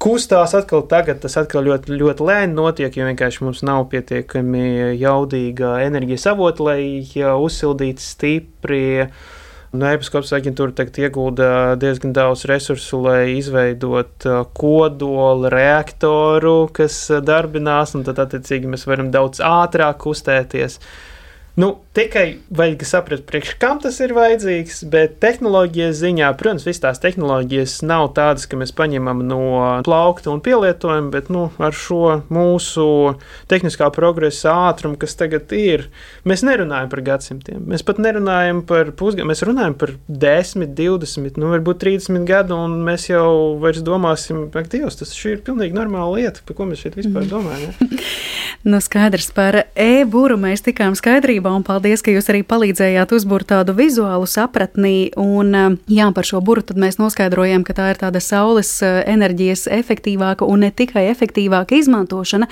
kustās 0.00 0.54
atkal 0.56 0.86
tagad, 0.88 1.20
tas 1.22 1.36
atkal 1.40 1.66
ļoti, 1.68 1.98
ļoti 2.00 2.24
lēni 2.26 2.56
notiek, 2.56 2.94
jo 2.96 3.08
vienkārši 3.08 3.44
mums 3.44 3.60
nav 3.66 3.84
pietiekami 3.92 4.96
jaudīga 5.00 5.76
enerģijas 5.84 6.30
avota, 6.32 6.70
lai 6.70 6.80
uzsildītu 7.34 8.04
stipri. 8.04 8.80
No 9.70 9.86
Eiropas 9.86 10.32
aģentūra 10.34 10.74
tagad 10.74 10.96
iegulda 10.98 11.50
diezgan 11.78 12.10
daudz 12.16 12.42
resursu, 12.50 13.04
lai 13.04 13.36
izveidotu 13.36 14.32
uh, 14.32 14.40
kodola 14.58 15.52
reaktoru, 15.52 16.64
kas 16.74 16.96
uh, 17.12 17.20
darbinās, 17.22 17.94
un 17.94 18.02
tad, 18.08 18.18
attiecīgi, 18.24 18.66
mēs 18.72 18.88
varam 18.90 19.12
daudz 19.14 19.38
ātrāk 19.46 20.00
kustēties. 20.02 20.80
Uh, 20.80 21.09
Nu, 21.58 21.80
tikai 21.92 22.38
vajag 22.54 22.84
saprast, 22.86 23.24
priekš 23.26 23.56
kam 23.58 23.80
tas 23.82 23.96
ir 23.98 24.12
vajadzīgs, 24.14 24.84
bet 24.92 25.16
tehnoloģijas 25.22 25.98
ziņā, 25.98 26.28
protams, 26.38 26.62
visas 26.68 26.82
tās 26.84 27.00
tehnoloģijas 27.02 27.80
nav 27.82 28.12
tādas, 28.14 28.46
ka 28.46 28.58
mēs 28.60 28.70
paņemam 28.78 29.24
no 29.26 29.40
plaukta 29.84 30.30
un 30.30 30.38
pielietojam, 30.44 31.08
bet 31.10 31.28
nu, 31.34 31.48
ar 31.58 31.74
šo 31.74 32.20
mūsu 32.30 32.86
tehniskā 33.50 33.88
progresa 33.94 34.54
ātrumu, 34.70 34.98
kas 35.00 35.18
tagad 35.18 35.50
ir, 35.56 35.88
mēs 36.22 36.44
nerunājam 36.46 36.92
par 36.92 37.02
gadsimtiem. 37.10 37.66
Mēs 37.72 37.84
pat 37.86 37.98
nerunājam 37.98 38.62
par 38.70 38.94
pusgadiem, 38.94 39.28
mēs 39.32 39.42
runājam 39.44 39.74
par 39.82 39.96
10, 40.06 40.70
20, 40.78 41.42
nu, 41.42 41.50
varbūt 41.56 41.82
30 41.82 42.24
gadu, 42.30 42.60
un 42.68 42.78
mēs 42.86 43.08
jau 43.10 43.58
vairs 43.60 43.82
domāsim, 43.82 44.46
ak, 44.54 44.70
Dievs, 44.70 45.00
tas 45.02 45.10
ir 45.26 45.42
pilnīgi 45.42 45.74
normāla 45.74 46.20
lieta, 46.20 46.46
par 46.46 46.60
ko 46.60 46.70
mēs 46.70 46.86
šeit 46.86 46.94
vispār 47.00 47.26
mm. 47.26 47.30
domājam. 47.34 47.68
Ja? 47.74 48.00
nu, 48.70 48.78
skaidrs 48.84 49.32
par 49.34 49.64
e-būru 49.74 50.38
mēs 50.38 50.62
tikām 50.62 50.94
skaidrībā 50.98 51.39
kārtībā, 51.40 51.56
un 51.56 51.64
paldies, 51.64 52.02
ka 52.02 52.12
jūs 52.12 52.28
arī 52.30 52.42
palīdzējāt 52.44 53.12
uzbūrt 53.12 53.48
tādu 53.50 53.72
vizuālu 53.74 54.26
sapratni. 54.26 55.10
Un, 55.16 55.54
eh, 55.54 55.76
jā, 55.88 56.12
par 56.14 56.24
šo 56.24 56.40
buru 56.40 56.62
mēs 56.74 56.98
noskaidrojām, 56.98 57.64
ka 57.64 57.72
tā 57.72 57.90
ir 57.90 57.96
tāda 57.96 58.20
saules 58.20 58.82
eh, 58.82 59.04
enerģijas 59.06 59.66
efektīvāka 59.68 60.46
un 60.46 60.60
ne 60.60 60.70
tikai 60.70 61.10
efektīvāka 61.10 61.78
izmantošana, 61.78 62.46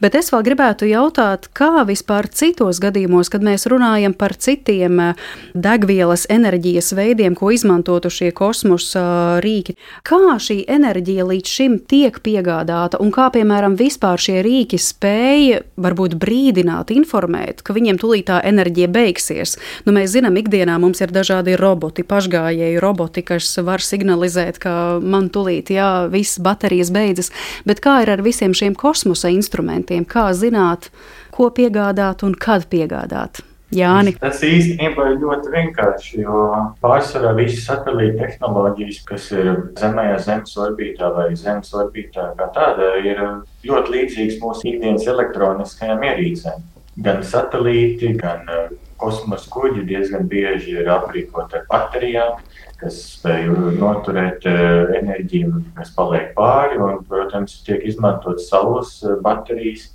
bet 0.00 0.14
es 0.14 0.30
vēl 0.30 0.42
gribētu 0.42 0.88
jautāt, 0.88 1.48
kā 1.54 1.84
vispār 1.86 2.28
citos 2.28 2.80
gadījumos, 2.80 3.30
kad 3.30 3.42
mēs 3.42 3.66
runājam 3.66 4.14
par 4.14 4.34
citiem 4.34 5.00
eh, 5.00 5.14
degvielas 5.54 6.26
enerģijas 6.28 6.92
veidiem, 6.92 7.34
ko 7.34 7.50
izmantotu 7.52 8.10
šie 8.10 8.32
kosmosa 8.32 9.40
rīki, 9.42 9.76
kā 10.02 10.38
šī 10.38 10.64
enerģija 10.68 11.24
līdz 11.24 11.46
šim 11.48 11.78
tiek 11.86 12.18
piegādāta 12.22 12.98
un 13.00 13.12
kā, 13.12 13.30
piemēram, 13.30 13.76
vispār 13.76 14.18
šie 14.18 14.42
rīki 14.42 14.78
spēja 14.78 15.62
varbūt 15.76 16.16
brīdināt, 16.18 16.90
informēt, 16.90 17.62
ka 17.62 17.74
viņiem 17.76 17.98
tūlīt 18.00 18.31
tā 18.32 18.40
enerģija 18.48 18.88
beigsies. 18.92 19.56
Nu, 19.86 19.94
mēs 19.96 20.14
zinām, 20.16 20.38
ikdienā 20.40 20.78
mums 20.82 21.02
ir 21.04 21.12
dažādi 21.14 21.56
roboti, 21.60 22.06
pašgājēji 22.08 22.80
roboti, 22.82 23.24
kas 23.26 23.50
var 23.64 23.84
signalizēt, 23.84 24.60
ka 24.62 24.74
man 25.02 25.30
tulīt, 25.32 25.72
jā, 25.74 26.08
viss 26.12 26.40
baterijas 26.42 26.92
beidzas. 26.94 27.32
Bet 27.68 27.84
kā 27.84 28.00
ir 28.04 28.12
ar 28.16 28.24
visiem 28.24 28.56
šiem 28.56 28.76
kosmosa 28.78 29.32
instrumentiem? 29.32 30.06
Kā 30.08 30.30
zināt, 30.36 30.90
ko 31.34 31.52
piegādāt 31.54 32.26
un 32.26 32.36
kad 32.38 32.68
piegādāt? 32.72 33.44
Jāni. 33.72 34.12
Tas 34.20 34.42
īstenībā 34.44 35.06
ir 35.14 35.22
ļoti 35.22 35.52
vienkārši, 35.54 36.18
jo 36.26 36.42
pārsvarā 36.84 37.30
visas 37.38 37.64
satelīta 37.70 38.26
tehnoloģijas, 38.26 38.98
kas 39.08 39.30
ir 39.32 39.48
zemējā 39.80 40.18
Zemes 40.26 40.52
orbītā 40.60 41.08
vai 41.16 41.30
Zemes 41.40 41.72
orbītā, 41.72 42.26
kā 42.36 42.50
tāda, 42.52 42.90
ir 43.00 43.22
ļoti 43.64 43.94
līdzīgas 43.96 44.36
mūsu 44.44 44.68
ikdienas 44.74 45.08
elektroniskajām 45.14 46.04
ierīcēm 46.10 46.60
gan 47.00 47.22
satelīti, 47.24 48.12
gan 48.20 48.44
uh, 48.50 48.68
kosmosa 49.00 49.50
kuģi 49.52 49.86
diezgan 49.88 50.28
bieži 50.30 50.76
ir 50.82 50.90
aprīkoti 50.92 51.58
ar 51.58 51.66
baterijām, 51.70 52.42
kas 52.80 53.00
spēj 53.16 53.48
noturēt 53.80 54.46
uh, 54.50 54.92
enerģiju, 55.00 55.64
kas 55.78 55.92
paliek 55.96 56.32
pāri. 56.36 56.78
Un, 56.82 57.02
protams, 57.08 57.60
tiek 57.66 57.84
izmantotas 57.88 58.50
saules 58.52 58.94
uh, 59.06 59.16
baterijas, 59.24 59.90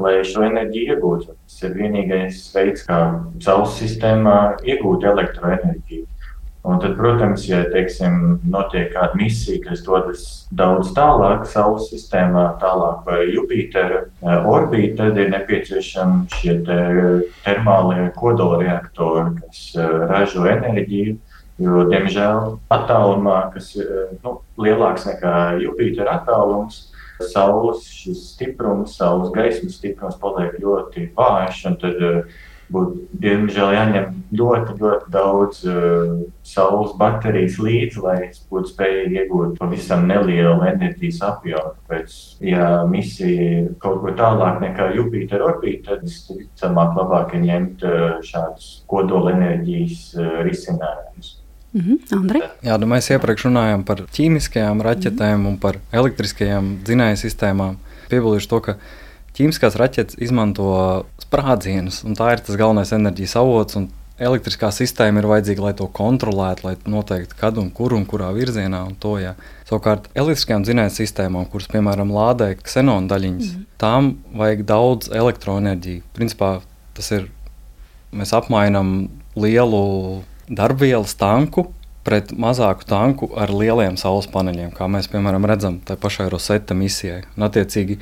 lai 0.00 0.18
šo 0.26 0.44
enerģiju 0.48 0.96
iegūtu. 0.96 1.34
Tas 1.46 1.66
ir 1.68 1.76
vienīgais 1.78 2.44
veids, 2.56 2.86
kā 2.88 3.00
saules 3.44 3.76
sistēmā 3.80 4.38
iegūt 4.66 5.06
elektroenerģiju. 5.12 6.09
Un 6.62 6.76
tad, 6.76 6.92
protams, 6.98 7.46
ja 7.48 7.62
teiksim, 7.72 8.34
notiek 8.52 8.90
kāda 8.92 9.16
misija, 9.16 9.62
kas 9.64 9.80
dodas 9.86 10.24
daudz 10.52 10.90
tālāk, 10.92 11.46
Saules 11.48 11.86
sistēmā, 11.88 12.42
tālāk 12.60 13.06
vai 13.06 13.22
Jupitera 13.30 14.02
eh, 14.04 14.44
orbītā, 14.44 15.06
tad 15.08 15.20
ir 15.22 15.32
nepieciešami 15.32 16.26
šie 16.36 16.58
te 16.66 16.78
termālie 17.46 18.10
kodolreaktori, 18.18 19.38
kas 19.40 19.62
eh, 19.78 19.96
ražo 20.12 20.44
enerģiju. 20.52 21.16
Jo, 21.60 21.82
diemžēl, 21.88 22.54
attālumā, 22.72 23.40
kas 23.56 23.72
ir 23.80 23.88
eh, 23.88 24.12
nu, 24.20 24.36
lielāks 24.60 25.08
nekā 25.08 25.34
Jupitera 25.64 26.20
attālums, 26.20 26.90
Saules 27.32 27.88
stiprums, 28.16 28.98
Saules 29.00 29.32
gaismas 29.32 29.80
stiprums 29.80 30.20
paliek 30.20 30.60
ļoti 30.60 31.08
vājš. 31.16 31.64
Tad 31.80 32.04
būtu, 32.72 33.04
diemžēl, 33.22 33.72
jāņem 33.74 34.06
ļoti, 34.36 34.76
ļoti 34.80 35.10
daudz 35.12 35.62
uh, 35.66 36.12
saules 36.46 36.92
baterijas 37.00 37.58
līdzi, 37.62 38.02
lai 38.04 38.18
būtu 38.50 38.72
spējīgi 38.72 39.18
iegūt 39.22 39.58
pavisam 39.58 40.06
nelielu 40.10 40.56
enerģijas 40.70 41.20
apjomu. 41.26 41.74
Tāpēc, 41.80 42.16
ja 42.46 42.70
misija 42.90 43.48
ir 43.58 43.68
kaut 43.82 44.00
ko 44.04 44.14
tālāk 44.18 44.62
nekā 44.62 44.92
Jupiter 44.96 45.44
orbīta, 45.46 45.96
tad 45.96 46.06
visticamāk 46.06 46.96
labāk 46.98 47.36
ir 47.36 47.44
ņemt 47.48 47.84
uh, 47.88 48.08
šādus 48.26 48.72
kodolenerģijas 48.90 50.08
uh, 50.18 50.32
risinājumus. 50.46 51.36
Mm 51.72 51.80
-hmm. 51.80 52.42
Jā, 52.66 52.78
nu 52.78 52.86
mēs 52.86 53.12
iepriekš 53.14 53.44
runājām 53.46 53.84
par 53.84 54.02
ķīmiskajām 54.02 54.82
raķetēm 54.82 55.36
mm 55.36 55.44
-hmm. 55.44 55.48
un 55.48 55.58
par 55.58 55.76
elektriskajām 55.92 56.78
dzinēju 56.84 57.16
sistēmām. 57.16 57.76
Piebildīšu 58.10 58.48
to, 58.48 58.60
ka 58.60 58.74
ķīmiskās 59.38 59.76
raķetes 59.78 60.18
izmanto 60.18 61.04
sprādzienus, 61.30 62.02
un 62.06 62.18
tā 62.18 62.34
ir 62.34 62.42
tas 62.44 62.58
galvenais 62.58 62.90
enerģijas 62.96 63.38
avots. 63.38 63.78
Elektriskā 64.20 64.68
sistēma 64.74 65.22
ir 65.22 65.28
vajadzīga, 65.30 65.62
lai 65.64 65.72
to 65.78 65.86
kontrolētu, 65.96 66.66
lai 66.66 66.74
noteiktu, 66.92 67.38
kad 67.40 67.56
un 67.56 67.70
kur 67.72 67.94
un 67.96 68.02
kurā 68.04 68.28
virzienā. 68.36 68.82
Un 68.90 68.98
to, 69.00 69.14
ja. 69.16 69.32
Savukārt, 69.64 70.10
elektriskajām 70.12 70.66
dzinēju 70.66 70.92
sistēmām, 70.92 71.46
kuras, 71.48 71.70
piemēram, 71.72 72.12
lādē 72.12 72.50
ksenonu 72.60 73.08
daļiņas, 73.08 73.54
mm. 73.54 73.64
tām 73.80 74.10
vajag 74.36 74.66
daudz 74.68 75.08
elektroenerģiju. 75.22 76.04
Principā 76.18 76.50
tas 76.98 77.08
ir, 77.16 77.30
mēs 78.12 78.34
apmainām 78.36 79.08
lielu 79.40 79.84
darbvielas 80.50 81.16
tanku 81.16 81.70
pret 82.04 82.32
mazāku 82.36 82.84
tanku 82.88 83.28
ar 83.38 83.52
lieliem 83.52 83.96
saules 84.00 84.28
paneļiem, 84.32 84.72
kā 84.76 84.88
mēs, 84.90 85.08
piemēram, 85.12 85.46
redzam 85.48 85.78
tajā 85.86 86.00
pašā 86.00 86.28
Rosetta 86.32 86.76
misijai. 86.76 87.22
Un, 87.36 87.44
attiecīgi, 87.48 87.98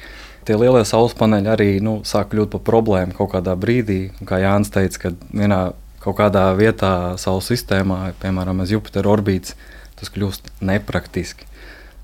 tie 0.48 0.56
lielie 0.56 0.84
saules 0.88 1.14
paneļi 1.18 1.52
arī 1.52 1.68
nu, 1.84 1.98
sāk 2.08 2.32
kļūt 2.32 2.54
par 2.56 2.64
problēmu 2.70 3.16
kaut 3.16 3.34
kādā 3.34 3.54
brīdī. 3.60 4.08
Kā 4.28 4.40
Jānis 4.40 4.72
teica, 4.72 5.08
kad 5.08 5.28
vienā 5.28 5.60
kaut 6.02 6.16
kādā 6.20 6.46
vietā 6.56 7.18
Saules 7.20 7.50
sistēmā, 7.50 8.14
piemēram, 8.22 8.62
uz 8.64 8.72
Jupitera 8.72 9.10
orbītas, 9.12 9.56
tas 9.98 10.12
kļūst 10.14 10.52
nepraktiski. 10.64 11.48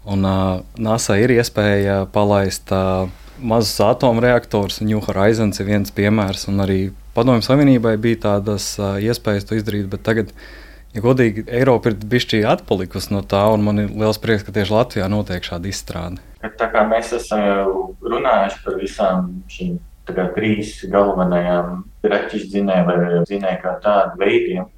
Un, 0.05 0.26
uh, 0.28 0.61
NASA 0.76 1.16
ir 1.16 1.32
iespēja 1.32 2.03
palaist 2.12 2.72
uh, 2.74 3.07
mazus 3.40 3.78
atomreaktorus, 3.80 4.82
un 4.82 4.90
New 4.90 5.01
Horizons 5.07 5.61
ir 5.62 5.70
viens 5.70 5.95
piemērs. 5.95 6.45
Arī 6.66 6.92
Padomju 7.16 7.47
Savienībai 7.47 7.95
bija 8.03 8.20
tādas 8.28 8.74
uh, 8.80 8.99
iespējas 9.01 9.49
to 9.49 9.57
izdarīt, 9.57 9.88
bet 9.88 10.05
tagad 10.05 10.34
Ja 10.95 11.03
godīgi, 11.03 11.42
Eiropa 11.51 11.90
ir 11.90 11.97
bijusi 12.07 12.45
atpalikusi 12.47 13.11
no 13.11 13.24
tā, 13.26 13.42
un 13.51 13.64
man 13.66 13.82
ir 13.82 13.90
liels 13.90 14.20
prieks, 14.22 14.45
ka 14.47 14.55
tieši 14.55 14.74
Latvijā 14.76 15.09
notiek 15.11 15.42
šāda 15.42 15.66
izstrāde. 15.66 16.22
Tā 16.45 16.68
kā 16.70 16.84
mēs 16.86 17.11
esam 17.16 17.42
runājuši 18.05 18.61
par 18.62 18.78
visām 18.78 19.32
šīm 19.51 19.80
trīs 20.36 20.76
galvenajām 20.92 21.82
raķešu 22.05 22.51
dzinēju 22.53 22.86
vai 22.86 22.97
dzinēju 23.24 23.61
kā 23.62 23.74
tādu 23.82 24.20
veidiem, 24.20 24.68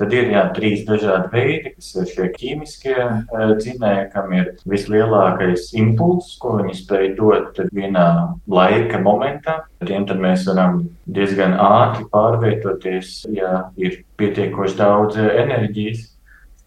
Tad 0.00 0.14
ir 0.16 0.30
jā, 0.32 0.42
trīs 0.56 0.86
dažādi 0.88 1.28
veidi, 1.34 1.72
kas 1.76 1.90
ir 2.00 2.06
šie 2.10 2.28
ķīmiskie 2.36 2.94
uh, 2.96 3.52
dzinēji, 3.58 4.06
kam 4.14 4.32
ir 4.36 4.54
vislielākais 4.68 5.68
impulss, 5.78 6.38
ko 6.42 6.56
viņi 6.60 6.78
spēj 6.78 7.10
dot 7.18 7.60
vienā 7.76 8.06
laika 8.48 9.02
momentā. 9.04 9.58
Tiem 9.84 10.06
mēs 10.22 10.46
varam 10.48 10.86
diezgan 11.12 11.58
ātri 11.60 12.06
pārvietoties, 12.12 13.12
ja 13.34 13.66
ir 13.76 14.00
pietiekoši 14.20 14.78
daudz 14.80 15.20
enerģijas. 15.20 16.11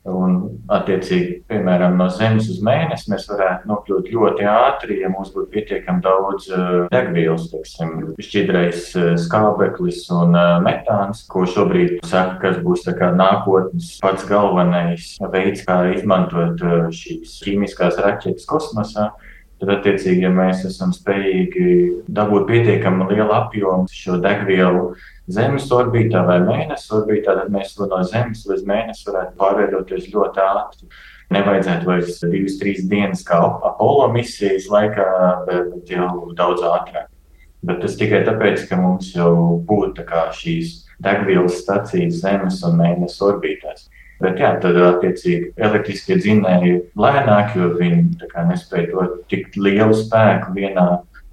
Un, 0.06 0.36
attiecīgi, 0.70 1.40
piemēram, 1.50 1.96
no 1.98 2.06
Zemes 2.14 2.46
uz 2.54 2.60
mēnesi 2.66 3.10
mēs 3.10 3.24
varētu 3.26 3.66
nokļūt 3.72 4.12
ļoti 4.14 4.46
ātri, 4.46 5.00
ja 5.02 5.10
mums 5.10 5.32
būtu 5.34 5.50
pietiekami 5.56 6.04
daudz 6.06 6.46
uh, 6.54 6.76
degvielas, 6.94 7.48
teiksim, 7.50 7.96
šķidrais 8.22 8.92
uh, 9.00 9.08
skābeklis 9.18 10.04
un 10.14 10.38
uh, 10.38 10.60
metāns, 10.62 11.24
ko 11.32 11.48
šobrīd 11.50 12.06
saka, 12.06 12.38
kas 12.44 12.62
būs 12.62 12.86
nākotnes 13.18 13.96
pats 14.04 14.30
galvenais 14.30 15.16
veids, 15.34 15.66
kā 15.66 15.82
izmantot 15.96 16.62
šīs 16.94 17.40
ķīmiskās 17.42 17.98
raķetes 18.06 18.46
kosmosā. 18.46 19.10
Tad, 19.56 19.70
attiecīgi, 19.78 20.26
ja 20.26 20.30
mēs 20.36 20.66
esam 20.68 20.92
spējīgi 20.92 21.68
dabūt 22.12 22.50
pietiekami 22.50 23.08
lielu 23.14 23.32
apjomu 23.32 23.88
šo 23.88 24.18
degvielu 24.24 24.90
Zemes 25.32 25.70
orbītā 25.74 26.26
vai 26.28 26.42
Mēnesis 26.44 26.92
orbītā, 26.94 27.38
tad 27.40 27.54
mēs 27.54 27.72
no 27.80 28.02
Zemes 28.06 28.44
līdz 28.50 28.66
Mēnesim 28.68 29.14
varētu 29.14 29.40
pārveidoties 29.40 30.10
ļoti 30.12 30.44
ātri. 30.44 30.90
Nevajadzētu 31.34 31.88
vairs 31.88 32.20
divas, 32.22 32.60
trīs 32.60 32.84
dienas 32.92 33.24
kā 33.26 33.40
Apollo 33.42 34.12
misijas 34.14 34.68
laikā, 34.70 35.08
bet 35.48 35.90
jau 35.96 36.10
daudz 36.38 36.62
ātrāk. 36.68 37.08
Bet 37.66 37.80
tas 37.82 37.96
tikai 37.98 38.22
tāpēc, 38.28 38.68
ka 38.70 38.78
mums 38.78 39.16
jau 39.16 39.32
būtu 39.66 40.06
šīs 40.38 40.82
degvielas 41.02 41.64
stacijas 41.64 42.20
Zemes 42.22 42.60
un 42.68 42.78
Mēnesis 42.84 43.24
orbītās. 43.26 43.88
Bet 44.24 44.40
jā, 44.40 44.54
tad 44.64 44.78
attiecīgi 44.80 45.52
elektriskie 45.60 46.16
dzinēji 46.22 46.72
ir 46.72 46.82
lēnāki, 47.00 47.60
jo 47.60 47.72
viņi 47.76 48.30
nespēja 48.48 48.92
dot 48.94 49.18
tik 49.32 49.58
lielu 49.60 49.96
spēku 49.98 50.56
vienā 50.56 50.86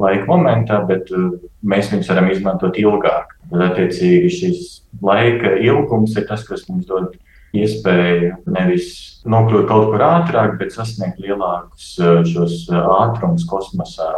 laika 0.03 0.27
momentā, 0.27 0.81
bet 0.89 1.13
uh, 1.15 1.37
mēs 1.63 1.93
viņus 1.93 2.11
varam 2.11 2.31
izmantot 2.33 2.79
ilgāk. 2.81 3.37
Tad, 3.53 3.67
attiecīgi, 3.69 4.33
šis 4.35 4.65
laika 5.05 5.55
ilgums 5.63 6.17
ir 6.19 6.27
tas, 6.27 6.43
kas 6.49 6.67
mums 6.71 6.89
dod 6.91 7.13
iespēju 7.57 8.37
nevis 8.51 8.93
nokļūt 9.29 9.67
kaut 9.69 9.91
kur 9.93 10.05
ātrāk, 10.07 10.57
bet 10.61 10.75
sasniegt 10.75 11.21
lielākus 11.23 11.95
eh, 12.01 12.23
šos 12.29 12.63
eh, 12.73 12.79
ātrumus 12.81 13.45
kosmosā. 13.49 14.09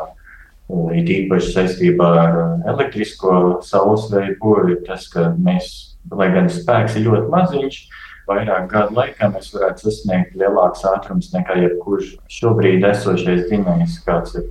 It 0.96 1.10
īpaši 1.12 1.50
saistībā 1.56 2.10
ar 2.22 2.38
eh, 2.38 2.54
elektrisko 2.72 3.58
saules 3.66 4.06
veidu 4.12 4.38
būri, 4.42 4.78
tas, 4.86 5.08
ka 5.12 5.32
mēs, 5.34 5.96
lai 6.14 6.30
gan 6.34 6.48
spēks 6.52 6.98
ir 7.00 7.08
ļoti 7.08 7.32
maziņš, 7.34 7.80
vairāk 8.29 8.68
gadu 8.72 8.97
laikā 8.99 9.31
mēs 9.35 9.53
varētu 9.55 9.89
sasniegt 9.89 10.37
lielāks 10.39 10.85
ātrums 10.89 11.31
nekā 11.35 11.59
jebkurš 11.61 12.14
šobrīd 12.33 12.87
esošais 12.89 13.47
dzinējs, 13.49 14.01
kāds 14.07 14.37
ir 14.41 14.51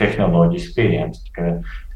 tehnoloģiski 0.00 0.74
pieejams. 0.78 1.22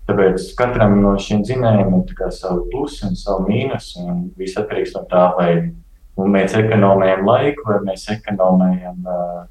Tāpēc 0.08 0.46
katram 0.56 0.96
no 1.02 1.12
šiem 1.20 1.42
zinājumiem 1.44 2.06
ir 2.08 2.32
savi 2.32 2.64
plusi 2.72 3.04
un 3.08 3.18
savi 3.18 3.52
mīnusi. 3.52 4.06
Viss 4.40 4.56
atkarīgs 4.60 4.94
no 4.96 5.04
tā, 5.10 5.26
vai 5.36 5.50
mēs 6.32 6.56
ekonomējam 6.56 7.26
laiku, 7.28 7.66
vai 7.68 7.82
mēs 7.90 8.06
ekonomējam 8.14 9.04
uh, 9.04 9.42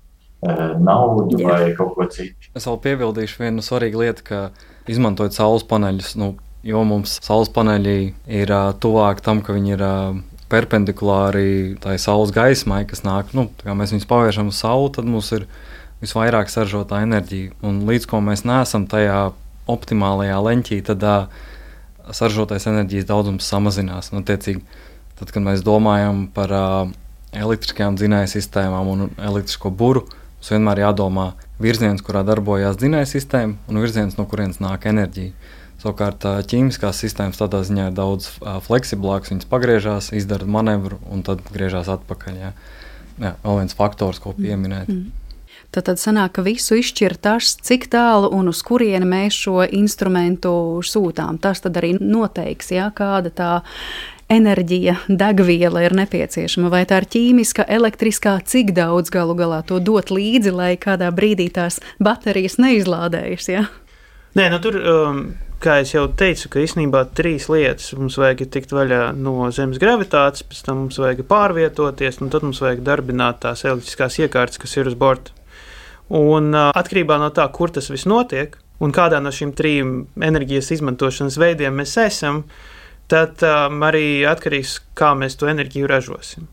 naudu 0.82 1.38
Jā. 1.38 1.52
vai 1.52 1.76
kaut 1.78 1.94
ko 1.98 2.08
citu. 2.10 2.50
Es 2.58 2.66
vēl 2.68 2.80
piebildīšu 2.88 3.44
vienu 3.44 3.66
svarīgu 3.66 4.02
lietu, 4.02 4.26
ka 4.32 4.42
izmantojot 4.90 5.38
saules 5.38 5.68
paneļus, 5.70 6.16
nu, 6.18 6.34
jo 6.66 6.82
mums 6.88 7.20
saules 7.22 7.54
paneļi 7.54 8.00
ir 8.40 8.56
uh, 8.56 8.72
tuvāk 8.82 9.22
tam, 9.26 9.46
ka 9.46 9.56
viņi 9.58 9.78
ir. 9.78 9.86
Uh, 9.86 10.26
perpendikulāri 10.52 11.78
tai 11.84 11.98
saules 12.02 12.32
gaismai, 12.36 12.84
kas 12.88 13.04
nāk, 13.06 13.34
nu, 13.38 13.48
kā 13.64 13.76
mēs 13.78 13.94
viņus 13.96 14.08
pavēršam 14.10 14.52
uz 14.52 14.62
sauli, 14.62 14.94
tad 14.96 15.10
mums 15.10 15.32
ir 15.36 15.48
visvairāk 16.04 16.52
saržotā 16.52 17.02
enerģija. 17.06 17.56
Un 17.66 17.82
līdz 17.90 18.08
ko 18.10 18.22
mēs 18.24 18.46
neesam 18.48 18.86
tajā 18.90 19.32
optimālajā 19.68 20.38
leņķī, 20.46 20.80
tad 20.88 21.04
uh, 21.04 21.48
saržotais 22.16 22.68
enerģijas 22.70 23.10
daudzums 23.10 23.48
samazinās. 23.50 24.12
Un, 24.14 24.24
attiecīgi, 24.24 24.64
tad, 25.20 25.34
kad 25.34 25.44
mēs 25.44 25.66
domājam 25.66 26.26
par 26.34 26.54
uh, 26.56 26.96
elektriskajām 27.36 27.98
dzinēju 28.00 28.32
sistēmām 28.38 28.94
un 28.94 29.06
elektrisko 29.18 29.72
būru, 29.74 30.06
mums 30.38 30.54
vienmēr 30.54 30.86
jādomā 30.86 31.32
virziens, 31.62 32.04
kurā 32.06 32.24
darbojas 32.26 32.78
dzinēju 32.80 33.10
sistēma, 33.10 33.58
un 33.68 33.82
virziens, 33.82 34.18
no 34.20 34.28
kurienes 34.30 34.62
nāk 34.64 34.88
enerģija. 34.90 35.34
Savukārt 35.78 36.26
ķīmiskās 36.50 37.04
sistēmas 37.04 37.38
tādā 37.38 37.62
ziņā 37.68 37.92
ir 37.92 37.96
daudz 37.98 38.32
fleksiblākas. 38.66 39.30
Viņas 39.34 39.50
pagriežās, 39.52 40.10
izdara 40.18 40.48
manevru 40.50 40.98
un 41.14 41.22
tad 41.28 41.44
griežas 41.54 41.92
atpakaļ. 41.94 42.42
Jā. 42.42 42.52
Jā, 43.18 43.34
vēl 43.44 43.64
viens 43.64 43.78
faktors, 43.78 44.20
ko 44.22 44.34
pieminēt. 44.38 44.90
Mm. 44.90 45.28
Tad, 45.74 45.88
tad 45.90 46.00
sanāk, 46.00 46.38
ka 46.38 46.44
visu 46.46 46.78
izšķir 46.80 47.18
tas, 47.22 47.56
cik 47.66 47.90
tālu 47.92 48.30
un 48.34 48.50
uz 48.52 48.62
kurieni 48.66 49.08
mēs 49.10 49.36
šo 49.36 49.66
instrumentu 49.66 50.52
sūtām. 50.86 51.40
Tas 51.42 51.62
arī 51.68 51.96
noteiks, 52.00 52.72
ja, 52.74 52.88
kāda 52.96 53.34
tā 53.34 53.50
enerģija, 54.32 54.96
degviela 55.08 55.84
ir 55.86 55.96
nepieciešama. 55.98 56.72
Vai 56.72 56.84
tā 56.88 57.02
ir 57.02 57.10
ķīmiska, 57.16 57.68
elektriskā, 57.78 58.38
cik 58.46 58.74
daudz 58.78 59.12
galu 59.14 59.36
galā 59.40 59.64
to 59.68 59.80
dot 59.84 60.12
līdzi, 60.14 60.54
lai 60.56 60.72
kādā 60.80 61.10
brīdī 61.16 61.50
tās 61.54 61.82
baterijas 62.00 62.58
neizlādējas. 62.62 63.50
Ja? 63.52 63.68
Nē, 64.38 64.50
nu 64.54 64.62
tur 64.64 64.78
um, 64.78 65.22
kā 65.64 65.80
jau 65.86 66.06
teicu, 66.20 66.52
ka 66.54 66.62
īstenībā 66.62 67.04
trīs 67.18 67.48
lietas 67.52 67.92
mums 67.98 68.18
vajag 68.20 68.46
tikt 68.54 68.74
vaļā 68.76 69.02
no 69.18 69.50
Zemes 69.56 69.80
gravitācijas, 69.82 70.46
pēc 70.48 70.62
tam 70.66 70.84
mums 70.84 71.00
vajag 71.02 71.24
pārvietoties, 71.30 72.22
un 72.22 72.32
tad 72.34 72.46
mums 72.46 72.62
vajag 72.64 72.84
darbināt 72.86 73.42
tās 73.46 73.66
elektriskās 73.66 74.20
iekārtas, 74.22 74.62
kas 74.62 74.78
ir 74.78 74.92
uz 74.92 74.98
borta. 75.00 75.34
Un 76.14 76.54
atkarībā 76.56 77.18
no 77.20 77.32
tā, 77.36 77.48
kur 77.52 77.74
tas 77.74 77.90
viss 77.92 78.08
notiek, 78.08 78.56
un 78.80 78.94
kādā 78.96 79.20
no 79.24 79.34
šīm 79.34 79.54
trim 79.58 79.96
enerģijas 80.24 80.72
izmantošanas 80.78 81.40
veidiem 81.42 81.76
mēs 81.82 81.98
esam, 82.06 82.44
tad 83.12 83.42
um, 83.48 83.82
arī 83.88 84.22
atkarīgs, 84.28 84.78
kā 84.98 85.14
mēs 85.18 85.40
to 85.40 85.50
enerģiju 85.52 85.90
ražosim. 85.90 86.48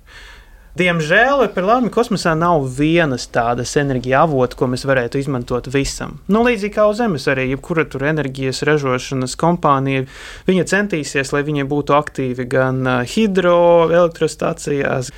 Diemžēl 0.74 1.44
par 1.54 1.62
laimi 1.68 1.86
kosmosā 1.94 2.32
nav 2.34 2.64
vienas 2.74 3.28
tādas 3.30 3.76
enerģijas 3.78 4.24
avota, 4.24 4.56
ko 4.58 4.66
mēs 4.72 4.82
varētu 4.90 5.20
izmantot 5.20 5.68
visam. 5.70 6.16
Nu, 6.26 6.40
līdzīgi 6.42 6.74
kā 6.74 6.88
uz 6.90 6.98
Zemes, 6.98 7.28
arī 7.30 7.44
jebkura 7.52 7.84
tur 7.86 8.02
enerģijas 8.08 8.66
ražošanas 8.66 9.38
kompānija, 9.38 10.02
viņa 10.48 10.64
centīsies, 10.72 11.30
lai 11.30 11.44
viņi 11.46 11.62
būtu 11.70 11.94
aktīvi 11.94 12.42
gan 12.50 12.82
hidroelektrostācijās, 13.06 15.12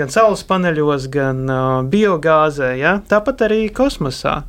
gan 0.00 0.08
saules 0.14 0.40
paneļos, 0.48 1.12
gan 1.12 1.44
biogāzē, 1.92 2.72
ja? 2.80 2.96
tāpat 3.04 3.44
arī 3.50 3.68
kosmosā. 3.76 4.48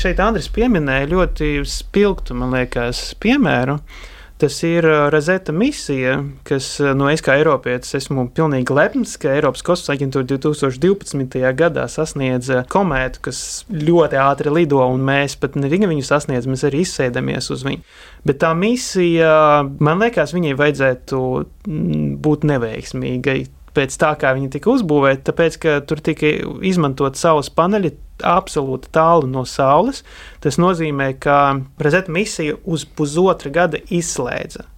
Šeit 0.00 0.16
Andris 0.16 0.48
pieminēja 0.48 1.12
ļoti 1.12 1.60
spilgtu, 1.68 2.32
man 2.40 2.56
liekas, 2.56 3.12
piemēru. 3.20 3.76
Tas 4.44 4.58
ir 4.62 4.84
Rozeta 5.08 5.52
misija, 5.56 6.18
kas 6.44 6.66
no 6.92 7.06
es 7.08 7.22
kā 7.24 7.38
Eiropietis 7.40 7.94
esmu 7.96 8.26
pilnīgi 8.36 8.74
lepns, 8.76 9.14
ka 9.16 9.30
Eiropas 9.32 9.64
kosmosa 9.64 9.94
aģentūra 9.94 10.26
2012. 10.34 11.40
gadā 11.56 11.86
sasniedza 11.88 12.60
komētu, 12.68 13.22
kas 13.24 13.38
ļoti 13.72 14.20
ātri 14.20 14.52
lido, 14.52 14.82
un 14.84 15.00
mēs 15.08 15.38
pat 15.40 15.56
ne 15.56 15.72
tikai 15.72 15.88
viņu 15.94 16.04
sasniedzam, 16.04 16.52
mēs 16.52 16.66
arī 16.68 16.84
izsēdamies 16.84 17.48
uz 17.56 17.64
viņu. 17.64 17.88
Bet 18.28 18.42
tā 18.44 18.52
misija, 18.52 19.32
man 19.80 20.04
liekas, 20.04 20.36
viņai 20.36 20.52
vajadzētu 20.60 21.24
būt 22.28 22.44
neveiksmīgai 22.52 23.38
pēc 23.74 23.96
tā, 23.96 24.12
kā 24.20 24.36
viņi 24.36 24.52
tika 24.58 24.74
uzbūvēti, 24.76 25.24
tāpēc, 25.24 25.60
ka 25.64 25.80
tur 25.88 26.04
tika 26.04 26.36
izmantot 26.68 27.16
saules 27.16 27.48
paneļi 27.48 27.96
absolūti 28.22 28.92
tālu 28.94 29.28
no 29.30 29.44
Saules. 29.48 30.02
Tas 30.44 30.60
nozīmē, 30.60 31.14
ka 31.18 31.58
prezenta 31.80 32.12
misija 32.14 32.58
uz 32.64 32.86
pusotra 32.86 33.52
gada 33.52 33.80
izslēdza. 33.90 34.68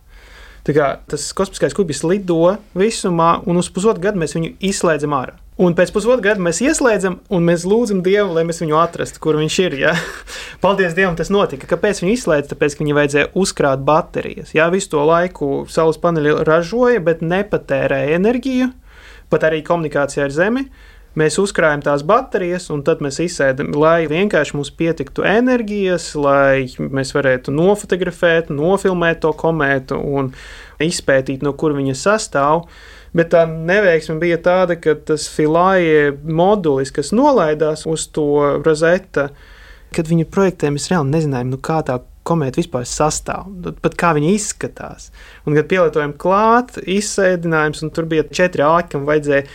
Kā, 0.66 0.87
tas 1.07 1.28
kosmiskais 1.37 1.76
kubis 1.78 2.03
lido 2.03 2.57
visumā, 2.74 3.37
un 3.47 3.61
uz 3.61 3.68
pusotru 3.70 4.03
gadu 4.09 4.18
mēs 4.18 4.34
viņu 4.34 4.57
izslēdzam 4.66 5.12
ārā. 5.14 5.37
Un 5.62 5.76
pēc 5.78 5.93
pusotra 5.95 6.20
gada 6.24 6.43
mēs 6.43 6.59
ieslēdzam, 6.61 7.20
un 7.32 7.47
mēs 7.47 7.62
lūdzam 7.64 8.03
Dievu, 8.05 8.34
lai 8.34 8.43
mēs 8.45 8.59
viņu 8.61 8.74
atrastu, 8.76 9.22
kur 9.22 9.39
viņš 9.39 9.59
ir. 9.62 9.76
Ja? 9.84 9.93
Paldies 10.64 10.97
Dievam, 10.99 11.14
tas 11.16 11.30
notika. 11.32 11.68
Kāpēc 11.70 12.03
viņi 12.03 12.16
izslēdza? 12.18 12.51
Tāpēc, 12.51 12.74
ka 12.74 12.82
viņi 12.82 12.97
vajadzēja 12.99 13.30
uzkrāt 13.39 13.84
baterijas. 13.87 14.51
Jā, 14.59 14.66
visu 14.74 14.91
to 14.97 15.07
laiku 15.07 15.62
saules 15.72 16.03
paneļi 16.03 16.34
ražoja, 16.49 17.05
bet 17.07 17.22
nepatērēja 17.24 18.18
enerģiju 18.18 18.72
pat 19.32 19.47
arī 19.49 19.62
komunikācijā 19.66 20.26
ar 20.26 20.34
Zemi. 20.34 20.66
Mēs 21.17 21.39
uzkrājam 21.41 21.81
tās 21.81 22.03
baterijas, 22.05 22.67
un 22.75 22.83
tad 22.85 23.01
mēs 23.01 23.17
izsēdam, 23.25 23.71
lai 23.81 24.05
vienkārši 24.11 24.53
mums 24.59 24.69
pietiktu 24.77 25.25
enerģijas, 25.25 26.11
lai 26.21 26.67
mēs 26.77 27.14
varētu 27.17 27.55
nofotografēt, 27.57 28.51
nofilmēt 28.53 29.23
to 29.25 29.31
komētu 29.33 29.97
un 29.97 30.29
izpētīt, 30.85 31.41
no 31.47 31.55
kur 31.57 31.73
viņa 31.79 31.95
sastāv. 31.97 32.67
Bet 33.17 33.31
tā 33.33 33.47
neveiksme 33.49 34.19
bija 34.21 34.37
tāda, 34.45 34.77
ka 34.77 34.93
tas 35.09 35.25
filāja 35.33 36.11
modulis, 36.21 36.93
kas 36.93 37.14
nolaidās 37.17 37.87
uz 37.89 38.05
to 38.12 38.61
rozeta, 38.61 39.31
kad 39.97 40.12
viņu 40.12 40.29
projektē 40.29 40.69
mēs 40.75 40.91
reāli 40.93 41.14
nezinājām, 41.14 41.55
nu, 41.55 41.62
kā 41.64 41.81
tā 41.87 41.97
komēta 42.27 42.61
vispār 42.61 42.85
sastāv, 42.91 43.49
pat 43.81 43.97
kā 43.97 44.12
viņa 44.19 44.35
izskatās. 44.35 45.09
Un, 45.47 45.57
kad 45.57 45.71
pielietojam 45.71 46.12
klāt, 46.21 46.77
izsēdinājums, 46.83 47.87
un 47.87 47.97
tur 47.97 48.11
bija 48.11 48.27
četri 48.29 48.67
āķi, 48.67 48.93
kam 48.99 49.09
vajadzēja 49.09 49.47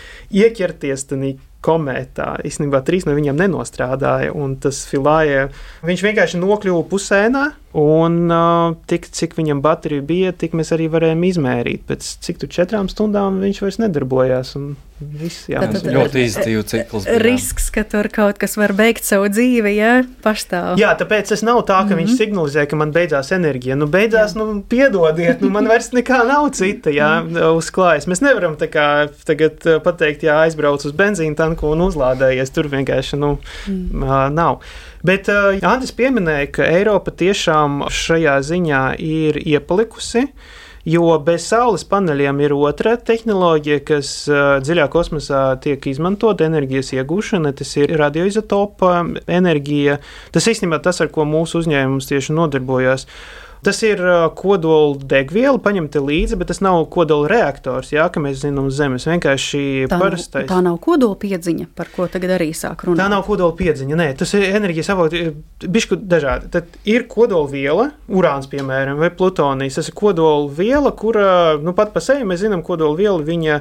ieķerties 0.41 1.09
tajā 1.11 1.33
komētā. 1.65 2.35
Īstenībā 2.47 2.81
trīs 2.85 3.07
no 3.07 3.15
viņiem 3.17 3.39
nenostrādāja, 3.39 4.33
un 4.37 4.57
tas 4.61 4.83
filāja, 4.89 5.47
viņš 5.85 6.05
vienkārši 6.07 6.41
nokļuva 6.41 6.85
pusēnā, 6.91 7.45
un 7.77 8.31
uh, 8.31 8.75
tik, 8.91 9.07
cik 9.15 9.35
viņam 9.37 9.61
baterija 9.63 10.03
bija, 10.03 10.31
tik 10.35 10.55
mēs 10.57 10.73
arī 10.75 10.89
varējām 10.91 11.27
izmērīt. 11.29 11.85
Pēc 11.87 12.07
cik 12.25 12.41
tu 12.41 12.49
četrām 12.51 12.89
stundām 12.91 13.39
viņš 13.43 13.61
vairs 13.63 13.79
nedarbojās. 13.83 14.55
Viss, 15.01 15.47
jā, 15.49 15.63
tad, 15.63 15.79
tad, 15.79 15.87
ļoti 15.95 16.21
izdzīvu 16.27 16.63
cikls. 16.69 17.07
Bija. 17.07 17.21
Risks, 17.23 17.71
ka 17.73 17.81
tur 17.89 18.05
kaut 18.13 18.37
kas 18.41 18.53
var 18.59 18.75
beigt 18.77 19.07
savu 19.07 19.31
dzīvi, 19.33 19.71
ja 19.73 19.93
pastāv. 20.21 20.75
Jā, 20.77 20.91
tāpēc 20.99 21.31
tas 21.31 21.41
nav 21.41 21.63
tā, 21.65 21.79
ka 21.79 21.87
mm 21.87 21.89
-hmm. 21.89 22.01
viņš 22.01 22.11
mhm. 22.11 22.17
signalizē, 22.19 22.65
ka 22.69 22.77
man 22.77 22.93
beidzās 22.93 23.31
enerģija. 23.33 23.79
Nu, 23.79 23.87
beidzās, 23.87 24.35
jā. 24.35 24.43
nu, 24.43 24.61
piedodiet, 24.61 25.41
nu, 25.41 25.49
man 25.49 25.67
vairs 25.67 25.89
nekā 25.89 26.21
nav 26.27 26.51
cita, 26.53 26.93
jā, 26.93 27.23
mhm. 27.23 27.57
uzklājas. 27.57 28.05
Mēs 28.05 28.21
nevaram 28.21 28.55
tā 28.55 28.69
kā 28.69 29.09
tagad 29.25 29.65
pateikt, 29.83 30.23
jā, 30.23 30.37
aizbrauc 30.45 30.85
uz 30.85 30.93
benzīna 30.93 31.35
tanku 31.35 31.71
un 31.71 31.81
uzlādējies. 31.89 32.53
Tur 32.53 32.69
vienkārši, 32.69 33.17
nu, 33.17 33.37
mm. 33.67 34.03
uh, 34.03 34.29
nav. 34.29 34.61
Bet 35.07 35.29
uh, 35.31 35.57
Andris 35.65 35.93
pieminēja, 35.97 36.49
ka 36.57 36.67
Eiropa 36.69 37.13
tiešām 37.17 37.85
šajā 37.89 38.37
ziņā 38.45 38.81
ir 39.01 39.39
iepalikusi. 39.41 40.27
Jo 40.81 41.19
bez 41.21 41.43
saules 41.45 41.83
paneļiem 41.85 42.39
ir 42.41 42.55
otra 42.57 42.95
tehnoloģija, 42.97 43.83
kas 43.85 44.09
uh, 44.29 44.55
dziļā 44.65 44.87
kosmosā 44.93 45.43
tiek 45.61 45.85
izmantota 45.91 46.47
enerģijas 46.49 46.95
iegūšana. 46.97 47.53
Tas 47.57 47.75
ir 47.77 47.93
radioizotopa 48.01 48.95
enerģija. 49.29 49.99
Tas 50.33 50.49
īstenībā 50.49 50.81
tas, 50.85 51.01
ar 51.01 51.13
ko 51.13 51.25
mūsu 51.29 51.61
uzņēmums 51.61 52.09
tieši 52.09 52.37
nodarbojas. 52.37 53.05
Tas 53.61 53.77
ir 53.85 53.99
kodola 54.33 54.97
degviela, 55.05 55.59
paņemta 55.61 56.01
līdzi, 56.01 56.37
bet 56.39 56.49
tas 56.49 56.63
nav 56.65 56.79
kodola 56.93 57.29
reaktors, 57.29 57.91
jā, 57.93 58.07
kā 58.09 58.21
mēs 58.23 58.39
zinām, 58.41 58.71
uz 58.71 58.79
Zemes. 58.79 59.05
Vienkārši 59.05 59.61
tā 59.91 59.99
parastais. 60.01 60.47
Nav, 60.47 60.49
tā 60.49 60.61
nav 60.65 60.79
kodola 60.81 61.17
piedziņa, 61.21 61.67
par 61.77 61.91
ko 61.93 62.07
tagad 62.09 62.33
arī 62.39 62.49
sāk 62.57 62.87
runāt. 62.87 63.03
Tā 63.03 63.09
nav 63.13 63.21
kodola 63.27 63.53
piedziņa, 63.59 63.99
nē, 63.99 64.07
tas 64.17 64.33
ir 64.33 64.47
enerģijas 64.49 64.89
avoti, 64.95 65.21
bišku 65.61 65.99
dažādi. 66.01 66.49
Tad 66.55 66.79
ir 66.89 67.05
kodola 67.11 67.45
viela, 67.51 67.85
urāns, 68.09 68.49
piemēram, 68.49 68.97
vai 69.01 69.11
plutonijas. 69.13 69.77
Tas 69.77 69.91
ir 69.91 69.97
kodola 69.99 70.47
viela, 70.57 70.93
kura, 70.97 71.27
nu, 71.61 71.75
pat 71.77 71.93
pa 71.93 72.01
sevi 72.01 72.25
mēs 72.25 72.41
zinām, 72.41 72.65
kodola 72.65 72.97
viela 72.97 73.21
viņa. 73.27 73.59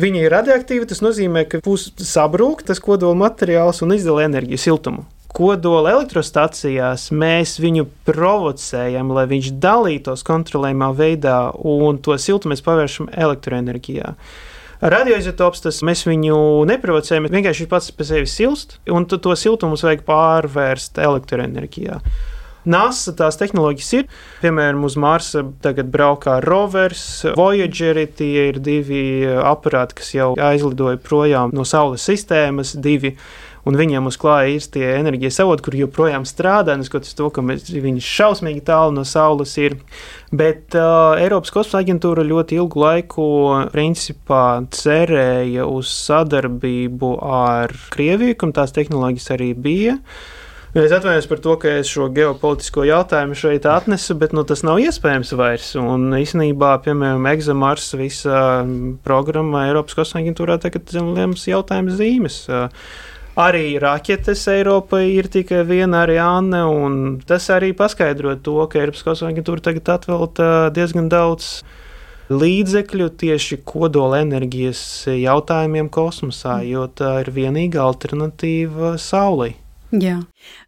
Viņa 0.00 0.20
ir 0.22 0.32
radioaktīva, 0.32 0.86
tas 0.88 1.02
nozīmē, 1.04 1.42
ka 1.48 1.58
būs 1.64 1.90
sabrūk 2.08 2.62
tas 2.68 2.78
kodola 2.80 3.16
materiāls 3.20 3.82
un 3.84 3.92
izdala 3.96 4.28
enerģiju, 4.28 4.60
siltumu 4.60 5.08
kodola 5.36 5.94
elektrostacijās 5.94 7.08
mēs 7.14 7.56
viņu 7.62 7.86
provocējam, 8.08 9.12
lai 9.14 9.26
viņš 9.30 9.52
dalītos 9.62 10.24
kontrolējumā 10.26 10.90
veidā, 10.96 11.38
un 11.54 12.00
to 12.02 12.16
siltumu 12.18 12.54
mēs 12.54 12.64
pavēršam 12.66 13.10
elektroenerģijā. 13.14 14.14
Radioizotops 14.80 15.60
tas 15.66 15.82
mēs 15.84 16.06
viņu 16.08 16.36
neprovocējam, 16.70 17.28
vienkārši 17.28 17.66
viņš 17.66 17.70
pats 17.70 17.90
par 17.92 18.08
sevi 18.08 18.28
silst, 18.30 18.78
un 18.88 19.04
to 19.10 19.36
siltumu 19.36 19.74
mums 19.74 19.84
vajag 19.84 20.06
pārvērst 20.08 21.00
elektroenerģijā. 21.04 22.00
NASA 22.68 23.14
tās 23.16 23.38
tehnoloģijas 23.40 23.90
ir. 23.96 24.08
Piemēram, 24.42 24.82
uz 24.84 24.96
Marsa 25.00 25.46
tagad 25.64 25.88
braukā 25.92 26.36
rovers, 26.44 27.24
Voyageri. 27.36 28.04
Tie 28.16 28.50
ir 28.50 28.60
divi 28.60 29.02
aparāti, 29.24 29.96
kas 30.00 30.12
jau 30.12 30.34
aizlidoja 30.36 31.00
projām 31.00 31.54
no 31.56 31.64
Saules 31.64 32.04
sistēmas. 32.04 32.74
Divi 32.76 33.14
un 33.68 33.78
viņiem 33.80 34.08
uz 34.08 34.18
klāja 34.20 34.54
ir 34.54 34.66
tie 34.74 34.86
enerģijas 34.96 35.40
avoti, 35.44 35.64
kur 35.66 35.76
joprojām 35.78 36.26
strādā, 36.28 36.76
neskatoties 36.78 37.16
to, 37.18 37.28
ka 37.34 37.44
mēs, 37.44 37.68
viņi 37.70 38.04
šausmīgi 38.04 38.64
tālu 38.66 38.96
no 38.96 39.04
Saules 39.08 39.56
ir. 39.60 39.78
Bet 40.30 40.76
uh, 40.78 41.18
Eiropas 41.20 41.52
kosmosa 41.54 41.82
aģentūra 41.84 42.26
ļoti 42.26 42.60
ilgu 42.60 42.84
laiku 42.84 43.24
principā 43.74 44.44
cerēja 44.74 45.66
uz 45.66 45.90
sadarbību 46.06 47.16
ar 47.26 47.74
Krieviju, 47.94 48.38
kam 48.38 48.54
tās 48.56 48.76
tehnoloģijas 48.76 49.34
arī 49.36 49.54
bija. 49.58 49.98
Es 50.70 50.92
atvainojos 50.94 51.26
par 51.26 51.40
to, 51.42 51.56
ka 51.58 51.70
es 51.80 51.88
šo 51.90 52.04
geopolitisko 52.14 52.84
jautājumu 52.86 53.34
šeit 53.34 53.64
atnesu, 53.66 54.14
bet 54.14 54.30
nu, 54.30 54.44
tas 54.46 54.60
nav 54.62 54.78
iespējams 54.78 55.32
vairs. 55.34 55.72
Un 55.74 56.12
īsnībā, 56.14 56.76
piemēram, 56.84 57.26
Examars 57.26 57.88
visa 57.98 58.62
programma 59.02 59.64
Eiropas 59.66 59.98
kosmosa 59.98 60.22
aģentūrā 60.22 60.60
tagad 60.62 60.86
zem 60.94 61.10
liemas 61.16 61.48
jautājuma 61.50 61.96
zīmes. 61.98 62.44
Uh, 62.46 62.92
Arī 63.40 63.78
raķetes 63.80 64.42
Eiropai 64.52 65.04
ir 65.14 65.28
tikai 65.32 65.62
viena 65.64 66.02
Ariane, 66.04 66.60
un 66.66 66.96
tas 67.24 67.46
arī 67.54 67.70
paskaidro 67.76 68.34
to, 68.44 68.56
ka 68.68 68.82
Eiropas 68.82 69.04
kosmosa 69.06 69.30
aģentūra 69.30 69.64
tagad 69.64 69.92
atvelta 69.94 70.48
diezgan 70.76 71.08
daudz 71.08 71.62
līdzekļu 72.30 73.08
tieši 73.22 73.60
kodola 73.66 74.20
enerģijas 74.26 74.82
jautājumiem 75.14 75.88
kosmosā, 75.94 76.60
jo 76.68 76.84
tā 76.92 77.16
ir 77.24 77.32
vienīgā 77.38 77.80
alternatīva 77.86 78.96
Saulei. 79.00 79.54
Jā. 79.90 80.20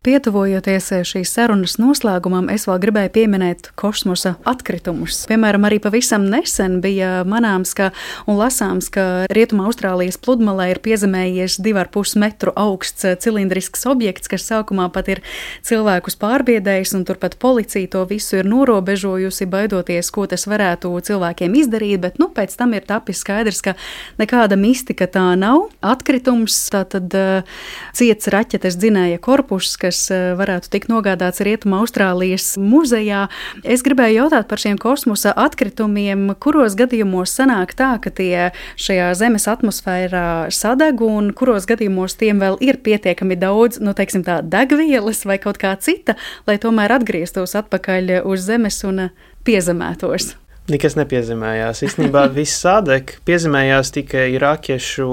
Pietuvojoties 0.02 0.88
šīs 1.06 1.30
sarunas 1.30 1.76
noslēgumam, 1.78 2.48
es 2.50 2.64
vēl 2.66 2.80
gribēju 2.82 3.10
pieminēt 3.14 3.68
kosmosa 3.78 4.32
atkritumus. 4.50 5.20
Piemēram, 5.30 5.62
arī 5.68 5.76
pavisam 5.78 6.24
nesen 6.26 6.80
bija 6.82 7.20
manāms 7.22 7.70
ka, 7.78 7.92
un 8.26 8.40
lasāms, 8.40 8.88
ka 8.90 9.04
Rietumā 9.30 9.68
Austrālijas 9.70 10.18
pludmalē 10.18 10.72
ir 10.72 10.80
piezemējies 10.82 11.60
2,5 11.62 12.18
metru 12.18 12.54
augsts 12.58 13.06
cilindrisks 13.22 13.86
objekts, 13.86 14.26
kas 14.32 14.48
sākumā 14.50 14.88
pat 14.90 15.12
ir 15.14 15.20
cilvēkus 15.62 16.18
pārbiedējis, 16.18 16.96
un 16.98 17.06
turpat 17.06 17.38
policija 17.38 17.92
to 17.94 18.02
visu 18.10 18.40
ir 18.40 18.50
norobežojusi, 18.50 19.46
baidoties, 19.54 20.10
ko 20.10 20.26
tas 20.26 20.48
varētu 20.50 20.90
cilvēkiem 20.98 21.54
izdarīt, 21.62 22.02
bet 22.02 22.18
nu, 22.18 22.26
pēc 22.34 22.58
tam 22.58 22.74
ir 22.74 22.82
tapis 22.90 23.22
skaidrs, 23.22 23.62
ka 23.62 23.76
nekāda 24.18 24.58
mistika 24.58 25.06
tā 25.06 25.28
nav. 25.38 25.68
Atkritums, 25.78 26.58
tātad 26.74 27.06
uh, 27.14 27.62
ciets 27.94 28.26
raķetes 28.34 28.82
dzinēja 28.82 29.22
korpus, 29.22 29.61
kas 29.62 29.92
kas 29.92 30.10
eh, 30.10 30.32
varētu 30.38 30.70
tikt 30.72 30.90
nogādāts 30.90 31.42
Rietuma 31.44 31.82
Austrālijas 31.82 32.56
muzejā. 32.60 33.26
Es 33.62 33.84
gribēju 33.86 34.22
jautāt 34.22 34.48
par 34.50 34.60
šiem 34.62 34.78
kosmosa 34.80 35.34
atkritumiem, 35.38 36.30
kuros 36.42 36.76
gadījumos 36.78 37.34
sanāk 37.36 37.74
tā, 37.78 37.94
ka 38.02 38.10
tie 38.10 38.50
šajā 38.80 39.12
Zemes 39.18 39.48
atmosfērā 39.50 40.50
sadeg, 40.54 41.02
un 41.04 41.32
kuros 41.36 41.68
gadījumos 41.70 42.18
tiem 42.20 42.42
vēl 42.42 42.58
ir 42.64 42.80
pietiekami 42.82 43.38
daudz, 43.40 43.80
nu, 43.82 43.94
teiksim, 43.96 44.24
tā 44.26 44.40
degvielas 44.42 45.24
vai 45.28 45.38
kaut 45.42 45.60
kā 45.62 45.74
cita, 45.80 46.16
lai 46.48 46.58
tomēr 46.62 46.98
atgrieztos 46.98 47.56
atpakaļ 47.58 48.22
uz 48.26 48.46
Zemes 48.48 48.82
un 48.88 49.10
piezemētos. 49.46 50.34
Nekas 50.70 50.94
nepiezemējās. 50.94 51.82
Īstenībā 51.88 52.28
viss 52.38 52.62
sadeg. 52.62 53.16
Piezemējās 53.26 53.92
tikai 53.98 54.28
irakiešu 54.36 55.08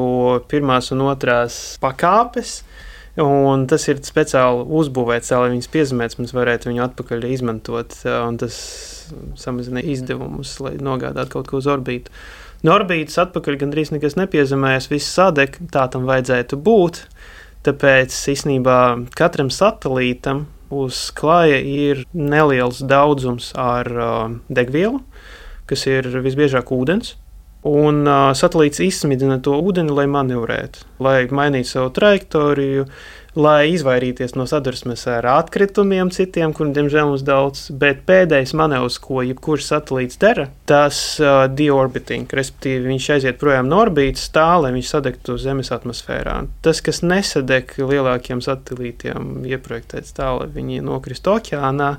pirmās 0.50 0.92
un 0.94 1.08
otrās 1.10 1.80
pakāpes. 1.82 2.60
Un 3.20 3.66
tas 3.68 3.88
ir 3.90 4.00
speciāli 4.06 4.68
uzbūvēts, 4.80 5.32
lai 5.34 5.50
viņas 5.56 5.72
piezemētas, 5.74 6.20
mēs 6.22 6.36
varētu 6.36 6.70
viņu 6.70 6.84
atpakaļ 6.86 7.26
izmantot. 7.32 7.96
Tas 8.40 8.60
samazina 9.40 9.82
izdevumus, 9.82 10.54
lai 10.64 10.76
nogādātu 10.78 11.40
kaut 11.40 11.50
ko 11.50 11.60
uz 11.60 11.68
orbītu. 11.72 12.14
No 12.64 12.76
orbītas 12.76 13.18
atpakaļ 13.24 13.58
gandrīz 13.62 13.94
nekas 13.96 14.18
nepiezemējas, 14.20 14.90
viss 14.92 15.16
sadeg, 15.16 15.58
tā 15.74 15.88
tam 15.92 16.06
vajadzētu 16.10 16.60
būt. 16.60 17.06
Tāpēc 17.68 18.16
īstenībā 18.34 18.80
katram 19.20 19.50
satelītam 19.52 20.46
uz 20.72 21.10
klāja 21.18 21.60
ir 21.60 22.06
neliels 22.14 22.84
daudzums 22.86 23.52
ar 23.58 23.90
uh, 23.90 24.36
degvielu, 24.48 25.02
kas 25.68 25.88
ir 25.90 26.08
visbiežāk 26.24 26.72
ūdens. 26.76 27.16
Un 27.68 28.06
uh, 28.08 28.30
satelīts 28.40 28.80
izsmidina 28.80 29.36
to 29.44 29.58
ūdeni, 29.60 29.92
lai 29.92 30.06
manevrētu, 30.08 30.86
lai 31.04 31.26
mainītu 31.28 31.68
savu 31.68 31.90
trajektoriju, 31.98 32.86
lai 33.36 33.74
izvairīties 33.74 34.32
no 34.40 34.46
sadursmes 34.48 35.04
ar 35.12 35.28
atkritumiem, 35.34 36.08
citiem, 36.16 36.54
kuriem 36.56 36.72
diemžēl 36.78 37.12
mums 37.12 37.26
daudz. 37.28 37.66
Bet 37.82 38.06
pēdējais 38.08 38.56
manevrs, 38.56 38.96
ko 39.04 39.26
jebkurš 39.28 39.68
satelīts 39.74 40.22
dara, 40.24 40.48
tas 40.72 41.02
uh, 41.20 41.44
deorbiting, 41.52 42.32
respektīvi 42.32 42.94
viņš 42.94 43.12
aiziet 43.18 43.44
projām 43.44 43.68
no 43.68 43.84
orbītas 43.84 44.32
tā, 44.32 44.48
lai 44.64 44.72
viņš 44.78 44.96
sadegtu 44.96 45.36
Zemes 45.36 45.76
atmosfērā. 45.76 46.40
Tas, 46.64 46.80
kas 46.86 47.04
nesadeg 47.04 47.76
lielākiem 47.76 48.40
satelītiem, 48.46 49.44
ieprojektēts 49.52 50.16
tā, 50.16 50.32
lai 50.40 50.48
viņi 50.56 50.80
nokristu 50.88 51.36
okeānā. 51.36 51.98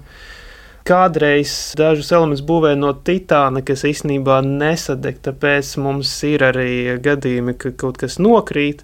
Kādreiz 0.88 1.52
dažus 1.78 2.10
elementus 2.14 2.42
būvēja 2.46 2.78
no 2.80 2.94
titāna, 3.06 3.62
kas 3.66 3.84
īstenībā 3.88 4.40
nesadeg, 4.46 5.20
tāpēc 5.24 5.74
mums 5.82 6.12
ir 6.26 6.44
arī 6.46 6.96
gadījumi, 7.04 7.54
ka 7.60 7.74
kaut 7.78 8.00
kas 8.00 8.16
nokrīt, 8.22 8.82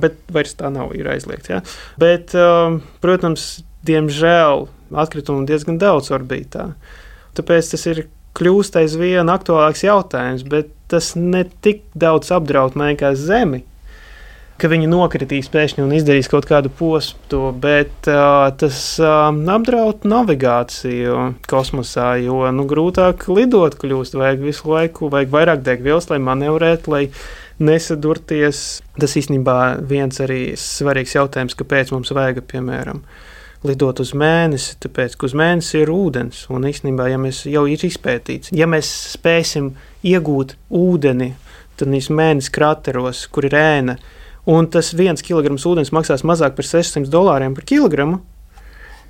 bet 0.00 0.16
vairs 0.32 0.56
tā 0.56 0.72
nav, 0.72 0.94
ir 0.96 1.10
aizliegts. 1.12 1.52
Ja? 1.52 1.60
Bet, 2.00 2.32
um, 2.40 2.80
protams, 3.04 3.60
diemžēl 3.86 4.66
atkritumu 4.96 5.46
diezgan 5.48 5.78
daudz 5.82 6.10
orbītā. 6.14 6.70
Tāpēc 7.36 7.72
tas 7.74 7.86
ir 7.92 8.06
kļūst 8.36 8.80
aizvien 8.80 9.28
aktuālāks 9.32 9.84
jautājums, 9.84 10.44
bet 10.48 10.72
tas 10.90 11.14
ne 11.18 11.44
tik 11.64 11.84
daudz 11.98 12.32
apdraud 12.34 12.76
man 12.78 12.96
kā 12.98 13.12
Zemi 13.18 13.64
ka 14.60 14.70
viņi 14.72 14.88
nokritīs 14.88 15.50
pēkšņi 15.52 15.82
un 15.84 15.92
izdarīs 15.96 16.30
kaut 16.32 16.46
kādu 16.48 16.70
postu, 16.72 17.40
bet 17.60 18.08
uh, 18.08 18.48
tas 18.56 18.78
uh, 19.02 19.28
apdraud 19.52 20.06
navigāciju 20.08 21.18
kosmosā, 21.50 22.14
jo 22.24 22.40
nu, 22.56 22.64
grūtāk 22.68 23.28
lidot 23.28 23.76
kļūst. 23.80 24.16
Vajag 24.16 24.46
visu 24.46 24.72
laiku, 24.72 25.10
vajag 25.12 25.34
vairāk 25.34 25.62
degvielas, 25.66 26.08
lai 26.12 26.20
manevrētu, 26.24 26.94
lai 26.94 27.04
nesadurties. 27.60 28.64
Tas 28.96 29.16
īstenībā 29.20 29.58
viens 29.88 30.20
arī 30.24 30.40
svarīgs 30.60 31.16
jautājums, 31.18 31.56
kāpēc 31.58 31.92
mums 31.92 32.12
vajag, 32.16 32.42
piemēram, 32.48 33.04
lidot 33.66 34.00
uz 34.00 34.14
mēnesi, 34.16 34.78
tāpēc, 34.84 35.18
ka 35.20 35.28
uz 35.28 35.36
mēnesi 35.36 35.82
ir 35.82 35.92
ūdens. 35.92 36.46
Un 36.52 36.68
īstenībā, 36.68 37.10
ja 37.12 37.20
mēs 37.20 37.44
jau 37.50 37.66
ir 37.68 37.84
izpētīts, 37.88 38.56
ja 38.56 38.68
mēs 38.70 38.88
spēsim 39.16 39.74
iegūt 40.06 40.56
ūdeni, 40.72 41.34
tad 41.76 41.92
mēnesis 41.92 42.52
krateros, 42.54 43.26
kur 43.28 43.50
ir 43.50 43.56
ēna, 43.60 44.00
un 44.46 44.70
tas 44.70 44.92
viens 44.94 45.22
kilograms 45.22 45.66
ūdens 45.66 45.92
maksās 45.94 46.24
mazāk 46.26 46.56
par 46.56 46.66
600 46.66 47.10
dolāriem 47.12 47.54
par 47.56 47.66
kilogramu, 47.68 48.22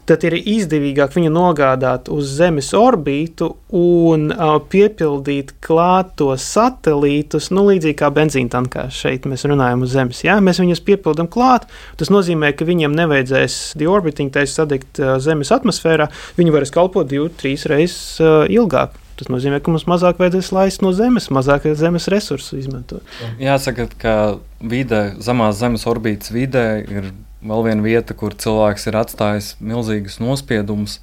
tad 0.06 0.22
ir 0.26 0.36
izdevīgāk 0.38 1.14
viņu 1.16 1.32
nogādāt 1.34 2.10
uz 2.14 2.30
Zemes 2.38 2.70
orbītu 2.76 3.48
un 3.74 4.28
uh, 4.30 4.56
piepildīt 4.70 5.56
klātos 5.64 6.46
satelītus, 6.54 7.50
nu, 7.54 7.66
līdzīgi 7.70 7.98
kā 7.98 8.10
benzīna 8.14 8.52
tankā 8.54 8.86
šeit 8.94 9.26
mēs 9.28 9.46
runājam 9.50 9.82
uz 9.86 9.96
Zemes. 9.96 10.22
Jā, 10.26 10.38
mēs 10.44 10.62
viņus 10.62 10.84
piepildām 10.86 11.30
klāt. 11.32 11.66
Tas 11.98 12.12
nozīmē, 12.14 12.52
ka 12.56 12.68
viņiem 12.68 12.94
nevajadzēs 12.96 13.58
deorbiting 13.80 14.30
taisa 14.34 14.62
sadegt 14.62 15.02
uh, 15.02 15.16
Zemes 15.22 15.50
atmosfērā. 15.54 16.08
Viņi 16.38 16.54
varēs 16.54 16.74
kalpot 16.74 17.10
divas, 17.10 17.34
trīs 17.40 17.66
reizes 17.70 18.22
uh, 18.22 18.44
ilgāk. 18.46 18.94
Tas 19.16 19.30
nozīmē, 19.32 19.62
ka 19.64 19.72
mums 19.72 19.86
mazāk 19.88 20.18
vajadzēs 20.20 20.52
laist 20.52 20.82
no 20.84 20.92
zemes, 20.96 21.30
mazāk 21.32 21.64
zemes 21.78 22.08
resursu 22.12 22.58
izmantot. 22.60 23.04
Jāsaka, 23.40 23.88
ka 24.00 24.16
vidē, 24.60 25.14
zemās 25.24 25.56
zemes 25.60 25.86
orbītas 25.88 26.34
vidē 26.34 26.66
ir 26.84 27.12
vēl 27.46 27.64
viena 27.68 27.84
vieta, 27.84 28.16
kur 28.18 28.36
cilvēks 28.36 28.88
ir 28.90 28.98
atstājis 29.00 29.54
milzīgus 29.60 30.20
nospiedumus. 30.20 30.98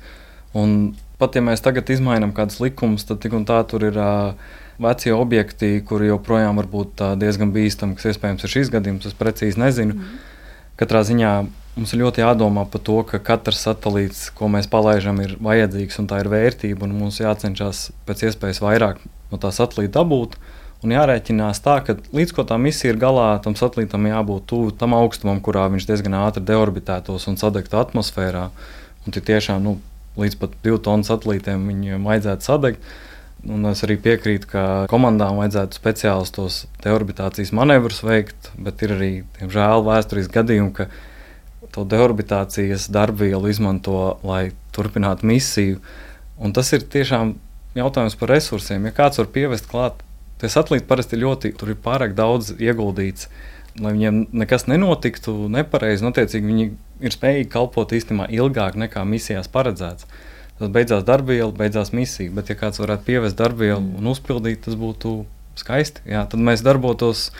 Pat 1.22 1.38
ja 1.38 1.42
mēs 1.46 1.64
tagad 1.66 1.90
izmainām 1.90 2.36
kādus 2.36 2.60
likumus, 2.62 3.08
tad 3.08 3.22
tik 3.24 3.34
un 3.38 3.48
tā 3.50 3.62
tur 3.70 3.86
ir 3.88 3.98
uh, 3.98 4.54
vecie 4.82 5.14
objekti, 5.14 5.82
kuri 5.86 6.10
joprojām 6.10 6.58
var 6.60 6.70
būt 6.70 7.04
diezgan 7.22 7.54
bīstami, 7.54 7.98
kas 7.98 8.14
iespējams 8.14 8.46
ir 8.46 8.54
šis 8.54 8.72
gadījums. 8.74 9.08
Es 9.10 9.18
precīzi 9.18 9.62
nezinu. 9.62 9.98
Mm. 9.98 10.22
Katrā 10.80 11.04
ziņā 11.06 11.34
Mums 11.74 11.90
ir 11.96 12.04
ļoti 12.04 12.22
jādomā 12.22 12.68
par 12.70 12.82
to, 12.86 13.00
ka 13.10 13.18
katrs 13.18 13.64
satelīts, 13.66 14.28
ko 14.38 14.46
mēs 14.52 14.68
palaidām, 14.70 15.18
ir 15.24 15.32
vajadzīgs 15.42 15.96
un 16.04 16.10
tā 16.12 16.20
ir 16.22 16.30
vērtība. 16.30 16.86
Mums 16.86 17.18
jācenšas 17.18 17.88
pēc 18.06 18.28
iespējas 18.28 18.60
vairāk 18.62 19.00
no 19.32 19.40
tā 19.42 19.50
satelīta 19.50 20.04
dabūt. 20.04 20.38
Un 20.86 20.92
jārēķinās 20.94 21.64
tā, 21.64 21.80
ka 21.82 21.96
līdz 22.14 22.36
ko 22.36 22.44
tā 22.46 22.60
misija 22.62 22.92
ir 22.94 23.00
galā, 23.02 23.30
tam 23.42 23.56
satelītam 23.58 24.06
jābūt 24.06 24.46
tuvu 24.52 24.74
tam 24.78 24.94
augstumam, 24.98 25.40
kurā 25.42 25.64
viņš 25.74 25.88
diezgan 25.90 26.18
ātri 26.20 26.44
deorbitētos 26.46 27.26
un 27.32 27.40
sadegtu 27.42 27.80
atmosfērā. 27.80 28.50
Un 29.08 29.16
tiešām 29.16 29.64
nu, 29.64 29.78
līdz 30.20 30.38
pat 30.44 30.54
divu 30.66 30.78
tonu 30.84 31.08
satelītiem 31.08 31.64
viņiem 31.72 32.06
vajadzētu 32.06 32.48
sadegt. 32.52 32.92
Un 33.50 33.66
es 33.72 33.82
arī 33.84 33.98
piekrītu, 34.00 34.52
ka 34.52 34.66
komandām 34.92 35.40
vajadzētu 35.42 35.80
speciālus 35.80 36.32
tos 36.36 36.60
deorbitācijas 36.86 37.52
manevrus 37.56 38.04
veikt, 38.06 38.52
bet 38.62 38.86
ir 38.86 38.94
arī, 38.96 39.10
diemžēl, 39.40 39.84
vēsturiski 39.88 40.38
gadījumi, 40.38 40.72
to 41.74 41.86
deorbitācijas 41.90 42.88
darbvielu 42.94 43.50
izmanto, 43.50 44.18
lai 44.26 44.52
turpinātu 44.76 45.28
misiju. 45.30 45.80
Un 46.44 46.54
tas 46.54 46.70
ir 46.76 46.86
tiešām 46.86 47.36
jautājums 47.78 48.18
par 48.20 48.32
resursiem. 48.34 48.86
Ja 48.90 48.96
kāds 48.96 49.22
var 49.22 49.30
pievest 49.34 49.70
klāt, 49.72 50.04
tie 50.42 50.52
satelīti 50.52 50.88
parasti 50.90 51.20
ļoti, 51.20 51.54
tur 51.58 51.74
ir 51.74 51.82
pārāk 51.82 52.16
daudz 52.18 52.54
ieguldīts. 52.60 53.30
Lai 53.82 53.96
viņiem 53.96 54.28
nekas 54.38 54.68
nenotiktu 54.70 55.34
nepareizi, 55.50 56.06
notiecīgi 56.06 56.50
viņi 56.50 56.66
ir 57.02 57.16
spējīgi 57.16 57.50
kalpot 57.50 57.96
īstenībā 57.98 58.28
ilgāk 58.38 58.78
nekā 58.78 59.02
misijās 59.10 59.50
paredzēts. 59.50 60.06
Tad 60.60 60.74
beidzās 60.76 61.02
darbviela, 61.08 61.50
beidzās 61.58 61.90
misija. 61.98 62.32
Bet, 62.38 62.52
ja 62.54 62.58
kāds 62.60 62.82
varētu 62.82 63.08
pievest 63.08 63.40
darbvielu 63.40 63.82
mm. 63.82 63.96
un 63.98 64.12
uzpildīt, 64.12 64.62
tas 64.68 64.78
būtu 64.78 65.24
skaisti. 65.58 66.06
Jā, 66.10 66.28
tad 66.30 66.44
mēs 66.46 66.62
darbotos 66.66 67.32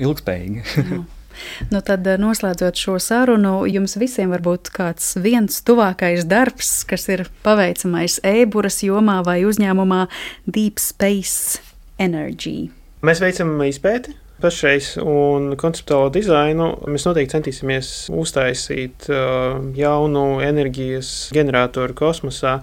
ilgspējīgi. 0.00 0.64
Nu, 1.70 1.80
tad, 1.84 2.06
eh, 2.06 2.18
noslēdzot 2.20 2.80
šo 2.80 2.98
sarunu, 3.02 3.56
jums 3.70 3.96
visiem 4.00 4.34
var 4.34 4.44
būt 4.44 4.72
kāds 4.74 5.14
viens 5.20 5.62
tuvākais 5.66 6.26
darbs, 6.28 6.84
kas 6.88 7.08
ir 7.08 7.26
paveicamais 7.46 8.20
e-buras 8.24 8.82
jomā 8.86 9.20
vai 9.26 9.42
uzņēmumā 9.44 10.06
Deep 10.46 10.82
Space 10.82 11.60
Energy. 11.98 12.70
Mēs 13.04 13.20
veicam 13.20 13.58
izpēti 13.66 14.14
pašreiz 14.42 14.94
un 15.00 15.54
konceptuālo 15.60 16.10
dizainu. 16.14 16.70
Mēs 16.90 17.06
noteikti 17.06 17.36
centīsimies 17.36 17.92
uztaisīt 18.14 19.08
uh, 19.12 19.60
jaunu 19.76 20.24
enerģijas 20.44 21.12
generatoru 21.34 21.96
kosmosā, 21.98 22.58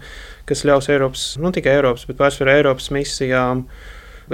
kas 0.50 0.66
ļaus 0.68 0.92
Eiropas, 0.92 1.26
nu 1.42 1.54
tikai 1.56 1.78
Eiropas, 1.80 2.06
bet 2.10 2.20
pārsvarā 2.20 2.60
Eiropas 2.60 2.92
misijām 2.94 3.66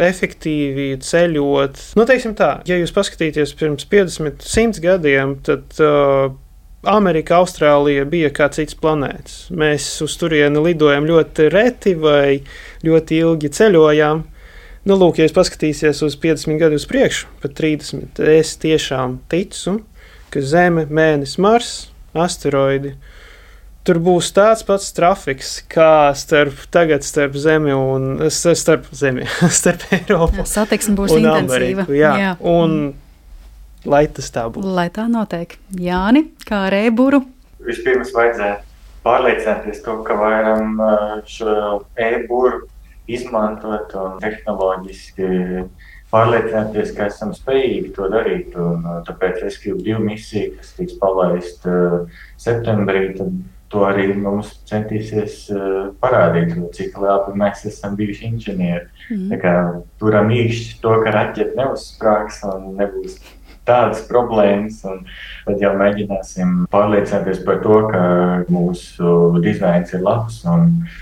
efektīvi 0.03 0.89
ceļot. 1.03 1.79
Nu, 1.97 2.05
teiksim 2.09 2.35
tā, 2.37 2.57
ja 2.69 2.77
jūs 2.79 2.93
paskatīties 2.95 3.55
pirms 3.59 3.87
50, 3.89 4.43
100 4.45 4.83
gadiem, 4.83 5.37
tad 5.45 5.79
uh, 5.83 6.29
Amerika, 6.87 7.41
Austrālija 7.41 8.05
bija 8.07 8.29
kā 8.33 8.47
cits 8.53 8.77
planētas. 8.77 9.47
Mēs 9.51 9.89
uz 10.05 10.15
turieni 10.21 10.61
lidojam 10.63 11.07
ļoti 11.09 11.49
reti 11.51 11.95
vai 11.99 12.39
ļoti 12.85 13.21
ilgi 13.23 13.51
ceļojām. 13.57 14.23
Nu, 14.87 14.95
lūk, 14.95 15.17
ja 15.19 15.27
jūs 15.27 15.35
paskatīsieties 15.35 15.99
uz 16.05 16.15
50 16.23 16.61
gadu 16.61 16.77
uz 16.79 16.85
priekšu, 16.87 17.27
pat 17.41 17.57
30, 17.57 18.21
es 18.31 18.53
tiešām 18.61 19.17
ticu, 19.27 19.81
ka 20.31 20.43
Zeme, 20.43 20.85
Mēnesis, 20.87 21.35
Mars, 21.43 21.71
asteroidi. 22.15 22.93
Tur 23.87 24.01
būs 24.03 24.33
tāds 24.35 24.65
pats 24.67 24.91
trafiks, 24.91 25.57
kā 25.71 26.11
starp, 26.19 26.65
tagad 26.75 27.07
starp 27.07 27.37
Zemi 27.39 27.71
un 27.71 28.27
starp, 28.27 28.89
zemi, 28.91 29.23
starp 29.59 29.85
Eiropu. 29.95 30.43
Satiksme 30.43 30.97
būs 30.99 31.15
intensīva. 31.15 31.85
Ameriku, 31.85 31.95
jā. 31.95 32.15
jā, 32.19 32.31
un 32.43 32.79
mm 32.81 32.95
lai 33.87 34.05
tas 34.11 34.29
tā 34.33 34.45
būtu. 34.51 34.67
Lai 34.77 34.87
tā 34.93 35.07
notiek. 35.11 35.57
Jāni, 35.79 36.27
kā 36.47 36.67
ar 36.67 36.75
e-būru? 36.77 37.21
Vispirms 37.67 38.13
vajadzētu 38.15 38.65
pārliecināties 39.07 39.83
to, 39.85 39.99
ka 40.07 40.17
varam 40.19 40.79
šo 41.29 41.83
e-būru 41.95 42.65
izmantot 43.07 43.93
un 43.95 44.17
tehnoloģiski 44.23 45.27
pārliecināties, 46.11 46.93
ka 46.95 47.07
esam 47.11 47.33
spējīgi 47.35 47.93
to 47.95 48.07
darīt. 48.11 48.55
Un, 48.59 48.83
tāpēc 49.07 49.43
es 49.47 49.59
gribu 49.63 49.83
divu 49.85 50.01
misiju, 50.07 50.55
kas 50.59 50.73
tiks 50.79 50.97
palaista 51.01 51.77
septembrī. 52.39 53.09
To 53.73 53.83
arī 53.83 54.13
mums 54.15 54.53
centīsies 54.69 55.49
uh, 55.51 55.89
parādīt, 55.99 56.53
cik 56.75 56.95
labi 57.03 57.33
mēs 57.35 57.65
esam 57.67 57.97
bijuši 57.99 58.29
inženieri. 58.29 58.85
Mm. 59.11 59.81
Turam 59.99 60.31
īsti 60.31 60.79
to, 60.83 60.93
ka 61.03 61.11
raķete 61.15 61.57
neuzsprāgs 61.59 62.39
un 62.47 62.77
nebūs 62.79 63.17
tādas 63.67 64.03
problēmas. 64.07 64.79
Tad 65.45 65.61
jau 65.63 65.73
mēģināsim 65.79 66.63
pārliecināties 66.73 67.43
par 67.47 67.59
to, 67.65 67.81
ka 67.91 68.03
mūsu 68.51 69.13
dizains 69.43 69.93
ir 69.95 70.03
labs. 70.05 70.41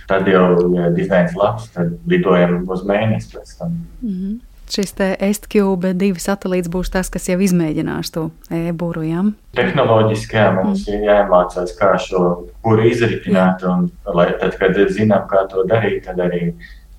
Tad 0.10 0.30
jau, 0.30 0.48
ja 0.76 0.90
dizains 0.96 1.36
ir 1.36 1.42
labs, 1.42 1.70
tad 1.76 1.96
lidojam 2.10 2.64
uz 2.66 2.86
mēnesi 2.88 3.36
pēc 3.36 3.56
tam. 3.60 3.80
Mm 4.02 4.18
-hmm. 4.18 4.36
Šis 4.72 4.96
STCube 4.98 5.94
divi 5.98 6.22
satelīts 6.22 6.72
būs 6.72 6.90
tas, 6.94 7.12
kas 7.14 7.30
jau 7.30 7.38
izmēģinās 7.42 8.12
to 8.16 8.30
e-būru. 8.54 9.04
Ja? 9.06 9.26
Tehnoloģiski 9.58 10.40
jā, 10.40 10.48
mums 10.56 10.88
mm. 10.88 10.96
ir 10.96 11.12
jāiemācās, 11.12 11.76
kā 11.78 11.92
šo 12.02 12.24
būru 12.66 12.90
izritināt. 12.90 13.66
Un, 13.70 13.90
lai, 14.18 14.32
tad, 14.42 14.58
kad 14.62 14.80
zinām, 14.96 15.28
kā 15.32 15.46
to 15.52 15.68
darīt, 15.70 16.04
tad 16.10 16.24
arī 16.26 16.50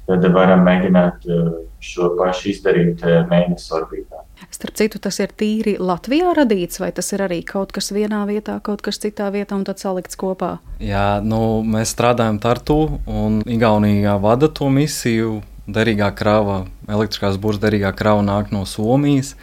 tad 0.06 0.26
varam 0.34 0.62
mēģināt 0.66 1.26
uh, 1.26 1.50
šo 1.82 2.12
pašu 2.18 2.52
izdarīt 2.52 3.02
uh, 3.02 3.24
mēnesi 3.30 3.72
orbītā. 3.74 4.22
Starp 4.52 4.76
citu, 4.78 5.00
tas 5.02 5.18
ir 5.22 5.32
tīri 5.34 5.74
Latvijā 5.80 6.30
radīts, 6.36 6.78
vai 6.82 6.92
tas 6.94 7.08
ir 7.16 7.24
arī 7.24 7.40
kaut 7.46 7.72
kas 7.74 7.90
vienā 7.94 8.22
vietā, 8.28 8.58
kaut 8.62 8.84
kas 8.84 9.00
citā 9.02 9.30
vietā 9.34 9.56
un 9.56 9.64
tad 9.66 9.80
salikts 9.82 10.18
kopā? 10.20 10.56
Jā, 10.78 11.18
nu, 11.24 11.40
mēs 11.66 11.96
strādājam 11.96 12.38
Tartu 12.42 12.78
un 13.08 13.40
Igaunijā 13.48 14.14
vada 14.22 14.52
to 14.52 14.70
misiju. 14.70 15.40
Derīgā 15.66 16.12
krava, 16.14 16.64
elektriskās 16.86 17.38
būras 17.42 17.58
derīgā 17.62 17.90
krava 17.98 18.22
nāk 18.22 18.52
no 18.54 18.62
Somijas. 18.70 19.34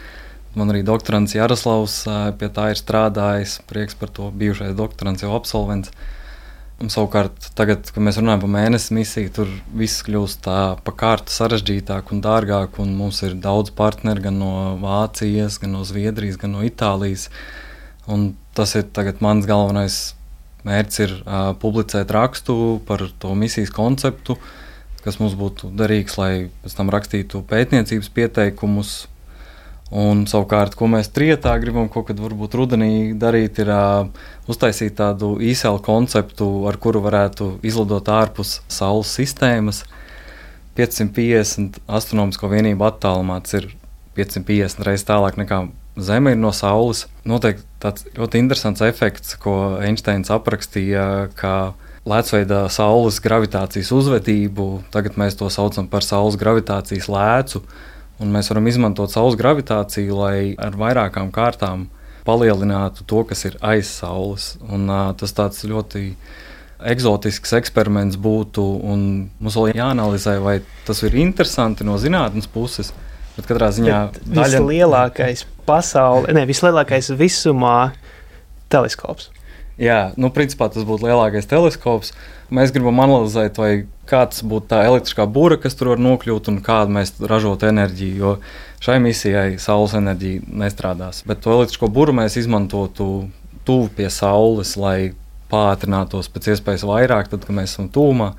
Man 0.56 0.70
arī 0.70 0.84
doktorants 0.86 1.34
Jaroslavs 1.36 2.04
pie 2.40 2.50
tā 2.54 2.70
ir 2.72 2.80
strādājis. 2.80 3.58
Prieks 3.68 3.98
par 4.00 4.12
to 4.14 4.30
bijušais 4.32 4.76
doktorants 4.78 5.26
jau 5.26 5.34
absolvents. 5.36 5.92
Un, 6.82 6.90
savukārt, 6.92 7.52
tagad, 7.58 7.86
kad 7.94 8.04
mēs 8.04 8.18
runājam 8.20 8.42
par 8.44 8.52
mēnesi 8.56 8.96
misiju, 8.98 9.32
tur 9.36 9.52
viss 9.78 10.04
kļūst 10.04 10.42
tā 10.44 10.58
pa 10.84 10.94
kārtu 11.00 11.32
sarežģītāk 11.32 12.12
un 12.12 12.24
dārgāk. 12.24 12.80
Un 12.84 12.96
mums 12.98 13.22
ir 13.26 13.38
daudz 13.40 13.74
partneri 13.76 14.26
gan 14.26 14.40
no 14.42 14.54
Vācijas, 14.82 15.60
gan 15.64 15.76
no 15.78 15.84
Zviedrijas, 15.88 16.40
gan 16.42 16.56
no 16.58 16.66
Itālijas. 16.66 17.30
Un 18.08 18.34
tas 18.58 18.76
ir 18.76 18.90
mans 19.24 19.48
galvenais 19.48 20.02
mērķis, 20.68 21.00
ir 21.04 21.16
uh, 21.22 21.52
publicēt 21.60 22.12
rakstu 22.14 22.82
par 22.88 23.06
to 23.20 23.34
misijas 23.36 23.72
konceptu, 23.74 24.38
kas 25.04 25.20
mums 25.20 25.38
būtu 25.40 25.72
derīgs, 25.78 26.18
lai 26.20 26.34
pēc 26.64 26.78
tam 26.78 26.92
rakstītu 26.94 27.44
pētniecības 27.50 28.12
pieteikumus 28.16 28.94
Un, 29.94 30.24
savukārt, 30.26 30.74
ko 30.74 30.88
mēs 30.90 31.12
trietā 31.14 31.52
gribam 31.62 31.86
kaut 31.94 32.08
kad 32.08 32.18
varbūt 32.18 32.56
rudenī 32.58 33.14
darīt, 33.20 33.60
ir 33.62 33.70
uh, 33.70 34.08
uztaisīt 34.50 34.96
tādu 34.98 35.36
īsēlu 35.38 35.84
konceptu, 35.86 36.48
ar 36.66 36.80
kuru 36.82 37.04
varētu 37.04 37.52
izlidot 37.62 38.10
ārpus 38.10 38.56
Saules 38.74 39.12
sistēmas. 39.14 39.84
550 40.74 41.78
astronomisko 41.86 42.50
vienību 42.50 42.88
attālumā 42.88 43.38
tas 43.46 43.60
ir 43.60 43.70
550 44.18 44.88
reizes 44.88 45.06
tālāk 45.06 45.38
nekā 45.38 45.68
Zeme 46.02 46.34
ir 46.34 46.40
no 46.42 46.50
Saules. 46.58 47.04
Noteikti 47.30 47.68
tāds 47.84 48.08
ļoti 48.18 48.42
interesants 48.42 48.82
efekts, 48.82 49.36
ko 49.38 49.76
Einsteins 49.78 50.34
aprakstīja, 50.34 51.30
ka 51.38 51.76
lēcveida 52.10 52.66
Saules 52.74 53.22
gravitācijas 53.24 53.94
uzvedību, 53.96 54.68
tagad 54.92 55.16
mēs 55.20 55.38
to 55.40 55.48
saucam 55.54 55.88
par 55.88 56.04
Saules 56.04 56.40
gravitācijas 56.40 57.08
lēcu 57.12 57.64
Un 58.22 58.32
mēs 58.32 58.52
varam 58.52 58.68
izmantot 58.70 59.12
Saules 59.12 59.38
gravitāciju, 59.40 60.16
lai 60.22 60.38
ar 60.62 60.78
vairākām 60.78 61.32
kārtām 61.34 61.88
palielinātu 62.28 63.06
to, 63.10 63.24
kas 63.28 63.44
ir 63.50 63.58
aiz 63.66 63.90
Saules. 63.90 64.54
Un, 64.70 64.86
uh, 64.88 65.10
tas 65.18 65.34
tāds 65.36 65.66
ļoti 65.68 66.14
eksotisks 66.94 67.56
eksperiments 67.58 68.20
būtu. 68.20 68.64
Mums 68.86 69.58
vēl 69.60 69.74
jāanalizē, 69.80 70.38
vai 70.44 70.60
tas 70.88 71.02
ir 71.08 71.18
interesanti 71.20 71.88
no 71.88 71.98
zinātnes 72.00 72.48
puses. 72.52 72.94
Bet 73.34 73.48
katrā 73.50 73.72
ziņā 73.74 74.00
daļa... 74.22 74.60
vislielākais 74.62 75.48
pasaulē, 75.66 76.36
ne 76.38 76.44
vislielākais 76.46 77.10
visumā 77.18 77.96
teleskops. 78.70 79.32
Jā, 79.82 80.14
nu, 80.22 80.30
principā 80.30 80.68
tas 80.70 80.86
būtu 80.86 81.08
lielākais 81.08 81.50
teleskops. 81.50 82.12
Mēs 82.54 82.74
gribam 82.76 83.00
analizēt, 83.02 83.58
vai 83.58 83.72
kāds 84.10 84.44
būtu 84.46 84.70
tā 84.70 84.84
elektriskā 84.86 85.26
būra, 85.26 85.58
kas 85.58 85.74
tur 85.80 85.94
var 85.94 86.04
nokļūt 86.04 86.52
un 86.52 86.60
kādu 86.66 86.94
mēs 86.94 87.16
ražot 87.18 87.66
enerģiju. 87.66 88.14
Jo 88.20 88.36
šai 88.84 89.00
misijai 89.02 89.58
saules 89.64 89.96
enerģija 89.98 90.44
nestrādās. 90.62 91.24
Bet 91.26 91.42
to 91.42 91.56
elektrisko 91.56 91.90
būru 91.90 92.14
mēs 92.20 92.38
izmantotu 92.38 93.08
tuvu 93.66 93.90
pie 93.98 94.12
saules, 94.14 94.76
lai 94.78 95.14
pātrinātos 95.50 96.30
pēc 96.34 96.54
iespējas 96.54 96.86
vairāk, 96.90 97.32
tad, 97.32 97.46
kad 97.48 97.58
mēs 97.58 97.74
esam 97.74 97.90
tūmā, 97.94 98.34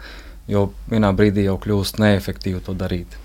jo 0.50 0.68
vienā 0.90 1.10
brīdī 1.16 1.48
jau 1.48 1.58
kļūst 1.62 2.02
neefektīvi 2.02 2.62
to 2.66 2.76
darīt. 2.78 3.23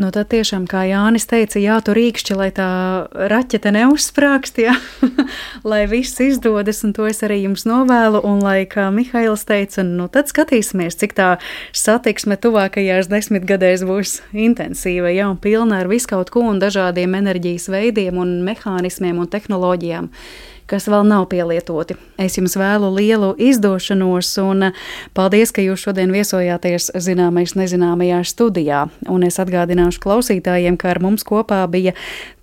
Nu, 0.00 0.10
tad 0.14 0.30
tiešām, 0.32 0.66
kā 0.70 0.84
Jānis 0.88 1.28
teica, 1.30 1.60
jātur 1.62 1.98
rīkšķi, 1.98 2.36
lai 2.38 2.48
tā 2.54 2.68
raķete 3.14 3.72
neuzsprāgst, 3.74 4.60
ja? 4.62 4.76
lai 5.70 5.84
viss 5.90 6.20
izdodas, 6.22 6.82
un 6.86 6.94
to 6.96 7.08
es 7.10 7.22
arī 7.26 7.42
jums 7.44 7.66
novēlu. 7.68 8.22
Un, 8.26 8.40
lai, 8.44 8.64
kā 8.70 8.88
Mihails 8.94 9.46
teica, 9.48 9.84
nu, 9.86 10.08
tad 10.12 10.32
skatīsimies, 10.32 10.98
cik 11.00 11.16
tā 11.18 11.28
satiksme 11.74 12.38
tuvākajās 12.40 13.10
desmitgadēs 13.12 13.84
būs 13.88 14.18
intensīva, 14.32 15.12
ja, 15.14 15.28
un 15.30 15.38
pilna 15.38 15.82
ar 15.82 15.90
visu 15.92 16.10
kaut 16.14 16.32
ko 16.34 16.46
un 16.48 16.62
dažādiem 16.62 17.14
enerģijas 17.20 17.70
veidiem 17.72 18.18
un 18.20 18.40
mehānismiem 18.46 19.22
un 19.22 19.30
tehnoloģijām 19.30 20.10
kas 20.70 20.88
vēl 20.88 21.04
nav 21.08 21.26
pielietoti. 21.32 21.96
Es 22.20 22.38
jums 22.38 22.54
vēlu 22.56 22.92
lielu 22.94 23.32
izdošanos, 23.42 24.30
un 24.42 24.70
paldies, 25.16 25.50
ka 25.54 25.64
jūs 25.64 25.82
šodien 25.86 26.12
viesojāties 26.14 26.92
zināmais 27.02 27.56
nezināmajā 27.58 28.20
studijā. 28.28 28.84
Un 29.10 29.26
es 29.26 29.40
atgādināšu 29.42 30.02
klausītājiem, 30.04 30.78
ka 30.80 30.92
ar 30.94 31.02
mums 31.02 31.26
kopā 31.26 31.64
bija 31.70 31.94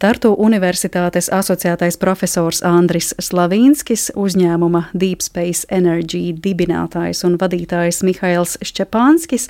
Tartu 0.02 0.34
Universitātes 0.34 1.30
asociētais 1.32 1.98
profesors 2.02 2.62
Andris 2.66 3.14
Slavīnskis, 3.22 4.10
uzņēmuma 4.18 4.88
Deep 4.98 5.24
Space 5.24 5.68
Energy 5.72 6.32
dibinātājs 6.34 7.24
un 7.28 7.38
vadītājs 7.42 8.02
Mihails 8.04 8.58
Šķepānskis, 8.66 9.48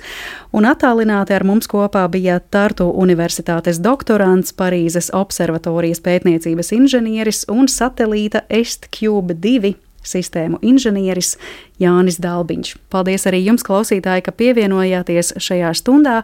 un 0.52 0.68
attālināti 0.68 1.34
ar 1.34 1.46
mums 1.48 1.68
kopā 1.72 2.04
bija 2.12 2.38
Tartu 2.52 2.90
Universitātes 2.92 3.80
doktorants, 3.82 4.52
Parīzes 4.54 5.10
observatorijas 5.16 6.02
pētniecības 6.04 6.72
inženieris 6.76 7.44
un 7.50 7.66
satelīta 7.70 8.44
EstCube 8.62 9.36
2 9.42 9.74
sistēmu 10.06 10.58
inženieris 10.66 11.36
Jānis 11.82 12.18
Dalbiņš. 12.22 12.74
Paldies 12.92 13.26
arī 13.30 13.42
jums, 13.46 13.64
klausītāji, 13.66 14.26
ka 14.26 14.34
pievienojāties 14.34 15.34
šajā 15.42 15.72
stundā. 15.78 16.20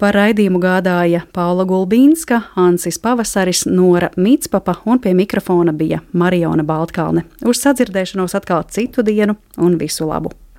Par 0.00 0.16
raidījumu 0.16 0.62
gādāja 0.62 1.26
Paula 1.36 1.66
Gulbīnska, 1.68 2.40
Ansis 2.60 2.96
Pavasaris, 3.02 3.66
Nora 3.68 4.08
Mitspapa 4.16 4.78
un 4.88 5.02
pie 5.02 5.12
mikrofona 5.16 5.76
bija 5.76 6.00
Mariona 6.16 6.64
Baltkalne. 6.64 7.26
Uz 7.44 7.60
sadzirdēšanos 7.60 8.38
atkal 8.38 8.64
citu 8.72 9.04
dienu 9.04 9.36
un 9.60 9.76
visu 9.80 10.08
labu! 10.08 10.40